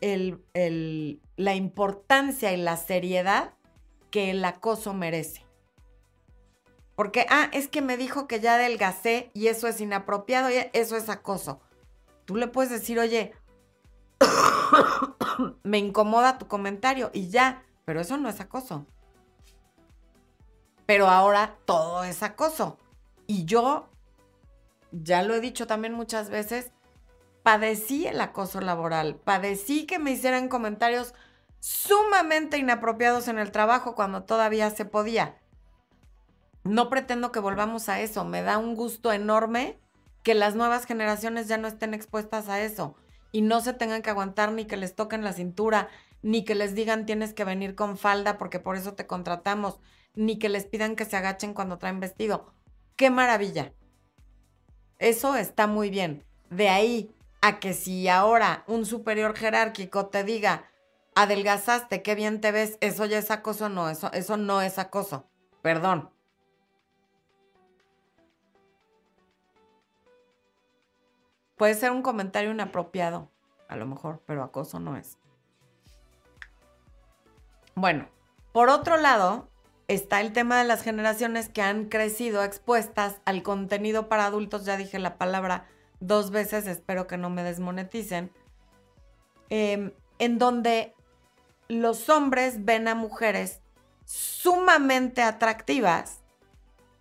la 0.00 1.54
importancia 1.54 2.52
y 2.52 2.56
la 2.58 2.76
seriedad 2.76 3.54
que 4.10 4.30
el 4.30 4.44
acoso 4.44 4.94
merece. 4.94 5.44
Porque, 6.94 7.26
ah, 7.30 7.48
es 7.52 7.68
que 7.68 7.80
me 7.80 7.96
dijo 7.96 8.26
que 8.26 8.40
ya 8.40 8.54
adelgacé 8.54 9.30
y 9.32 9.46
eso 9.46 9.68
es 9.68 9.80
inapropiado, 9.80 10.50
y 10.50 10.54
eso 10.72 10.96
es 10.96 11.08
acoso. 11.08 11.60
Tú 12.24 12.36
le 12.36 12.48
puedes 12.48 12.70
decir, 12.70 12.98
oye, 12.98 13.32
me 15.62 15.78
incomoda 15.78 16.38
tu 16.38 16.48
comentario 16.48 17.10
y 17.12 17.28
ya, 17.28 17.62
pero 17.84 18.00
eso 18.00 18.16
no 18.16 18.28
es 18.28 18.40
acoso. 18.40 18.84
Pero 20.86 21.08
ahora 21.08 21.56
todo 21.64 22.02
es 22.04 22.22
acoso. 22.22 22.78
Y 23.26 23.44
yo, 23.44 23.88
ya 24.90 25.22
lo 25.22 25.34
he 25.34 25.40
dicho 25.40 25.66
también 25.66 25.94
muchas 25.94 26.30
veces, 26.30 26.72
padecí 27.42 28.06
el 28.06 28.20
acoso 28.20 28.60
laboral, 28.60 29.16
padecí 29.16 29.86
que 29.86 29.98
me 29.98 30.10
hicieran 30.10 30.48
comentarios 30.48 31.14
sumamente 31.60 32.58
inapropiados 32.58 33.28
en 33.28 33.38
el 33.38 33.50
trabajo 33.50 33.94
cuando 33.94 34.24
todavía 34.24 34.70
se 34.70 34.84
podía. 34.84 35.38
No 36.64 36.90
pretendo 36.90 37.32
que 37.32 37.40
volvamos 37.40 37.88
a 37.88 38.00
eso, 38.00 38.24
me 38.24 38.42
da 38.42 38.58
un 38.58 38.74
gusto 38.74 39.12
enorme 39.12 39.78
que 40.22 40.34
las 40.34 40.54
nuevas 40.54 40.84
generaciones 40.84 41.48
ya 41.48 41.56
no 41.56 41.68
estén 41.68 41.94
expuestas 41.94 42.48
a 42.48 42.60
eso 42.60 42.96
y 43.32 43.42
no 43.42 43.60
se 43.60 43.72
tengan 43.72 44.02
que 44.02 44.10
aguantar 44.10 44.52
ni 44.52 44.66
que 44.66 44.76
les 44.76 44.94
toquen 44.94 45.24
la 45.24 45.32
cintura, 45.32 45.88
ni 46.22 46.44
que 46.44 46.54
les 46.54 46.74
digan 46.74 47.06
tienes 47.06 47.32
que 47.32 47.44
venir 47.44 47.74
con 47.74 47.96
falda 47.96 48.38
porque 48.38 48.60
por 48.60 48.76
eso 48.76 48.94
te 48.94 49.06
contratamos, 49.06 49.80
ni 50.14 50.38
que 50.38 50.48
les 50.48 50.66
pidan 50.66 50.96
que 50.96 51.04
se 51.04 51.16
agachen 51.16 51.54
cuando 51.54 51.78
traen 51.78 52.00
vestido. 52.00 52.52
¡Qué 52.96 53.10
maravilla! 53.10 53.72
Eso 54.98 55.36
está 55.36 55.66
muy 55.66 55.90
bien. 55.90 56.24
De 56.50 56.68
ahí 56.68 57.14
a 57.40 57.60
que 57.60 57.72
si 57.72 58.08
ahora 58.08 58.64
un 58.66 58.84
superior 58.84 59.36
jerárquico 59.36 60.06
te 60.06 60.24
diga, 60.24 60.64
adelgazaste, 61.22 62.02
qué 62.02 62.14
bien 62.14 62.40
te 62.40 62.52
ves, 62.52 62.78
eso 62.80 63.04
ya 63.04 63.18
es 63.18 63.32
acoso, 63.32 63.68
no, 63.68 63.90
eso, 63.90 64.12
eso 64.12 64.36
no 64.36 64.62
es 64.62 64.78
acoso. 64.78 65.26
Perdón. 65.62 66.10
Puede 71.56 71.74
ser 71.74 71.90
un 71.90 72.02
comentario 72.02 72.52
inapropiado, 72.52 73.32
a 73.68 73.74
lo 73.74 73.84
mejor, 73.84 74.22
pero 74.26 74.44
acoso 74.44 74.78
no 74.78 74.96
es. 74.96 75.18
Bueno, 77.74 78.08
por 78.52 78.68
otro 78.68 78.96
lado, 78.96 79.48
está 79.88 80.20
el 80.20 80.32
tema 80.32 80.56
de 80.58 80.64
las 80.64 80.82
generaciones 80.82 81.48
que 81.48 81.62
han 81.62 81.86
crecido 81.86 82.44
expuestas 82.44 83.20
al 83.24 83.42
contenido 83.42 84.08
para 84.08 84.26
adultos, 84.26 84.64
ya 84.64 84.76
dije 84.76 85.00
la 85.00 85.18
palabra 85.18 85.66
dos 85.98 86.30
veces, 86.30 86.68
espero 86.68 87.08
que 87.08 87.16
no 87.16 87.28
me 87.28 87.42
desmoneticen, 87.42 88.30
em, 89.48 89.92
en 90.20 90.38
donde 90.38 90.94
los 91.68 92.08
hombres 92.08 92.64
ven 92.64 92.88
a 92.88 92.94
mujeres 92.94 93.60
sumamente 94.04 95.22
atractivas 95.22 96.20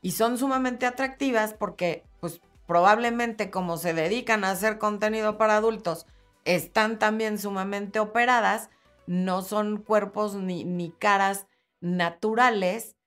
y 0.01 0.11
son 0.11 0.37
sumamente 0.37 0.85
atractivas 0.85 1.53
porque 1.53 2.03
pues 2.19 2.41
probablemente 2.65 3.49
como 3.49 3.77
se 3.77 3.93
dedican 3.93 4.43
a 4.43 4.51
hacer 4.51 4.77
contenido 4.77 5.37
para 5.37 5.55
adultos, 5.55 6.05
están 6.43 6.99
también 6.99 7.39
sumamente 7.39 7.99
operadas, 7.99 8.69
no 9.05 9.41
son 9.41 9.77
cuerpos 9.77 10.35
ni, 10.35 10.65
ni 10.65 10.91
caras 10.91 11.47
naturales, 11.79 12.97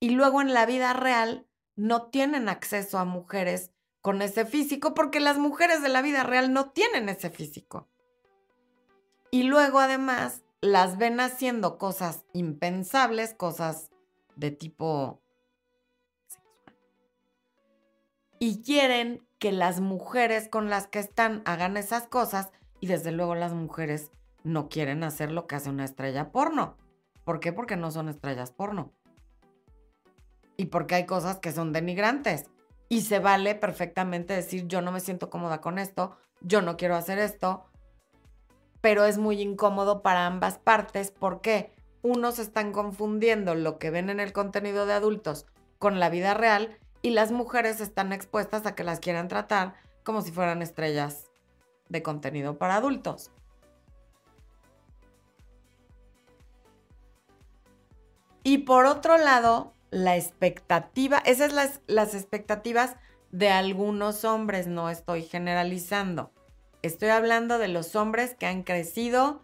y 0.00 0.10
luego 0.10 0.40
en 0.40 0.54
la 0.54 0.66
vida 0.66 0.92
real 0.92 1.46
no 1.74 2.04
tienen 2.04 2.48
acceso 2.48 2.98
a 2.98 3.04
mujeres 3.04 3.70
con 4.00 4.22
ese 4.22 4.46
físico 4.46 4.94
porque 4.94 5.20
las 5.20 5.38
mujeres 5.38 5.82
de 5.82 5.88
la 5.88 6.02
vida 6.02 6.22
real 6.22 6.52
no 6.52 6.70
tienen 6.70 7.08
ese 7.08 7.30
físico. 7.30 7.88
Y 9.30 9.42
luego 9.44 9.80
además 9.80 10.42
las 10.60 10.98
ven 10.98 11.20
haciendo 11.20 11.78
cosas 11.78 12.24
impensables, 12.32 13.34
cosas 13.34 13.90
de 14.36 14.50
tipo 14.50 15.20
y 18.38 18.62
quieren 18.62 19.26
que 19.38 19.52
las 19.52 19.80
mujeres 19.80 20.48
con 20.48 20.70
las 20.70 20.86
que 20.86 20.98
están 20.98 21.42
hagan 21.44 21.76
esas 21.76 22.06
cosas 22.06 22.50
y 22.80 22.86
desde 22.86 23.12
luego 23.12 23.34
las 23.34 23.54
mujeres 23.54 24.10
no 24.44 24.68
quieren 24.68 25.02
hacer 25.04 25.30
lo 25.30 25.46
que 25.46 25.56
hace 25.56 25.70
una 25.70 25.84
estrella 25.84 26.30
porno. 26.30 26.76
¿Por 27.24 27.40
qué? 27.40 27.52
Porque 27.52 27.76
no 27.76 27.90
son 27.90 28.08
estrellas 28.08 28.52
porno. 28.52 28.92
Y 30.56 30.66
porque 30.66 30.94
hay 30.94 31.06
cosas 31.06 31.38
que 31.38 31.52
son 31.52 31.72
denigrantes. 31.72 32.50
Y 32.88 33.00
se 33.00 33.18
vale 33.18 33.54
perfectamente 33.54 34.34
decir 34.34 34.66
yo 34.68 34.80
no 34.80 34.92
me 34.92 35.00
siento 35.00 35.28
cómoda 35.28 35.60
con 35.60 35.78
esto, 35.78 36.16
yo 36.40 36.62
no 36.62 36.76
quiero 36.76 36.94
hacer 36.94 37.18
esto, 37.18 37.64
pero 38.86 39.04
es 39.04 39.18
muy 39.18 39.42
incómodo 39.42 40.00
para 40.00 40.26
ambas 40.26 40.58
partes 40.58 41.10
porque 41.10 41.72
unos 42.02 42.38
están 42.38 42.70
confundiendo 42.70 43.56
lo 43.56 43.80
que 43.80 43.90
ven 43.90 44.10
en 44.10 44.20
el 44.20 44.32
contenido 44.32 44.86
de 44.86 44.92
adultos 44.92 45.44
con 45.80 45.98
la 45.98 46.08
vida 46.08 46.34
real 46.34 46.78
y 47.02 47.10
las 47.10 47.32
mujeres 47.32 47.80
están 47.80 48.12
expuestas 48.12 48.64
a 48.64 48.76
que 48.76 48.84
las 48.84 49.00
quieran 49.00 49.26
tratar 49.26 49.74
como 50.04 50.22
si 50.22 50.30
fueran 50.30 50.62
estrellas 50.62 51.24
de 51.88 52.04
contenido 52.04 52.58
para 52.58 52.76
adultos. 52.76 53.32
Y 58.44 58.58
por 58.58 58.86
otro 58.86 59.18
lado, 59.18 59.72
la 59.90 60.16
expectativa, 60.16 61.18
esas 61.26 61.48
son 61.48 61.56
las, 61.56 61.80
las 61.88 62.14
expectativas 62.14 62.94
de 63.32 63.48
algunos 63.48 64.24
hombres, 64.24 64.68
no 64.68 64.90
estoy 64.90 65.24
generalizando. 65.24 66.30
Estoy 66.86 67.08
hablando 67.08 67.58
de 67.58 67.66
los 67.66 67.96
hombres 67.96 68.34
que 68.34 68.46
han 68.46 68.62
crecido 68.62 69.42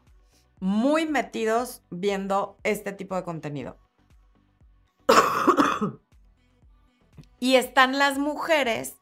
muy 0.60 1.06
metidos 1.06 1.82
viendo 1.90 2.56
este 2.62 2.92
tipo 2.92 3.16
de 3.16 3.24
contenido. 3.24 3.76
Y 7.40 7.56
están 7.56 7.98
las 7.98 8.18
mujeres 8.18 8.94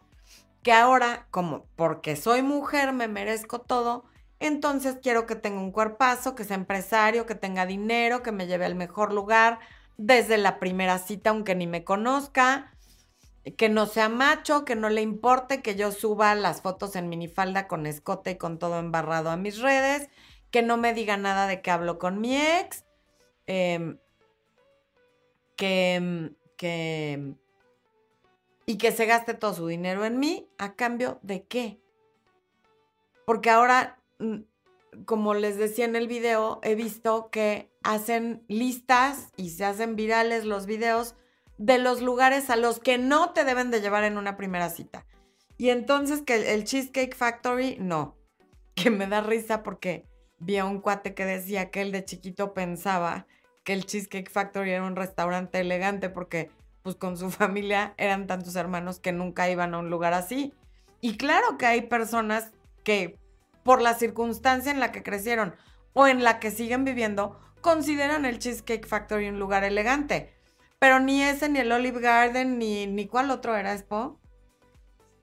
que 0.62 0.72
ahora, 0.72 1.26
como 1.30 1.66
porque 1.76 2.16
soy 2.16 2.41
mujer, 2.41 2.95
me 2.95 3.07
merezco 3.07 3.61
todo, 3.61 4.07
entonces 4.38 4.97
quiero 5.03 5.26
que 5.26 5.36
tenga 5.36 5.61
un 5.61 5.72
cuerpazo, 5.72 6.34
que 6.34 6.45
sea 6.45 6.57
empresario, 6.57 7.26
que 7.26 7.34
tenga 7.34 7.66
dinero, 7.66 8.22
que 8.22 8.32
me 8.32 8.47
lleve 8.47 8.64
al 8.64 8.76
mejor 8.76 9.12
lugar 9.12 9.59
desde 9.99 10.38
la 10.38 10.59
primera 10.59 10.97
cita, 10.97 11.28
aunque 11.28 11.55
ni 11.55 11.66
me 11.66 11.84
conozca, 11.84 12.72
que 13.57 13.68
no 13.68 13.86
sea 13.86 14.09
macho, 14.09 14.64
que 14.64 14.76
no 14.76 14.91
le 14.91 15.03
importe 15.03 15.62
que 15.62 15.74
yo 15.74 15.93
suba 15.93 16.34
las 16.34 16.62
fotos 16.62 16.97
en 16.97 17.09
minifalda 17.09 17.68
con 17.68 17.86
escote 17.86 18.32
y 18.32 18.36
con 18.36 18.59
todo 18.59 18.78
embarrado 18.78 19.30
a 19.30 19.36
mis 19.36 19.61
redes, 19.61 20.09
que 20.51 20.62
no 20.62 20.76
me 20.76 20.93
diga 20.95 21.16
nada 21.16 21.47
de 21.47 21.62
que 21.62 21.70
hablo 21.70 21.99
con 21.99 22.20
mi 22.20 22.36
ex, 22.36 22.84
em, 23.47 23.99
que, 25.57 26.32
que 26.57 27.34
y 28.66 28.78
que 28.78 28.93
se 28.93 29.07
gaste 29.07 29.34
todo 29.34 29.53
su 29.53 29.66
dinero 29.66 30.05
en 30.05 30.20
mí 30.20 30.49
a 30.57 30.74
cambio 30.76 31.18
de 31.22 31.43
qué. 31.43 31.80
Porque 33.24 33.51
ahora, 33.51 33.99
mm, 34.20 34.43
como 35.07 35.34
les 35.34 35.57
decía 35.57 35.86
en 35.86 35.97
el 35.97 36.07
video, 36.07 36.61
he 36.62 36.76
visto 36.76 37.30
que 37.30 37.68
hacen 37.82 38.45
listas 38.47 39.32
y 39.36 39.51
se 39.51 39.64
hacen 39.64 39.97
virales 39.97 40.45
los 40.45 40.66
videos 40.66 41.16
de 41.61 41.77
los 41.77 42.01
lugares 42.01 42.49
a 42.49 42.57
los 42.57 42.81
que 42.81 42.97
no 42.97 43.35
te 43.35 43.45
deben 43.45 43.71
de 43.71 43.83
llevar 43.83 44.05
en 44.05 44.17
una 44.17 44.39
primera 44.39 44.71
cita. 44.71 45.05
Y 45.59 45.69
entonces 45.69 46.23
que 46.23 46.55
el 46.55 46.65
Cheesecake 46.65 47.15
Factory, 47.15 47.77
no, 47.79 48.17
que 48.75 48.89
me 48.91 49.07
da 49.07 49.21
risa 49.21 49.63
porque 49.63 50.07
vi 50.39 50.57
a 50.57 50.65
un 50.65 50.81
cuate 50.81 51.15
que 51.15 51.27
decía 51.27 51.71
que 51.71 51.83
él 51.83 51.93
de 51.93 52.03
chiquito 52.03 52.55
pensaba 52.55 53.27
que 53.63 53.75
el 53.75 53.85
Cheesecake 53.85 54.31
Factory 54.31 54.71
era 54.71 54.85
un 54.85 54.97
restaurante 54.97 55.61
elegante 55.61 56.09
porque 56.09 56.51
pues 56.83 56.97
con 56.97 57.19
su 57.19 57.31
familia 57.31 57.93
eran 57.99 58.27
tantos 58.27 58.57
hermanos 58.57 58.99
que 58.99 59.13
nunca 59.13 59.51
iban 59.51 59.75
a 59.75 59.81
un 59.81 59.91
lugar 59.91 60.15
así. 60.15 60.55
Y 61.03 61.19
claro 61.19 61.59
que 61.59 61.67
hay 61.67 61.83
personas 61.83 62.53
que 62.85 63.19
por 63.65 63.83
la 63.83 63.93
circunstancia 63.93 64.73
en 64.73 64.81
la 64.81 64.93
que 64.93 65.03
crecieron 65.03 65.55
o 65.93 66.07
en 66.07 66.25
la 66.25 66.41
que 66.41 66.51
siguen 66.53 66.87
viviendo, 66.87 67.39
consideran 67.61 68.25
el 68.25 68.39
Cheesecake 68.39 68.87
Factory 68.87 69.29
un 69.29 69.39
lugar 69.39 69.63
elegante. 69.63 70.39
Pero 70.81 70.99
ni 70.99 71.22
ese, 71.22 71.49
ni 71.49 71.61
el 71.61 71.70
Olive 71.70 72.01
Garden, 72.01 72.59
ni, 72.59 72.89
ni 72.89 73.07
cuál 73.07 73.31
otro 73.31 73.57
era, 73.57 73.72
Expo. 73.72 74.18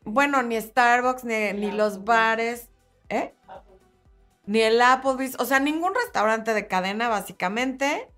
Bueno, 0.06 0.42
ni 0.44 0.60
Starbucks, 0.60 1.26
ni, 1.26 1.52
ni 1.52 1.72
los 1.72 2.06
bares, 2.06 2.70
¿eh? 3.10 3.34
Ni 4.46 4.62
el 4.62 4.82
Applebee's, 4.82 5.36
o 5.40 5.44
sea, 5.44 5.60
ningún 5.60 5.94
restaurante 5.94 6.54
de 6.54 6.68
cadena, 6.68 7.10
básicamente 7.10 8.10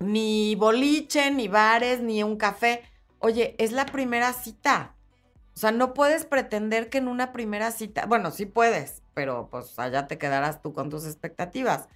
ni 0.00 0.54
boliche, 0.54 1.30
ni 1.30 1.48
bares, 1.48 2.00
ni 2.00 2.22
un 2.22 2.36
café. 2.36 2.82
Oye, 3.18 3.54
es 3.58 3.72
la 3.72 3.86
primera 3.86 4.32
cita. 4.32 4.94
O 4.94 5.54
O 5.54 5.60
sea, 5.60 5.72
no 5.72 5.92
puedes 5.94 6.24
pretender 6.24 6.88
que 6.88 6.98
en 6.98 7.08
una 7.08 7.32
primera 7.32 7.72
cita, 7.72 8.06
bueno, 8.06 8.30
sí 8.30 8.46
puedes, 8.46 9.02
pero 9.14 9.48
pues 9.50 9.76
allá 9.78 10.06
te 10.06 10.18
quedarás 10.18 10.62
tú 10.62 10.72
con 10.72 10.90
tus 10.90 11.04
expectativas. 11.04 11.88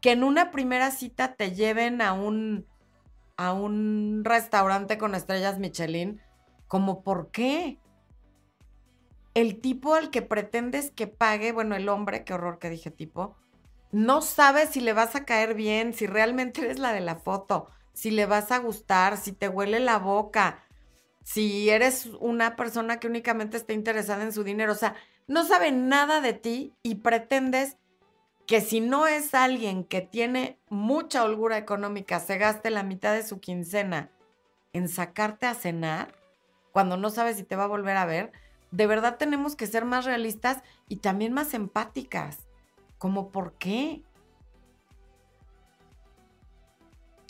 Que 0.00 0.12
en 0.12 0.24
una 0.24 0.50
primera 0.50 0.90
cita 0.90 1.34
te 1.34 1.52
lleven 1.52 2.00
a 2.00 2.14
un, 2.14 2.66
a 3.40 3.54
un 3.54 4.20
restaurante 4.22 4.98
con 4.98 5.14
estrellas 5.14 5.58
Michelin, 5.58 6.20
como 6.68 7.02
por 7.02 7.30
qué? 7.30 7.78
El 9.32 9.62
tipo 9.62 9.94
al 9.94 10.10
que 10.10 10.20
pretendes 10.20 10.90
que 10.90 11.06
pague, 11.06 11.50
bueno, 11.52 11.74
el 11.74 11.88
hombre, 11.88 12.22
qué 12.22 12.34
horror 12.34 12.58
que 12.58 12.68
dije 12.68 12.90
tipo, 12.90 13.38
no 13.92 14.20
sabe 14.20 14.66
si 14.66 14.82
le 14.82 14.92
vas 14.92 15.16
a 15.16 15.24
caer 15.24 15.54
bien, 15.54 15.94
si 15.94 16.06
realmente 16.06 16.60
eres 16.60 16.78
la 16.78 16.92
de 16.92 17.00
la 17.00 17.16
foto, 17.16 17.70
si 17.94 18.10
le 18.10 18.26
vas 18.26 18.52
a 18.52 18.58
gustar, 18.58 19.16
si 19.16 19.32
te 19.32 19.48
huele 19.48 19.80
la 19.80 19.96
boca, 19.96 20.62
si 21.24 21.70
eres 21.70 22.10
una 22.20 22.56
persona 22.56 23.00
que 23.00 23.06
únicamente 23.06 23.56
está 23.56 23.72
interesada 23.72 24.22
en 24.22 24.34
su 24.34 24.44
dinero, 24.44 24.72
o 24.72 24.76
sea, 24.76 24.96
no 25.28 25.46
sabe 25.46 25.72
nada 25.72 26.20
de 26.20 26.34
ti 26.34 26.74
y 26.82 26.96
pretendes 26.96 27.78
que 28.50 28.60
si 28.60 28.80
no 28.80 29.06
es 29.06 29.32
alguien 29.32 29.84
que 29.84 30.00
tiene 30.00 30.58
mucha 30.68 31.22
holgura 31.22 31.56
económica, 31.56 32.18
se 32.18 32.36
gaste 32.36 32.70
la 32.70 32.82
mitad 32.82 33.14
de 33.14 33.22
su 33.22 33.38
quincena 33.38 34.10
en 34.72 34.88
sacarte 34.88 35.46
a 35.46 35.54
cenar 35.54 36.16
cuando 36.72 36.96
no 36.96 37.10
sabe 37.10 37.32
si 37.34 37.44
te 37.44 37.54
va 37.54 37.62
a 37.62 37.68
volver 37.68 37.96
a 37.96 38.06
ver, 38.06 38.32
de 38.72 38.88
verdad 38.88 39.18
tenemos 39.18 39.54
que 39.54 39.68
ser 39.68 39.84
más 39.84 40.04
realistas 40.04 40.64
y 40.88 40.96
también 40.96 41.32
más 41.32 41.54
empáticas. 41.54 42.38
¿Cómo 42.98 43.30
por 43.30 43.52
qué? 43.52 44.02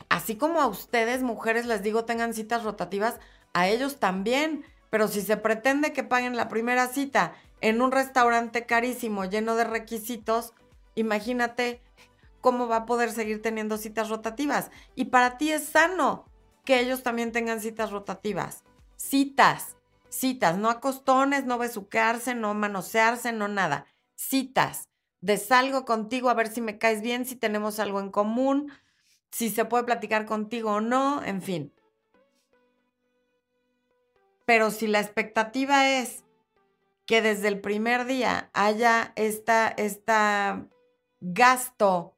Así 0.08 0.36
como 0.36 0.62
a 0.62 0.68
ustedes, 0.68 1.22
mujeres, 1.22 1.66
les 1.66 1.82
digo, 1.82 2.06
tengan 2.06 2.32
citas 2.32 2.64
rotativas, 2.64 3.20
a 3.52 3.68
ellos 3.68 4.00
también. 4.00 4.64
Pero 4.88 5.06
si 5.06 5.20
se 5.20 5.36
pretende 5.36 5.92
que 5.92 6.02
paguen 6.02 6.38
la 6.38 6.48
primera 6.48 6.86
cita 6.86 7.34
en 7.60 7.82
un 7.82 7.92
restaurante 7.92 8.64
carísimo, 8.64 9.26
lleno 9.26 9.54
de 9.54 9.64
requisitos, 9.64 10.54
imagínate 10.94 11.82
cómo 12.40 12.68
va 12.68 12.76
a 12.76 12.86
poder 12.86 13.12
seguir 13.12 13.42
teniendo 13.42 13.76
citas 13.76 14.08
rotativas. 14.08 14.70
Y 14.94 15.06
para 15.06 15.38
ti 15.38 15.52
es 15.52 15.64
sano 15.64 16.24
que 16.64 16.80
ellos 16.80 17.02
también 17.02 17.32
tengan 17.32 17.60
citas 17.60 17.90
rotativas. 17.90 18.64
Citas, 18.96 19.76
citas, 20.08 20.56
no 20.58 20.70
acostones, 20.70 21.44
no 21.44 21.58
besuquearse, 21.58 22.34
no 22.34 22.54
manosearse, 22.54 23.32
no 23.32 23.48
nada. 23.48 23.86
Citas, 24.14 24.88
de 25.20 25.36
salgo 25.36 25.84
contigo 25.84 26.30
a 26.30 26.34
ver 26.34 26.48
si 26.48 26.60
me 26.60 26.78
caes 26.78 27.02
bien, 27.02 27.24
si 27.24 27.36
tenemos 27.36 27.78
algo 27.78 28.00
en 28.00 28.10
común, 28.10 28.72
si 29.30 29.50
se 29.50 29.64
puede 29.64 29.84
platicar 29.84 30.26
contigo 30.26 30.72
o 30.72 30.80
no, 30.80 31.22
en 31.24 31.42
fin. 31.42 31.72
Pero 34.44 34.70
si 34.70 34.86
la 34.86 35.00
expectativa 35.00 35.88
es 35.88 36.24
que 37.06 37.22
desde 37.22 37.48
el 37.48 37.60
primer 37.60 38.06
día 38.06 38.50
haya 38.52 39.12
esta, 39.16 39.68
esta 39.68 40.66
gasto 41.20 42.14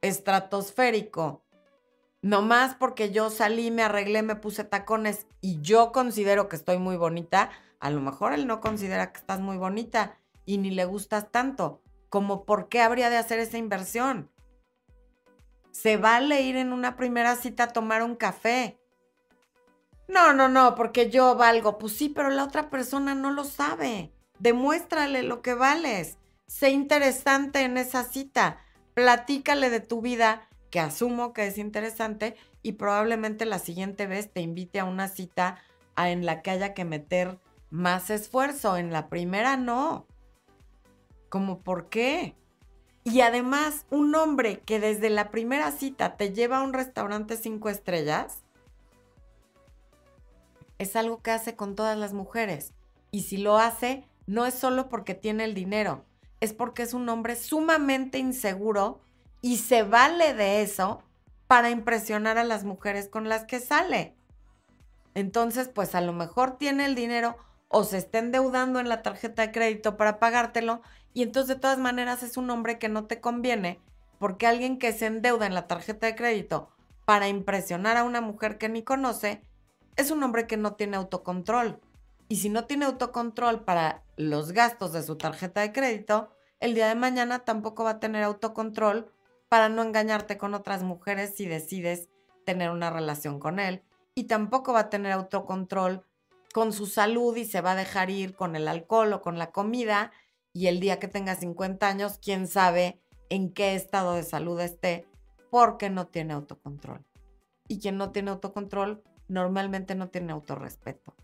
estratosférico, 0.00 1.42
nomás 2.22 2.74
porque 2.74 3.10
yo 3.10 3.30
salí, 3.30 3.70
me 3.70 3.82
arreglé, 3.82 4.22
me 4.22 4.36
puse 4.36 4.64
tacones 4.64 5.26
y 5.40 5.60
yo 5.60 5.92
considero 5.92 6.48
que 6.48 6.56
estoy 6.56 6.78
muy 6.78 6.96
bonita, 6.96 7.50
a 7.80 7.90
lo 7.90 8.00
mejor 8.00 8.32
él 8.32 8.46
no 8.46 8.60
considera 8.60 9.12
que 9.12 9.20
estás 9.20 9.40
muy 9.40 9.56
bonita 9.56 10.18
y 10.44 10.58
ni 10.58 10.70
le 10.70 10.84
gustas 10.84 11.30
tanto, 11.30 11.82
como 12.08 12.44
por 12.44 12.68
qué 12.68 12.80
habría 12.80 13.10
de 13.10 13.16
hacer 13.16 13.38
esa 13.38 13.58
inversión. 13.58 14.30
Se 15.70 15.96
vale 15.96 16.42
ir 16.42 16.56
en 16.56 16.72
una 16.72 16.96
primera 16.96 17.36
cita 17.36 17.64
a 17.64 17.72
tomar 17.72 18.02
un 18.02 18.16
café, 18.16 18.78
no, 20.08 20.32
no, 20.32 20.48
no, 20.48 20.74
porque 20.74 21.10
yo 21.10 21.36
valgo. 21.36 21.78
Pues 21.78 21.92
sí, 21.92 22.08
pero 22.08 22.30
la 22.30 22.44
otra 22.44 22.70
persona 22.70 23.14
no 23.14 23.30
lo 23.30 23.44
sabe. 23.44 24.10
Demuéstrale 24.38 25.22
lo 25.22 25.42
que 25.42 25.54
vales. 25.54 26.17
Sé 26.48 26.70
interesante 26.70 27.60
en 27.60 27.76
esa 27.76 28.04
cita. 28.04 28.58
Platícale 28.94 29.68
de 29.68 29.80
tu 29.80 30.00
vida, 30.00 30.48
que 30.70 30.80
asumo 30.80 31.34
que 31.34 31.46
es 31.46 31.58
interesante, 31.58 32.36
y 32.62 32.72
probablemente 32.72 33.44
la 33.44 33.58
siguiente 33.58 34.06
vez 34.06 34.32
te 34.32 34.40
invite 34.40 34.80
a 34.80 34.86
una 34.86 35.08
cita 35.08 35.58
en 35.96 36.24
la 36.24 36.40
que 36.40 36.50
haya 36.50 36.72
que 36.72 36.86
meter 36.86 37.38
más 37.70 38.08
esfuerzo. 38.08 38.78
En 38.78 38.92
la 38.92 39.08
primera 39.10 39.58
no. 39.58 40.06
¿Cómo 41.28 41.60
por 41.60 41.90
qué? 41.90 42.34
Y 43.04 43.20
además, 43.20 43.84
un 43.90 44.14
hombre 44.14 44.60
que 44.60 44.80
desde 44.80 45.10
la 45.10 45.30
primera 45.30 45.70
cita 45.70 46.16
te 46.16 46.32
lleva 46.32 46.58
a 46.58 46.62
un 46.62 46.72
restaurante 46.72 47.36
cinco 47.36 47.68
estrellas, 47.68 48.42
es 50.78 50.96
algo 50.96 51.22
que 51.22 51.30
hace 51.30 51.56
con 51.56 51.74
todas 51.74 51.98
las 51.98 52.14
mujeres. 52.14 52.72
Y 53.10 53.22
si 53.22 53.36
lo 53.36 53.58
hace, 53.58 54.04
no 54.26 54.46
es 54.46 54.54
solo 54.54 54.88
porque 54.88 55.14
tiene 55.14 55.44
el 55.44 55.54
dinero, 55.54 56.04
es 56.40 56.52
porque 56.52 56.82
es 56.82 56.94
un 56.94 57.08
hombre 57.08 57.36
sumamente 57.36 58.18
inseguro 58.18 59.00
y 59.40 59.58
se 59.58 59.82
vale 59.82 60.34
de 60.34 60.62
eso 60.62 61.02
para 61.46 61.70
impresionar 61.70 62.38
a 62.38 62.44
las 62.44 62.64
mujeres 62.64 63.08
con 63.08 63.28
las 63.28 63.44
que 63.44 63.60
sale. 63.60 64.14
Entonces, 65.14 65.68
pues 65.68 65.94
a 65.94 66.00
lo 66.00 66.12
mejor 66.12 66.58
tiene 66.58 66.84
el 66.84 66.94
dinero 66.94 67.36
o 67.68 67.84
se 67.84 67.98
está 67.98 68.18
endeudando 68.18 68.80
en 68.80 68.88
la 68.88 69.02
tarjeta 69.02 69.42
de 69.42 69.52
crédito 69.52 69.96
para 69.96 70.18
pagártelo 70.18 70.82
y 71.12 71.22
entonces 71.22 71.56
de 71.56 71.60
todas 71.60 71.78
maneras 71.78 72.22
es 72.22 72.36
un 72.36 72.50
hombre 72.50 72.78
que 72.78 72.88
no 72.88 73.06
te 73.06 73.20
conviene 73.20 73.80
porque 74.18 74.46
alguien 74.46 74.78
que 74.78 74.92
se 74.92 75.06
endeuda 75.06 75.46
en 75.46 75.54
la 75.54 75.66
tarjeta 75.66 76.06
de 76.06 76.14
crédito 76.14 76.70
para 77.04 77.28
impresionar 77.28 77.96
a 77.96 78.04
una 78.04 78.20
mujer 78.20 78.58
que 78.58 78.68
ni 78.68 78.82
conoce, 78.82 79.42
es 79.96 80.10
un 80.10 80.22
hombre 80.22 80.46
que 80.46 80.56
no 80.56 80.74
tiene 80.74 80.96
autocontrol. 80.96 81.80
Y 82.28 82.36
si 82.36 82.50
no 82.50 82.66
tiene 82.66 82.84
autocontrol 82.84 83.64
para 83.64 84.04
los 84.16 84.52
gastos 84.52 84.92
de 84.92 85.02
su 85.02 85.16
tarjeta 85.16 85.62
de 85.62 85.72
crédito, 85.72 86.30
el 86.60 86.74
día 86.74 86.88
de 86.88 86.94
mañana 86.94 87.40
tampoco 87.40 87.84
va 87.84 87.90
a 87.90 88.00
tener 88.00 88.22
autocontrol 88.22 89.10
para 89.48 89.70
no 89.70 89.82
engañarte 89.82 90.36
con 90.36 90.52
otras 90.54 90.82
mujeres 90.82 91.34
si 91.34 91.46
decides 91.46 92.08
tener 92.44 92.70
una 92.70 92.90
relación 92.90 93.38
con 93.38 93.58
él. 93.58 93.82
Y 94.14 94.24
tampoco 94.24 94.72
va 94.72 94.80
a 94.80 94.90
tener 94.90 95.12
autocontrol 95.12 96.04
con 96.52 96.72
su 96.72 96.86
salud 96.86 97.36
y 97.36 97.44
se 97.44 97.60
va 97.60 97.72
a 97.72 97.76
dejar 97.76 98.10
ir 98.10 98.34
con 98.34 98.56
el 98.56 98.68
alcohol 98.68 99.12
o 99.14 99.22
con 99.22 99.38
la 99.38 99.50
comida. 99.50 100.12
Y 100.52 100.66
el 100.66 100.80
día 100.80 100.98
que 100.98 101.08
tenga 101.08 101.34
50 101.34 101.86
años, 101.88 102.18
quién 102.22 102.46
sabe 102.46 103.00
en 103.30 103.52
qué 103.52 103.74
estado 103.74 104.14
de 104.14 104.22
salud 104.22 104.60
esté 104.60 105.06
porque 105.50 105.88
no 105.88 106.06
tiene 106.08 106.34
autocontrol. 106.34 107.06
Y 107.68 107.78
quien 107.80 107.96
no 107.96 108.10
tiene 108.10 108.32
autocontrol 108.32 109.02
normalmente 109.28 109.94
no 109.94 110.08
tiene 110.08 110.32
autorrespeto. 110.32 111.14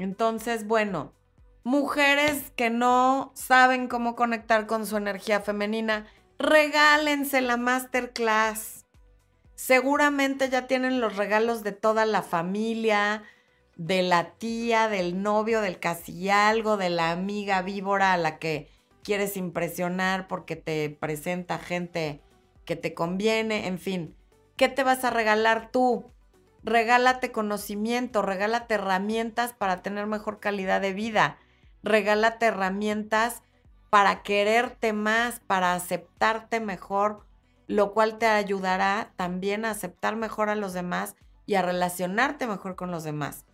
Entonces, 0.00 0.66
bueno, 0.66 1.12
mujeres 1.62 2.52
que 2.56 2.70
no 2.70 3.32
saben 3.34 3.86
cómo 3.86 4.16
conectar 4.16 4.66
con 4.66 4.86
su 4.86 4.96
energía 4.96 5.40
femenina, 5.40 6.06
regálense 6.38 7.42
la 7.42 7.58
masterclass. 7.58 8.86
Seguramente 9.54 10.48
ya 10.48 10.66
tienen 10.66 11.02
los 11.02 11.16
regalos 11.16 11.62
de 11.62 11.72
toda 11.72 12.06
la 12.06 12.22
familia, 12.22 13.24
de 13.76 14.00
la 14.00 14.30
tía, 14.38 14.88
del 14.88 15.22
novio, 15.22 15.60
del 15.60 15.78
casi 15.78 16.30
algo, 16.30 16.78
de 16.78 16.88
la 16.88 17.10
amiga 17.10 17.60
víbora 17.60 18.14
a 18.14 18.16
la 18.16 18.38
que 18.38 18.70
quieres 19.04 19.36
impresionar 19.36 20.28
porque 20.28 20.56
te 20.56 20.88
presenta 20.88 21.58
gente 21.58 22.22
que 22.64 22.74
te 22.74 22.94
conviene, 22.94 23.66
en 23.66 23.78
fin. 23.78 24.16
¿Qué 24.56 24.70
te 24.70 24.82
vas 24.82 25.04
a 25.04 25.10
regalar 25.10 25.70
tú? 25.70 26.06
Regálate 26.62 27.32
conocimiento, 27.32 28.22
regálate 28.22 28.74
herramientas 28.74 29.52
para 29.52 29.82
tener 29.82 30.06
mejor 30.06 30.40
calidad 30.40 30.80
de 30.80 30.92
vida, 30.92 31.38
regálate 31.82 32.46
herramientas 32.46 33.42
para 33.88 34.22
quererte 34.22 34.92
más, 34.92 35.40
para 35.40 35.74
aceptarte 35.74 36.60
mejor, 36.60 37.24
lo 37.66 37.92
cual 37.92 38.18
te 38.18 38.26
ayudará 38.26 39.12
también 39.16 39.64
a 39.64 39.70
aceptar 39.70 40.16
mejor 40.16 40.50
a 40.50 40.54
los 40.54 40.72
demás 40.72 41.16
y 41.46 41.54
a 41.54 41.62
relacionarte 41.62 42.46
mejor 42.46 42.76
con 42.76 42.90
los 42.90 43.04
demás. 43.04 43.44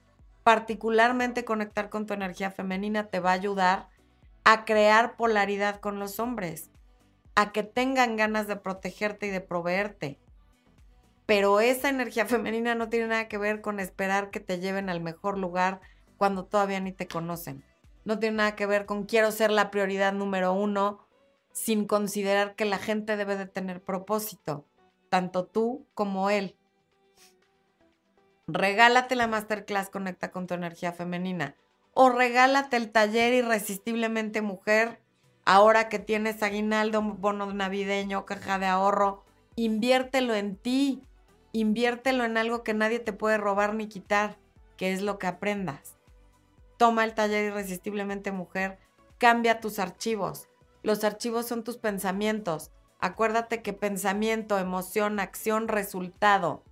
Particularmente 0.42 1.44
conectar 1.44 1.88
con 1.90 2.06
tu 2.06 2.14
energía 2.14 2.50
femenina 2.50 3.08
te 3.08 3.20
va 3.20 3.30
a 3.30 3.34
ayudar 3.34 3.88
a 4.44 4.64
crear 4.64 5.16
polaridad 5.16 5.80
con 5.80 5.98
los 5.98 6.20
hombres, 6.20 6.70
a 7.34 7.52
que 7.52 7.62
tengan 7.62 8.16
ganas 8.16 8.46
de 8.46 8.56
protegerte 8.56 9.26
y 9.26 9.30
de 9.30 9.40
proveerte. 9.40 10.18
Pero 11.26 11.60
esa 11.60 11.88
energía 11.88 12.26
femenina 12.26 12.74
no 12.74 12.88
tiene 12.88 13.08
nada 13.08 13.28
que 13.28 13.38
ver 13.38 13.60
con 13.60 13.80
esperar 13.80 14.30
que 14.30 14.40
te 14.40 14.60
lleven 14.60 14.88
al 14.88 15.00
mejor 15.00 15.38
lugar 15.38 15.80
cuando 16.16 16.44
todavía 16.44 16.80
ni 16.80 16.92
te 16.92 17.08
conocen. 17.08 17.64
No 18.04 18.18
tiene 18.18 18.36
nada 18.36 18.54
que 18.54 18.66
ver 18.66 18.86
con 18.86 19.04
quiero 19.04 19.32
ser 19.32 19.50
la 19.50 19.70
prioridad 19.70 20.12
número 20.12 20.52
uno 20.52 21.00
sin 21.52 21.86
considerar 21.86 22.54
que 22.54 22.64
la 22.64 22.78
gente 22.78 23.16
debe 23.16 23.36
de 23.36 23.46
tener 23.46 23.82
propósito, 23.82 24.64
tanto 25.08 25.46
tú 25.46 25.86
como 25.94 26.30
él. 26.30 26.54
Regálate 28.46 29.16
la 29.16 29.26
masterclass 29.26 29.90
Conecta 29.90 30.30
con 30.30 30.46
tu 30.46 30.54
energía 30.54 30.92
femenina 30.92 31.56
o 31.98 32.10
regálate 32.10 32.76
el 32.76 32.92
taller 32.92 33.32
Irresistiblemente 33.32 34.42
Mujer, 34.42 35.00
ahora 35.46 35.88
que 35.88 35.98
tienes 35.98 36.42
aguinaldo, 36.42 37.00
bono 37.00 37.50
navideño, 37.52 38.26
caja 38.26 38.58
de 38.58 38.66
ahorro, 38.66 39.24
inviértelo 39.56 40.34
en 40.34 40.56
ti, 40.56 41.02
inviértelo 41.60 42.24
en 42.24 42.36
algo 42.36 42.62
que 42.62 42.74
nadie 42.74 42.98
te 42.98 43.12
puede 43.12 43.38
robar 43.38 43.74
ni 43.74 43.88
quitar, 43.88 44.38
que 44.76 44.92
es 44.92 45.02
lo 45.02 45.18
que 45.18 45.26
aprendas. 45.26 45.96
Toma 46.76 47.04
el 47.04 47.14
taller 47.14 47.46
irresistiblemente 47.46 48.32
mujer, 48.32 48.78
cambia 49.18 49.60
tus 49.60 49.78
archivos. 49.78 50.48
Los 50.82 51.04
archivos 51.04 51.46
son 51.46 51.64
tus 51.64 51.78
pensamientos. 51.78 52.70
Acuérdate 53.00 53.62
que 53.62 53.72
pensamiento, 53.72 54.58
emoción, 54.58 55.18
acción, 55.18 55.68
resultado. 55.68 56.62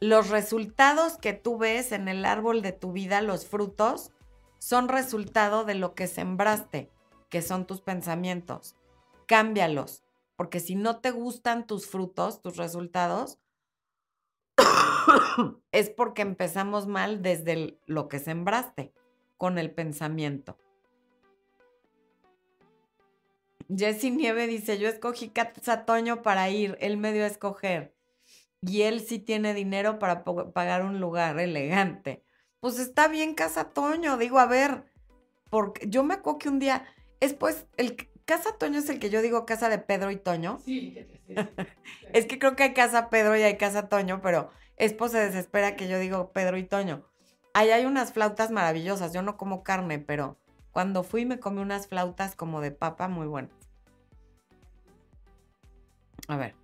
Los 0.00 0.28
resultados 0.28 1.16
que 1.16 1.32
tú 1.32 1.56
ves 1.56 1.92
en 1.92 2.08
el 2.08 2.26
árbol 2.26 2.60
de 2.60 2.72
tu 2.72 2.92
vida, 2.92 3.22
los 3.22 3.46
frutos, 3.46 4.12
son 4.58 4.88
resultado 4.88 5.64
de 5.64 5.74
lo 5.74 5.94
que 5.94 6.06
sembraste, 6.06 6.90
que 7.30 7.40
son 7.40 7.66
tus 7.66 7.80
pensamientos. 7.80 8.76
Cámbialos, 9.26 10.02
porque 10.36 10.60
si 10.60 10.74
no 10.74 10.98
te 10.98 11.10
gustan 11.10 11.66
tus 11.66 11.86
frutos, 11.86 12.42
tus 12.42 12.56
resultados, 12.56 13.38
es 15.72 15.90
porque 15.90 16.22
empezamos 16.22 16.86
mal 16.86 17.22
desde 17.22 17.78
lo 17.86 18.08
que 18.08 18.18
sembraste, 18.18 18.92
con 19.36 19.58
el 19.58 19.70
pensamiento. 19.70 20.58
Jessy 23.74 24.10
Nieve 24.10 24.46
dice, 24.46 24.78
yo 24.78 24.88
escogí 24.88 25.30
Casa 25.30 25.84
Toño 25.84 26.22
para 26.22 26.48
ir, 26.50 26.76
él 26.80 26.96
me 26.96 27.12
dio 27.12 27.24
a 27.24 27.28
escoger. 27.28 27.94
Y 28.62 28.82
él 28.82 29.00
sí 29.00 29.18
tiene 29.18 29.54
dinero 29.54 29.98
para 29.98 30.24
pagar 30.24 30.84
un 30.84 31.00
lugar 31.00 31.38
elegante. 31.38 32.24
Pues 32.60 32.78
está 32.78 33.08
bien 33.08 33.34
Casa 33.34 33.70
Toño, 33.70 34.16
digo, 34.16 34.38
a 34.38 34.46
ver, 34.46 34.84
porque 35.50 35.88
yo 35.88 36.02
me 36.02 36.14
acuerdo 36.14 36.38
que 36.38 36.48
un 36.48 36.58
día, 36.58 36.86
es 37.20 37.34
pues, 37.34 37.66
el 37.76 37.96
Casa 38.26 38.58
Toño 38.58 38.80
es 38.80 38.90
el 38.90 38.98
que 38.98 39.08
yo 39.08 39.22
digo 39.22 39.46
casa 39.46 39.68
de 39.68 39.78
Pedro 39.78 40.10
y 40.10 40.16
Toño. 40.16 40.58
Sí, 40.64 40.98
es 42.12 42.26
que 42.26 42.38
creo 42.40 42.56
que 42.56 42.64
hay 42.64 42.74
casa 42.74 43.08
Pedro 43.08 43.36
y 43.36 43.42
hay 43.42 43.56
casa 43.56 43.88
Toño, 43.88 44.20
pero 44.20 44.50
Espo 44.76 45.08
se 45.08 45.18
desespera 45.18 45.76
que 45.76 45.88
yo 45.88 45.98
digo 46.00 46.32
Pedro 46.32 46.58
y 46.58 46.64
Toño. 46.64 47.04
Ahí 47.54 47.70
hay 47.70 47.86
unas 47.86 48.12
flautas 48.12 48.50
maravillosas, 48.50 49.12
yo 49.12 49.22
no 49.22 49.36
como 49.36 49.62
carne, 49.62 50.00
pero 50.00 50.36
cuando 50.72 51.04
fui 51.04 51.24
me 51.24 51.38
comí 51.38 51.60
unas 51.60 51.86
flautas 51.86 52.34
como 52.34 52.60
de 52.60 52.72
papa 52.72 53.06
muy 53.06 53.28
buenas. 53.28 53.52
A 56.26 56.36
ver. 56.36 56.56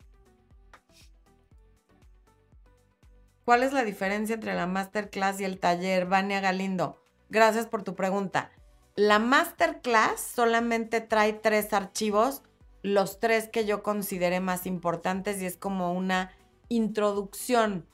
¿Cuál 3.45 3.63
es 3.63 3.73
la 3.73 3.85
diferencia 3.85 4.35
entre 4.35 4.55
la 4.55 4.67
masterclass 4.67 5.41
y 5.41 5.45
el 5.45 5.61
taller? 5.61 6.07
Vania 6.07 6.41
Galindo, 6.41 7.01
gracias 7.31 7.67
por 7.67 7.85
tu 7.85 7.95
pregunta. 7.95 8.51
La 8.95 9.19
masterclass 9.19 10.21
solamente 10.21 11.01
trae 11.01 11.33
tres 11.33 11.73
archivos, 11.73 12.43
los 12.83 13.21
tres 13.21 13.49
que 13.49 13.65
yo 13.65 13.83
consideré 13.83 14.41
más 14.41 14.67
importantes 14.67 15.41
y 15.41 15.47
es 15.47 15.57
como 15.57 15.95
una 15.95 16.31
introducción. 16.69 17.87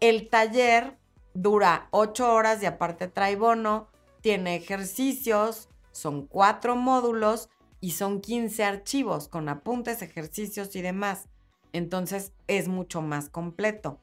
El 0.00 0.28
taller 0.28 0.98
dura 1.32 1.86
ocho 1.92 2.32
horas 2.32 2.60
y 2.60 2.66
aparte 2.66 3.06
trae 3.06 3.36
bono 3.36 3.88
tiene 4.20 4.56
ejercicios, 4.56 5.68
son 5.92 6.26
cuatro 6.26 6.74
módulos 6.74 7.48
y 7.80 7.92
son 7.92 8.20
15 8.20 8.64
archivos 8.64 9.28
con 9.28 9.48
apuntes, 9.48 10.02
ejercicios 10.02 10.74
y 10.74 10.82
demás. 10.82 11.28
Entonces 11.72 12.32
es 12.48 12.66
mucho 12.66 13.00
más 13.00 13.28
completo. 13.28 14.00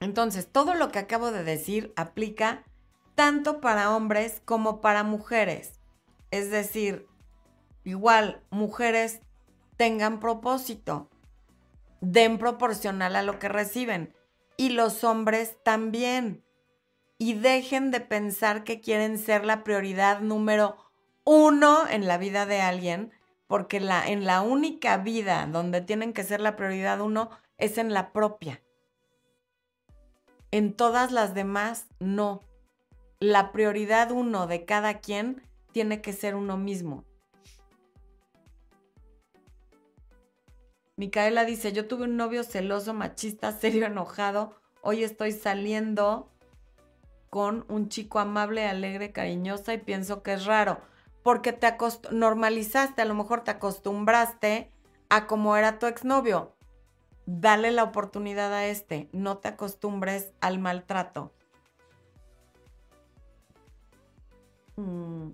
Entonces, 0.00 0.50
todo 0.50 0.74
lo 0.74 0.90
que 0.90 0.98
acabo 0.98 1.30
de 1.30 1.44
decir 1.44 1.92
aplica 1.94 2.64
tanto 3.14 3.60
para 3.60 3.94
hombres 3.94 4.40
como 4.46 4.80
para 4.80 5.02
mujeres. 5.02 5.78
Es 6.30 6.50
decir, 6.50 7.06
igual, 7.84 8.42
mujeres 8.50 9.20
tengan 9.76 10.18
propósito, 10.18 11.10
den 12.00 12.38
proporcional 12.38 13.14
a 13.14 13.22
lo 13.22 13.38
que 13.38 13.48
reciben. 13.48 14.14
Y 14.56 14.70
los 14.70 15.04
hombres 15.04 15.56
también. 15.62 16.44
Y 17.18 17.34
dejen 17.34 17.90
de 17.90 18.00
pensar 18.00 18.64
que 18.64 18.80
quieren 18.80 19.18
ser 19.18 19.44
la 19.44 19.64
prioridad 19.64 20.20
número 20.20 20.76
uno 21.24 21.86
en 21.88 22.06
la 22.06 22.16
vida 22.16 22.46
de 22.46 22.62
alguien, 22.62 23.12
porque 23.46 23.80
la, 23.80 24.08
en 24.08 24.24
la 24.24 24.40
única 24.40 24.96
vida 24.96 25.46
donde 25.46 25.82
tienen 25.82 26.14
que 26.14 26.24
ser 26.24 26.40
la 26.40 26.56
prioridad 26.56 27.00
uno 27.00 27.30
es 27.58 27.76
en 27.76 27.92
la 27.92 28.12
propia. 28.12 28.62
En 30.52 30.74
todas 30.74 31.12
las 31.12 31.34
demás, 31.34 31.86
no. 32.00 32.42
La 33.20 33.52
prioridad 33.52 34.10
uno 34.10 34.46
de 34.46 34.64
cada 34.64 35.00
quien 35.00 35.42
tiene 35.72 36.00
que 36.00 36.12
ser 36.12 36.34
uno 36.34 36.56
mismo. 36.56 37.04
Micaela 40.96 41.44
dice, 41.44 41.72
yo 41.72 41.86
tuve 41.86 42.04
un 42.04 42.16
novio 42.16 42.44
celoso, 42.44 42.94
machista, 42.94 43.52
serio, 43.58 43.86
enojado. 43.86 44.56
Hoy 44.82 45.04
estoy 45.04 45.32
saliendo 45.32 46.30
con 47.30 47.64
un 47.68 47.88
chico 47.88 48.18
amable, 48.18 48.66
alegre, 48.66 49.12
cariñosa 49.12 49.72
y 49.72 49.78
pienso 49.78 50.22
que 50.22 50.32
es 50.32 50.46
raro. 50.46 50.80
Porque 51.22 51.52
te 51.52 51.72
normalizaste, 52.10 53.02
a 53.02 53.04
lo 53.04 53.14
mejor 53.14 53.44
te 53.44 53.52
acostumbraste 53.52 54.72
a 55.10 55.26
cómo 55.26 55.56
era 55.56 55.78
tu 55.78 55.86
exnovio. 55.86 56.56
Dale 57.32 57.70
la 57.70 57.84
oportunidad 57.84 58.52
a 58.52 58.66
este. 58.66 59.08
No 59.12 59.38
te 59.38 59.46
acostumbres 59.46 60.32
al 60.40 60.58
maltrato. 60.58 61.32
Mm. 64.74 65.30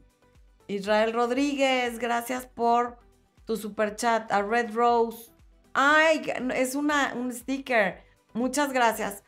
Israel 0.68 1.14
Rodríguez, 1.14 1.98
gracias 1.98 2.46
por 2.46 2.98
tu 3.46 3.56
super 3.56 3.96
chat. 3.96 4.30
A 4.30 4.42
Red 4.42 4.74
Rose, 4.74 5.32
Ay, 5.72 6.32
es 6.54 6.74
una, 6.74 7.14
un 7.14 7.32
sticker. 7.32 8.02
Muchas 8.34 8.72
gracias 8.72 9.22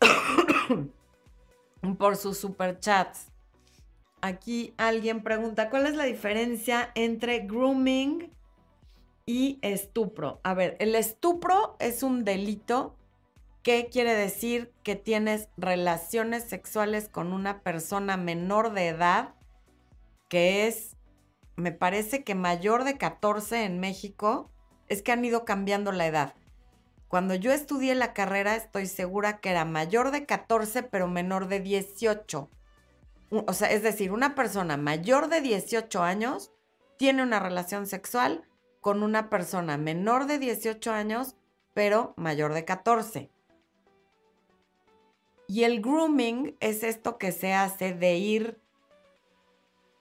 por 1.98 2.16
sus 2.16 2.38
superchats. 2.38 3.26
Aquí 4.20 4.74
alguien 4.78 5.22
pregunta, 5.22 5.70
¿cuál 5.70 5.86
es 5.86 5.94
la 5.94 6.04
diferencia 6.04 6.90
entre 6.96 7.40
grooming 7.40 8.32
y 9.28 9.58
estupro? 9.60 10.40
A 10.42 10.54
ver, 10.54 10.78
el 10.80 10.94
estupro 10.94 11.76
es 11.80 12.02
un 12.02 12.24
delito 12.24 12.96
que 13.62 13.90
quiere 13.92 14.14
decir 14.14 14.72
que 14.82 14.96
tienes 14.96 15.50
relaciones 15.58 16.44
sexuales 16.44 17.10
con 17.10 17.34
una 17.34 17.60
persona 17.60 18.16
menor 18.16 18.72
de 18.72 18.88
edad, 18.88 19.34
que 20.30 20.66
es, 20.66 20.96
me 21.56 21.72
parece 21.72 22.24
que 22.24 22.34
mayor 22.34 22.84
de 22.84 22.96
14 22.96 23.64
en 23.64 23.80
México, 23.80 24.50
es 24.88 25.02
que 25.02 25.12
han 25.12 25.22
ido 25.22 25.44
cambiando 25.44 25.92
la 25.92 26.06
edad. 26.06 26.34
Cuando 27.08 27.34
yo 27.34 27.52
estudié 27.52 27.94
la 27.94 28.14
carrera, 28.14 28.56
estoy 28.56 28.86
segura 28.86 29.40
que 29.40 29.50
era 29.50 29.66
mayor 29.66 30.10
de 30.10 30.24
14, 30.24 30.84
pero 30.84 31.06
menor 31.06 31.48
de 31.48 31.60
18. 31.60 32.48
O 33.30 33.52
sea, 33.52 33.70
es 33.70 33.82
decir, 33.82 34.10
una 34.10 34.34
persona 34.34 34.78
mayor 34.78 35.28
de 35.28 35.42
18 35.42 36.02
años 36.02 36.50
tiene 36.96 37.22
una 37.22 37.40
relación 37.40 37.86
sexual 37.86 38.47
con 38.88 39.02
una 39.02 39.28
persona 39.28 39.76
menor 39.76 40.24
de 40.24 40.38
18 40.38 40.90
años, 40.92 41.36
pero 41.74 42.14
mayor 42.16 42.54
de 42.54 42.64
14. 42.64 43.30
Y 45.46 45.64
el 45.64 45.82
grooming 45.82 46.56
es 46.60 46.82
esto 46.82 47.18
que 47.18 47.30
se 47.32 47.52
hace 47.52 47.92
de 47.92 48.16
ir 48.16 48.58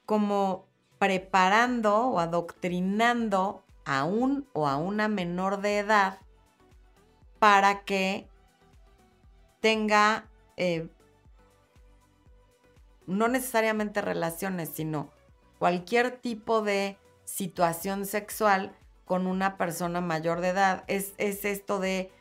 como 0.05 0.67
preparando 0.99 1.97
o 1.97 2.19
adoctrinando 2.19 3.65
a 3.83 4.05
un 4.05 4.47
o 4.53 4.69
a 4.69 4.77
una 4.77 5.09
menor 5.09 5.59
de 5.59 5.79
edad 5.79 6.19
para 7.39 7.83
que 7.83 8.29
tenga 9.59 10.29
eh, 10.55 10.87
no 13.05 13.27
necesariamente 13.27 13.99
relaciones, 13.99 14.69
sino 14.69 15.09
cualquier 15.59 16.21
tipo 16.21 16.61
de 16.61 16.97
situación 17.37 18.07
sexual 18.07 18.75
con 19.05 19.27
una 19.27 19.57
persona 19.57 20.01
mayor 20.01 20.41
de 20.41 20.49
edad. 20.49 20.83
Es, 20.87 21.13
esto 21.17 21.79
de 21.79 22.11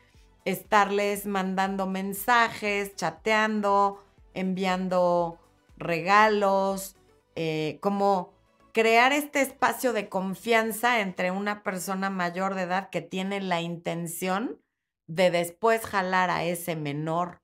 estarles 0.45 1.25
mandando 1.25 1.87
mensajes, 1.87 2.95
chateando, 2.95 4.03
enviando 4.35 5.39
regalos, 5.75 6.95
eh, 7.35 7.79
como 7.81 8.31
crear 8.73 9.11
este 9.11 9.41
espacio 9.41 9.91
de 9.91 10.07
confianza 10.07 10.99
entre 10.99 11.31
una 11.31 11.63
persona 11.63 12.11
mayor 12.11 12.53
de 12.53 12.61
edad 12.61 12.91
que 12.91 13.01
tiene 13.01 13.41
la 13.41 13.59
intención 13.59 14.61
de 15.07 15.31
después 15.31 15.83
jalar 15.83 16.29
a 16.29 16.43
ese 16.43 16.75
menor 16.75 17.41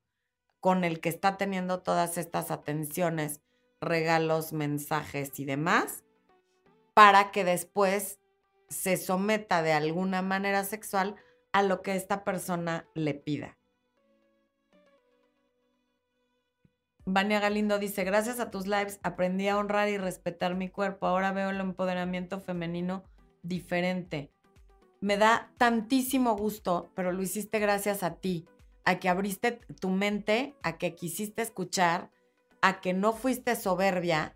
con 0.60 0.84
el 0.84 1.00
que 1.00 1.08
está 1.08 1.36
teniendo 1.36 1.82
todas 1.82 2.18
estas 2.18 2.52
atenciones, 2.52 3.40
regalos, 3.80 4.52
mensajes 4.52 5.40
y 5.40 5.44
demás, 5.44 6.03
para 6.94 7.32
que 7.32 7.44
después 7.44 8.20
se 8.68 8.96
someta 8.96 9.62
de 9.62 9.72
alguna 9.72 10.22
manera 10.22 10.64
sexual 10.64 11.16
a 11.52 11.62
lo 11.62 11.82
que 11.82 11.94
esta 11.94 12.24
persona 12.24 12.88
le 12.94 13.14
pida. 13.14 13.58
Vania 17.06 17.38
Galindo 17.38 17.78
dice, 17.78 18.02
gracias 18.04 18.40
a 18.40 18.50
tus 18.50 18.66
lives 18.66 18.98
aprendí 19.02 19.48
a 19.48 19.58
honrar 19.58 19.90
y 19.90 19.98
respetar 19.98 20.54
mi 20.54 20.70
cuerpo. 20.70 21.06
Ahora 21.06 21.32
veo 21.32 21.50
el 21.50 21.60
empoderamiento 21.60 22.40
femenino 22.40 23.04
diferente. 23.42 24.32
Me 25.00 25.18
da 25.18 25.52
tantísimo 25.58 26.34
gusto, 26.34 26.90
pero 26.94 27.12
lo 27.12 27.22
hiciste 27.22 27.58
gracias 27.58 28.02
a 28.02 28.14
ti, 28.14 28.46
a 28.86 28.98
que 28.98 29.10
abriste 29.10 29.60
tu 29.80 29.90
mente, 29.90 30.54
a 30.62 30.78
que 30.78 30.94
quisiste 30.94 31.42
escuchar, 31.42 32.10
a 32.62 32.80
que 32.80 32.94
no 32.94 33.12
fuiste 33.12 33.54
soberbia 33.54 34.34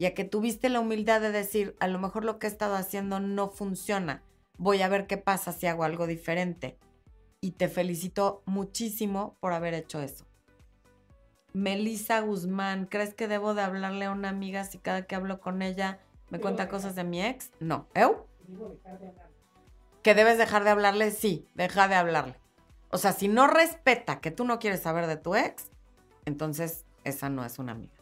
y 0.00 0.06
a 0.06 0.14
que 0.14 0.24
tuviste 0.24 0.70
la 0.70 0.80
humildad 0.80 1.20
de 1.20 1.30
decir, 1.30 1.76
a 1.78 1.86
lo 1.86 1.98
mejor 1.98 2.24
lo 2.24 2.38
que 2.38 2.46
he 2.46 2.50
estado 2.50 2.74
haciendo 2.74 3.20
no 3.20 3.50
funciona. 3.50 4.22
Voy 4.56 4.80
a 4.80 4.88
ver 4.88 5.06
qué 5.06 5.18
pasa 5.18 5.52
si 5.52 5.66
hago 5.66 5.84
algo 5.84 6.06
diferente. 6.06 6.78
Y 7.42 7.50
te 7.50 7.68
felicito 7.68 8.42
muchísimo 8.46 9.36
por 9.40 9.52
haber 9.52 9.74
hecho 9.74 10.00
eso. 10.00 10.24
Melissa 11.52 12.20
Guzmán, 12.20 12.86
¿crees 12.86 13.12
que 13.12 13.28
debo 13.28 13.52
de 13.52 13.60
hablarle 13.60 14.06
a 14.06 14.10
una 14.10 14.30
amiga 14.30 14.64
si 14.64 14.78
cada 14.78 15.02
que 15.02 15.16
hablo 15.16 15.38
con 15.38 15.60
ella 15.60 15.98
me 16.30 16.40
cuenta 16.40 16.70
cosas 16.70 16.94
de 16.94 17.04
mi 17.04 17.22
ex? 17.22 17.50
No. 17.60 17.86
¿Eu? 17.94 18.26
¿Que 20.02 20.14
debes 20.14 20.38
dejar 20.38 20.64
de 20.64 20.70
hablarle? 20.70 21.10
Sí, 21.10 21.46
deja 21.54 21.88
de 21.88 21.96
hablarle. 21.96 22.36
O 22.88 22.96
sea, 22.96 23.12
si 23.12 23.28
no 23.28 23.48
respeta 23.48 24.22
que 24.22 24.30
tú 24.30 24.46
no 24.46 24.60
quieres 24.60 24.80
saber 24.80 25.06
de 25.06 25.18
tu 25.18 25.34
ex, 25.34 25.70
entonces 26.24 26.86
esa 27.04 27.28
no 27.28 27.44
es 27.44 27.58
una 27.58 27.72
amiga. 27.72 27.99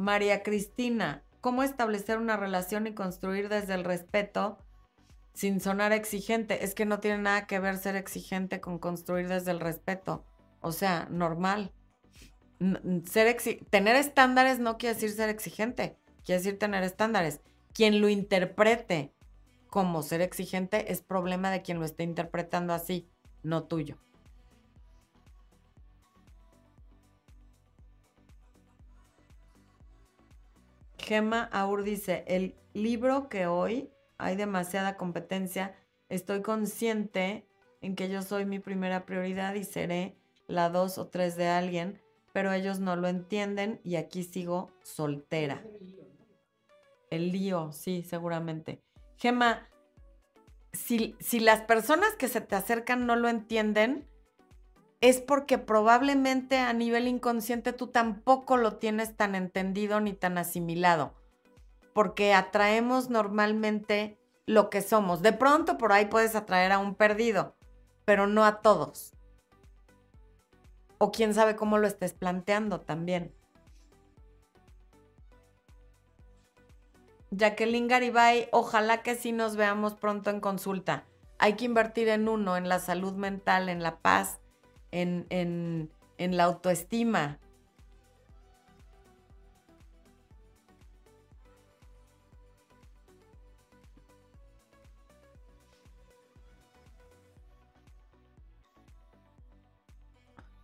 María 0.00 0.42
Cristina, 0.42 1.22
¿cómo 1.42 1.62
establecer 1.62 2.16
una 2.16 2.38
relación 2.38 2.86
y 2.86 2.94
construir 2.94 3.50
desde 3.50 3.74
el 3.74 3.84
respeto 3.84 4.56
sin 5.34 5.60
sonar 5.60 5.92
exigente? 5.92 6.64
Es 6.64 6.74
que 6.74 6.86
no 6.86 7.00
tiene 7.00 7.18
nada 7.18 7.46
que 7.46 7.58
ver 7.58 7.76
ser 7.76 7.96
exigente 7.96 8.62
con 8.62 8.78
construir 8.78 9.28
desde 9.28 9.50
el 9.50 9.60
respeto. 9.60 10.24
O 10.62 10.72
sea, 10.72 11.06
normal. 11.10 11.74
Ser 13.04 13.36
tener 13.68 13.96
estándares 13.96 14.58
no 14.58 14.78
quiere 14.78 14.94
decir 14.94 15.10
ser 15.10 15.28
exigente, 15.28 15.98
quiere 16.24 16.40
decir 16.40 16.58
tener 16.58 16.82
estándares. 16.82 17.42
Quien 17.74 18.00
lo 18.00 18.08
interprete 18.08 19.12
como 19.68 20.02
ser 20.02 20.22
exigente 20.22 20.90
es 20.92 21.02
problema 21.02 21.50
de 21.50 21.60
quien 21.60 21.78
lo 21.78 21.84
esté 21.84 22.04
interpretando 22.04 22.72
así, 22.72 23.06
no 23.42 23.64
tuyo. 23.64 23.98
Gema 31.10 31.48
Aur 31.50 31.82
dice, 31.82 32.22
el 32.28 32.54
libro 32.72 33.28
que 33.28 33.48
hoy 33.48 33.90
hay 34.16 34.36
demasiada 34.36 34.96
competencia, 34.96 35.74
estoy 36.08 36.40
consciente 36.40 37.48
en 37.80 37.96
que 37.96 38.08
yo 38.08 38.22
soy 38.22 38.44
mi 38.44 38.60
primera 38.60 39.06
prioridad 39.06 39.54
y 39.54 39.64
seré 39.64 40.14
la 40.46 40.68
dos 40.70 40.98
o 40.98 41.08
tres 41.08 41.34
de 41.34 41.48
alguien, 41.48 42.00
pero 42.32 42.52
ellos 42.52 42.78
no 42.78 42.94
lo 42.94 43.08
entienden 43.08 43.80
y 43.82 43.96
aquí 43.96 44.22
sigo 44.22 44.70
soltera. 44.84 45.64
El 47.10 47.32
lío, 47.32 47.72
sí, 47.72 48.04
seguramente. 48.04 48.80
Gema, 49.16 49.68
si, 50.72 51.16
si 51.18 51.40
las 51.40 51.62
personas 51.62 52.14
que 52.14 52.28
se 52.28 52.40
te 52.40 52.54
acercan 52.54 53.06
no 53.06 53.16
lo 53.16 53.28
entienden, 53.28 54.06
es 55.00 55.20
porque 55.20 55.58
probablemente 55.58 56.58
a 56.58 56.72
nivel 56.72 57.08
inconsciente 57.08 57.72
tú 57.72 57.86
tampoco 57.86 58.56
lo 58.56 58.76
tienes 58.76 59.16
tan 59.16 59.34
entendido 59.34 60.00
ni 60.00 60.12
tan 60.12 60.36
asimilado, 60.36 61.14
porque 61.94 62.34
atraemos 62.34 63.08
normalmente 63.08 64.18
lo 64.46 64.68
que 64.68 64.82
somos. 64.82 65.22
De 65.22 65.32
pronto 65.32 65.78
por 65.78 65.92
ahí 65.92 66.06
puedes 66.06 66.34
atraer 66.34 66.72
a 66.72 66.78
un 66.78 66.94
perdido, 66.94 67.56
pero 68.04 68.26
no 68.26 68.44
a 68.44 68.60
todos. 68.60 69.14
O 70.98 71.12
quién 71.12 71.32
sabe 71.32 71.56
cómo 71.56 71.78
lo 71.78 71.86
estés 71.86 72.12
planteando 72.12 72.80
también. 72.80 73.32
Jacqueline 77.30 77.88
Garibay, 77.88 78.48
ojalá 78.52 79.02
que 79.02 79.14
sí 79.14 79.32
nos 79.32 79.56
veamos 79.56 79.94
pronto 79.94 80.28
en 80.28 80.40
consulta. 80.40 81.04
Hay 81.38 81.54
que 81.54 81.64
invertir 81.64 82.08
en 82.08 82.28
uno, 82.28 82.56
en 82.58 82.68
la 82.68 82.80
salud 82.80 83.14
mental, 83.14 83.68
en 83.68 83.82
la 83.82 84.00
paz, 84.00 84.39
en, 84.92 85.26
en, 85.30 85.90
en 86.18 86.36
la 86.36 86.44
autoestima. 86.44 87.38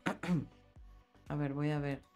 A 1.28 1.34
ver, 1.34 1.52
voy 1.52 1.70
a 1.70 1.78
ver. 1.78 2.15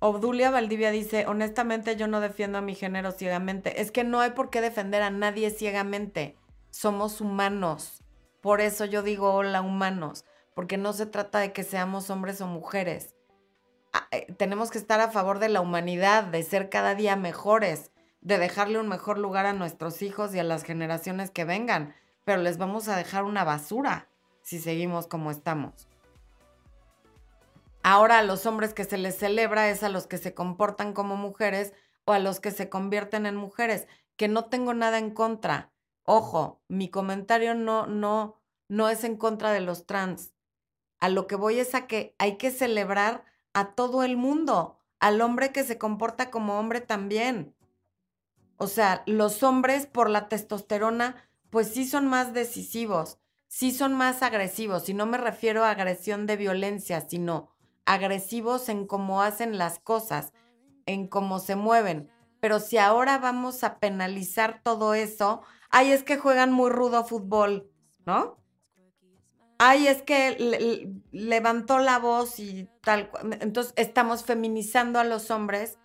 Obdulia 0.00 0.52
Valdivia 0.52 0.92
dice, 0.92 1.26
honestamente 1.26 1.96
yo 1.96 2.06
no 2.06 2.20
defiendo 2.20 2.58
a 2.58 2.62
mi 2.62 2.76
género 2.76 3.10
ciegamente. 3.10 3.80
Es 3.80 3.90
que 3.90 4.04
no 4.04 4.20
hay 4.20 4.30
por 4.30 4.48
qué 4.48 4.60
defender 4.60 5.02
a 5.02 5.10
nadie 5.10 5.50
ciegamente. 5.50 6.36
Somos 6.70 7.20
humanos. 7.20 8.04
Por 8.40 8.60
eso 8.60 8.84
yo 8.84 9.02
digo 9.02 9.34
hola 9.34 9.60
humanos 9.60 10.24
porque 10.58 10.76
no 10.76 10.92
se 10.92 11.06
trata 11.06 11.38
de 11.38 11.52
que 11.52 11.62
seamos 11.62 12.10
hombres 12.10 12.40
o 12.40 12.48
mujeres. 12.48 13.14
Ah, 13.92 14.08
eh, 14.10 14.26
tenemos 14.32 14.72
que 14.72 14.78
estar 14.78 15.00
a 15.00 15.08
favor 15.08 15.38
de 15.38 15.48
la 15.48 15.60
humanidad, 15.60 16.24
de 16.24 16.42
ser 16.42 16.68
cada 16.68 16.96
día 16.96 17.14
mejores, 17.14 17.92
de 18.22 18.38
dejarle 18.38 18.80
un 18.80 18.88
mejor 18.88 19.18
lugar 19.18 19.46
a 19.46 19.52
nuestros 19.52 20.02
hijos 20.02 20.34
y 20.34 20.40
a 20.40 20.42
las 20.42 20.64
generaciones 20.64 21.30
que 21.30 21.44
vengan, 21.44 21.94
pero 22.24 22.42
les 22.42 22.58
vamos 22.58 22.88
a 22.88 22.96
dejar 22.96 23.22
una 23.22 23.44
basura 23.44 24.08
si 24.48 24.58
seguimos 24.58 25.06
como 25.06 25.30
estamos. 25.30 25.88
Ahora 27.82 28.18
a 28.18 28.22
los 28.22 28.46
hombres 28.46 28.72
que 28.72 28.84
se 28.84 28.96
les 28.96 29.18
celebra 29.18 29.68
es 29.68 29.82
a 29.82 29.90
los 29.90 30.06
que 30.06 30.16
se 30.16 30.32
comportan 30.32 30.94
como 30.94 31.16
mujeres 31.16 31.74
o 32.06 32.14
a 32.14 32.18
los 32.18 32.40
que 32.40 32.50
se 32.50 32.70
convierten 32.70 33.26
en 33.26 33.36
mujeres, 33.36 33.86
que 34.16 34.26
no 34.26 34.46
tengo 34.46 34.72
nada 34.72 34.96
en 34.96 35.10
contra. 35.10 35.70
Ojo, 36.02 36.62
mi 36.66 36.88
comentario 36.88 37.54
no 37.54 37.86
no 37.86 38.40
no 38.68 38.88
es 38.88 39.04
en 39.04 39.18
contra 39.18 39.52
de 39.52 39.60
los 39.60 39.84
trans. 39.84 40.32
A 40.98 41.10
lo 41.10 41.26
que 41.26 41.36
voy 41.36 41.58
es 41.58 41.74
a 41.74 41.86
que 41.86 42.14
hay 42.16 42.38
que 42.38 42.50
celebrar 42.50 43.26
a 43.52 43.74
todo 43.74 44.02
el 44.02 44.16
mundo, 44.16 44.78
al 44.98 45.20
hombre 45.20 45.52
que 45.52 45.62
se 45.62 45.76
comporta 45.76 46.30
como 46.30 46.58
hombre 46.58 46.80
también. 46.80 47.54
O 48.56 48.66
sea, 48.66 49.02
los 49.04 49.42
hombres 49.42 49.86
por 49.86 50.08
la 50.08 50.30
testosterona, 50.30 51.28
pues 51.50 51.68
sí 51.68 51.86
son 51.86 52.08
más 52.08 52.32
decisivos, 52.32 53.18
sí 53.48 53.72
son 53.72 53.94
más 53.94 54.22
agresivos, 54.22 54.88
y 54.88 54.94
no 54.94 55.06
me 55.06 55.18
refiero 55.18 55.64
a 55.64 55.70
agresión 55.70 56.26
de 56.26 56.36
violencia, 56.36 57.00
sino 57.00 57.50
agresivos 57.84 58.68
en 58.68 58.86
cómo 58.86 59.22
hacen 59.22 59.58
las 59.58 59.78
cosas, 59.78 60.32
en 60.86 61.08
cómo 61.08 61.38
se 61.40 61.56
mueven. 61.56 62.10
Pero 62.40 62.60
si 62.60 62.78
ahora 62.78 63.18
vamos 63.18 63.64
a 63.64 63.78
penalizar 63.78 64.60
todo 64.62 64.94
eso, 64.94 65.42
ay, 65.70 65.90
es 65.90 66.04
que 66.04 66.18
juegan 66.18 66.52
muy 66.52 66.70
rudo 66.70 67.04
fútbol, 67.04 67.70
¿no? 68.06 68.38
ay, 69.58 69.88
es 69.88 70.02
que 70.02 70.88
levantó 71.10 71.78
la 71.78 71.98
voz 71.98 72.38
y 72.38 72.68
tal. 72.82 73.10
Entonces 73.40 73.74
estamos 73.76 74.24
feminizando 74.24 74.98
a 74.98 75.04
los 75.04 75.30
hombres 75.30 75.78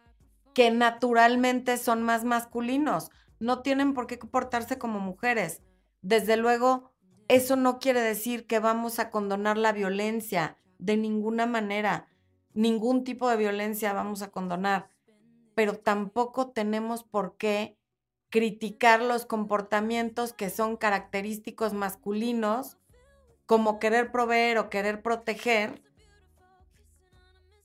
que 0.53 0.71
naturalmente 0.71 1.77
son 1.77 2.03
más 2.03 2.23
masculinos. 2.23 3.09
No 3.39 3.61
tienen 3.61 3.93
por 3.93 4.07
qué 4.07 4.19
comportarse 4.19 4.77
como 4.77 4.99
mujeres. 4.99 5.63
Desde 6.01 6.37
luego, 6.37 6.92
eso 7.27 7.55
no 7.55 7.79
quiere 7.79 8.01
decir 8.01 8.47
que 8.47 8.59
vamos 8.59 8.99
a 8.99 9.09
condonar 9.09 9.57
la 9.57 9.71
violencia 9.71 10.57
de 10.77 10.97
ninguna 10.97 11.45
manera. 11.45 12.07
Ningún 12.53 13.03
tipo 13.03 13.29
de 13.29 13.37
violencia 13.37 13.93
vamos 13.93 14.21
a 14.21 14.29
condonar. 14.29 14.89
Pero 15.55 15.77
tampoco 15.77 16.51
tenemos 16.51 17.03
por 17.03 17.37
qué 17.37 17.77
criticar 18.29 19.01
los 19.01 19.25
comportamientos 19.25 20.33
que 20.33 20.49
son 20.49 20.75
característicos 20.75 21.73
masculinos 21.73 22.77
como 23.45 23.79
querer 23.79 24.11
proveer 24.11 24.57
o 24.57 24.69
querer 24.69 25.03
proteger, 25.03 25.83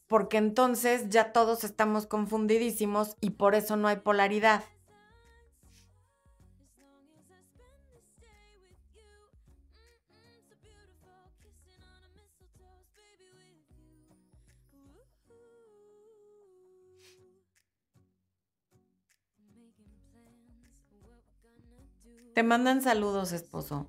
porque 0.06 0.36
entonces 0.36 1.08
ya 1.08 1.32
todos 1.32 1.64
estamos 1.64 2.06
confundidísimos 2.06 3.16
y 3.20 3.30
por 3.30 3.54
eso 3.54 3.76
no 3.76 3.88
hay 3.88 3.96
polaridad. 3.96 4.62
Te 22.38 22.44
mandan 22.44 22.82
saludos, 22.82 23.32
esposo. 23.32 23.88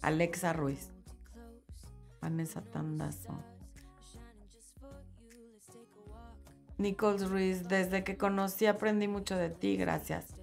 Alexa 0.00 0.54
Ruiz. 0.54 0.88
Vanessa 2.22 2.62
Tandazo. 2.62 3.34
Nichols 6.78 7.28
Ruiz, 7.28 7.68
desde 7.68 8.04
que 8.04 8.16
conocí 8.16 8.64
aprendí 8.64 9.06
mucho 9.06 9.36
de 9.36 9.50
ti, 9.50 9.76
gracias 9.76 10.34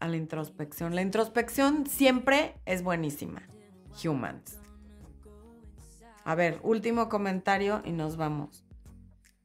a 0.00 0.08
la 0.08 0.16
introspección. 0.16 0.94
La 0.94 1.02
introspección 1.02 1.86
siempre 1.86 2.54
es 2.64 2.82
buenísima. 2.82 3.42
Humans. 4.02 4.60
A 6.24 6.34
ver, 6.34 6.58
último 6.62 7.10
comentario 7.10 7.82
y 7.84 7.92
nos 7.92 8.16
vamos. 8.16 8.65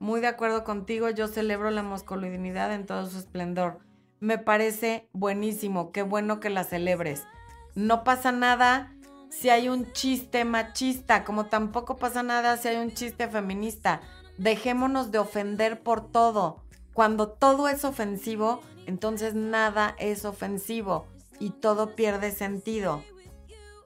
Muy 0.01 0.19
de 0.19 0.25
acuerdo 0.25 0.63
contigo, 0.63 1.11
yo 1.11 1.27
celebro 1.27 1.69
la 1.69 1.83
masculinidad 1.83 2.73
en 2.73 2.87
todo 2.87 3.05
su 3.05 3.19
esplendor. 3.19 3.81
Me 4.19 4.39
parece 4.39 5.07
buenísimo, 5.13 5.91
qué 5.91 6.01
bueno 6.01 6.39
que 6.39 6.49
la 6.49 6.63
celebres. 6.63 7.27
No 7.75 8.03
pasa 8.03 8.31
nada 8.31 8.95
si 9.29 9.51
hay 9.51 9.69
un 9.69 9.93
chiste 9.93 10.43
machista, 10.43 11.23
como 11.23 11.45
tampoco 11.45 11.97
pasa 11.97 12.23
nada 12.23 12.57
si 12.57 12.69
hay 12.69 12.77
un 12.77 12.91
chiste 12.95 13.27
feminista. 13.27 14.01
Dejémonos 14.39 15.11
de 15.11 15.19
ofender 15.19 15.83
por 15.83 16.11
todo. 16.11 16.63
Cuando 16.95 17.29
todo 17.29 17.67
es 17.67 17.85
ofensivo, 17.85 18.63
entonces 18.87 19.35
nada 19.35 19.95
es 19.99 20.25
ofensivo 20.25 21.05
y 21.37 21.51
todo 21.51 21.95
pierde 21.95 22.31
sentido. 22.31 23.03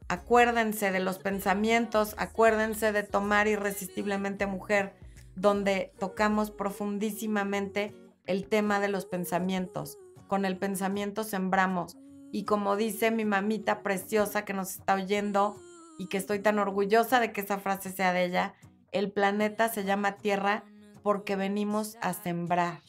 Acuérdense 0.07 0.93
de 0.93 1.01
los 1.01 1.19
pensamientos, 1.19 2.15
acuérdense 2.17 2.93
de 2.93 3.03
tomar 3.03 3.49
irresistiblemente 3.49 4.45
mujer, 4.45 4.93
donde 5.35 5.93
tocamos 5.99 6.51
profundísimamente 6.51 7.95
el 8.25 8.47
tema 8.47 8.79
de 8.79 8.87
los 8.87 9.05
pensamientos. 9.05 9.97
Con 10.27 10.45
el 10.45 10.57
pensamiento 10.57 11.23
sembramos. 11.23 11.97
Y 12.31 12.45
como 12.45 12.75
dice 12.75 13.11
mi 13.11 13.25
mamita 13.25 13.83
preciosa 13.83 14.45
que 14.45 14.53
nos 14.53 14.71
está 14.71 14.95
oyendo 14.95 15.55
y 15.97 16.07
que 16.07 16.17
estoy 16.17 16.39
tan 16.39 16.59
orgullosa 16.59 17.19
de 17.19 17.31
que 17.31 17.41
esa 17.41 17.59
frase 17.59 17.91
sea 17.91 18.13
de 18.13 18.25
ella, 18.25 18.53
el 18.91 19.11
planeta 19.11 19.69
se 19.69 19.83
llama 19.83 20.17
Tierra 20.17 20.63
porque 21.03 21.35
venimos 21.35 21.97
a 22.01 22.13
sembrar 22.13 22.81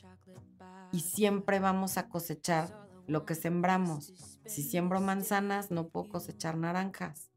y 0.92 1.00
siempre 1.00 1.58
vamos 1.58 1.98
a 1.98 2.08
cosechar 2.08 2.88
lo 3.06 3.24
que 3.24 3.34
sembramos. 3.34 4.14
Si 4.46 4.62
siembro 4.62 5.00
manzanas, 5.00 5.70
no 5.70 5.88
puedo 5.88 6.08
cosechar 6.08 6.56
naranjas. 6.56 7.30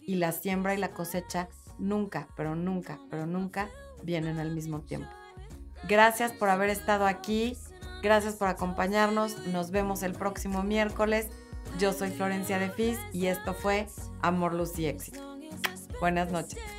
Y 0.00 0.16
la 0.16 0.32
siembra 0.32 0.74
y 0.74 0.78
la 0.78 0.92
cosecha 0.92 1.48
nunca, 1.78 2.28
pero 2.36 2.54
nunca, 2.54 2.98
pero 3.10 3.26
nunca 3.26 3.68
vienen 4.02 4.38
al 4.38 4.50
mismo 4.50 4.80
tiempo. 4.80 5.08
Gracias 5.88 6.32
por 6.32 6.48
haber 6.48 6.70
estado 6.70 7.06
aquí. 7.06 7.56
Gracias 8.02 8.34
por 8.34 8.48
acompañarnos. 8.48 9.46
Nos 9.46 9.70
vemos 9.70 10.02
el 10.02 10.12
próximo 10.12 10.62
miércoles. 10.62 11.28
Yo 11.78 11.92
soy 11.92 12.10
Florencia 12.10 12.58
de 12.58 12.70
Fis 12.70 12.98
y 13.12 13.26
esto 13.26 13.54
fue 13.54 13.86
Amor, 14.22 14.54
Luz 14.54 14.78
y 14.78 14.86
Éxito. 14.86 15.20
Buenas 16.00 16.30
noches. 16.30 16.77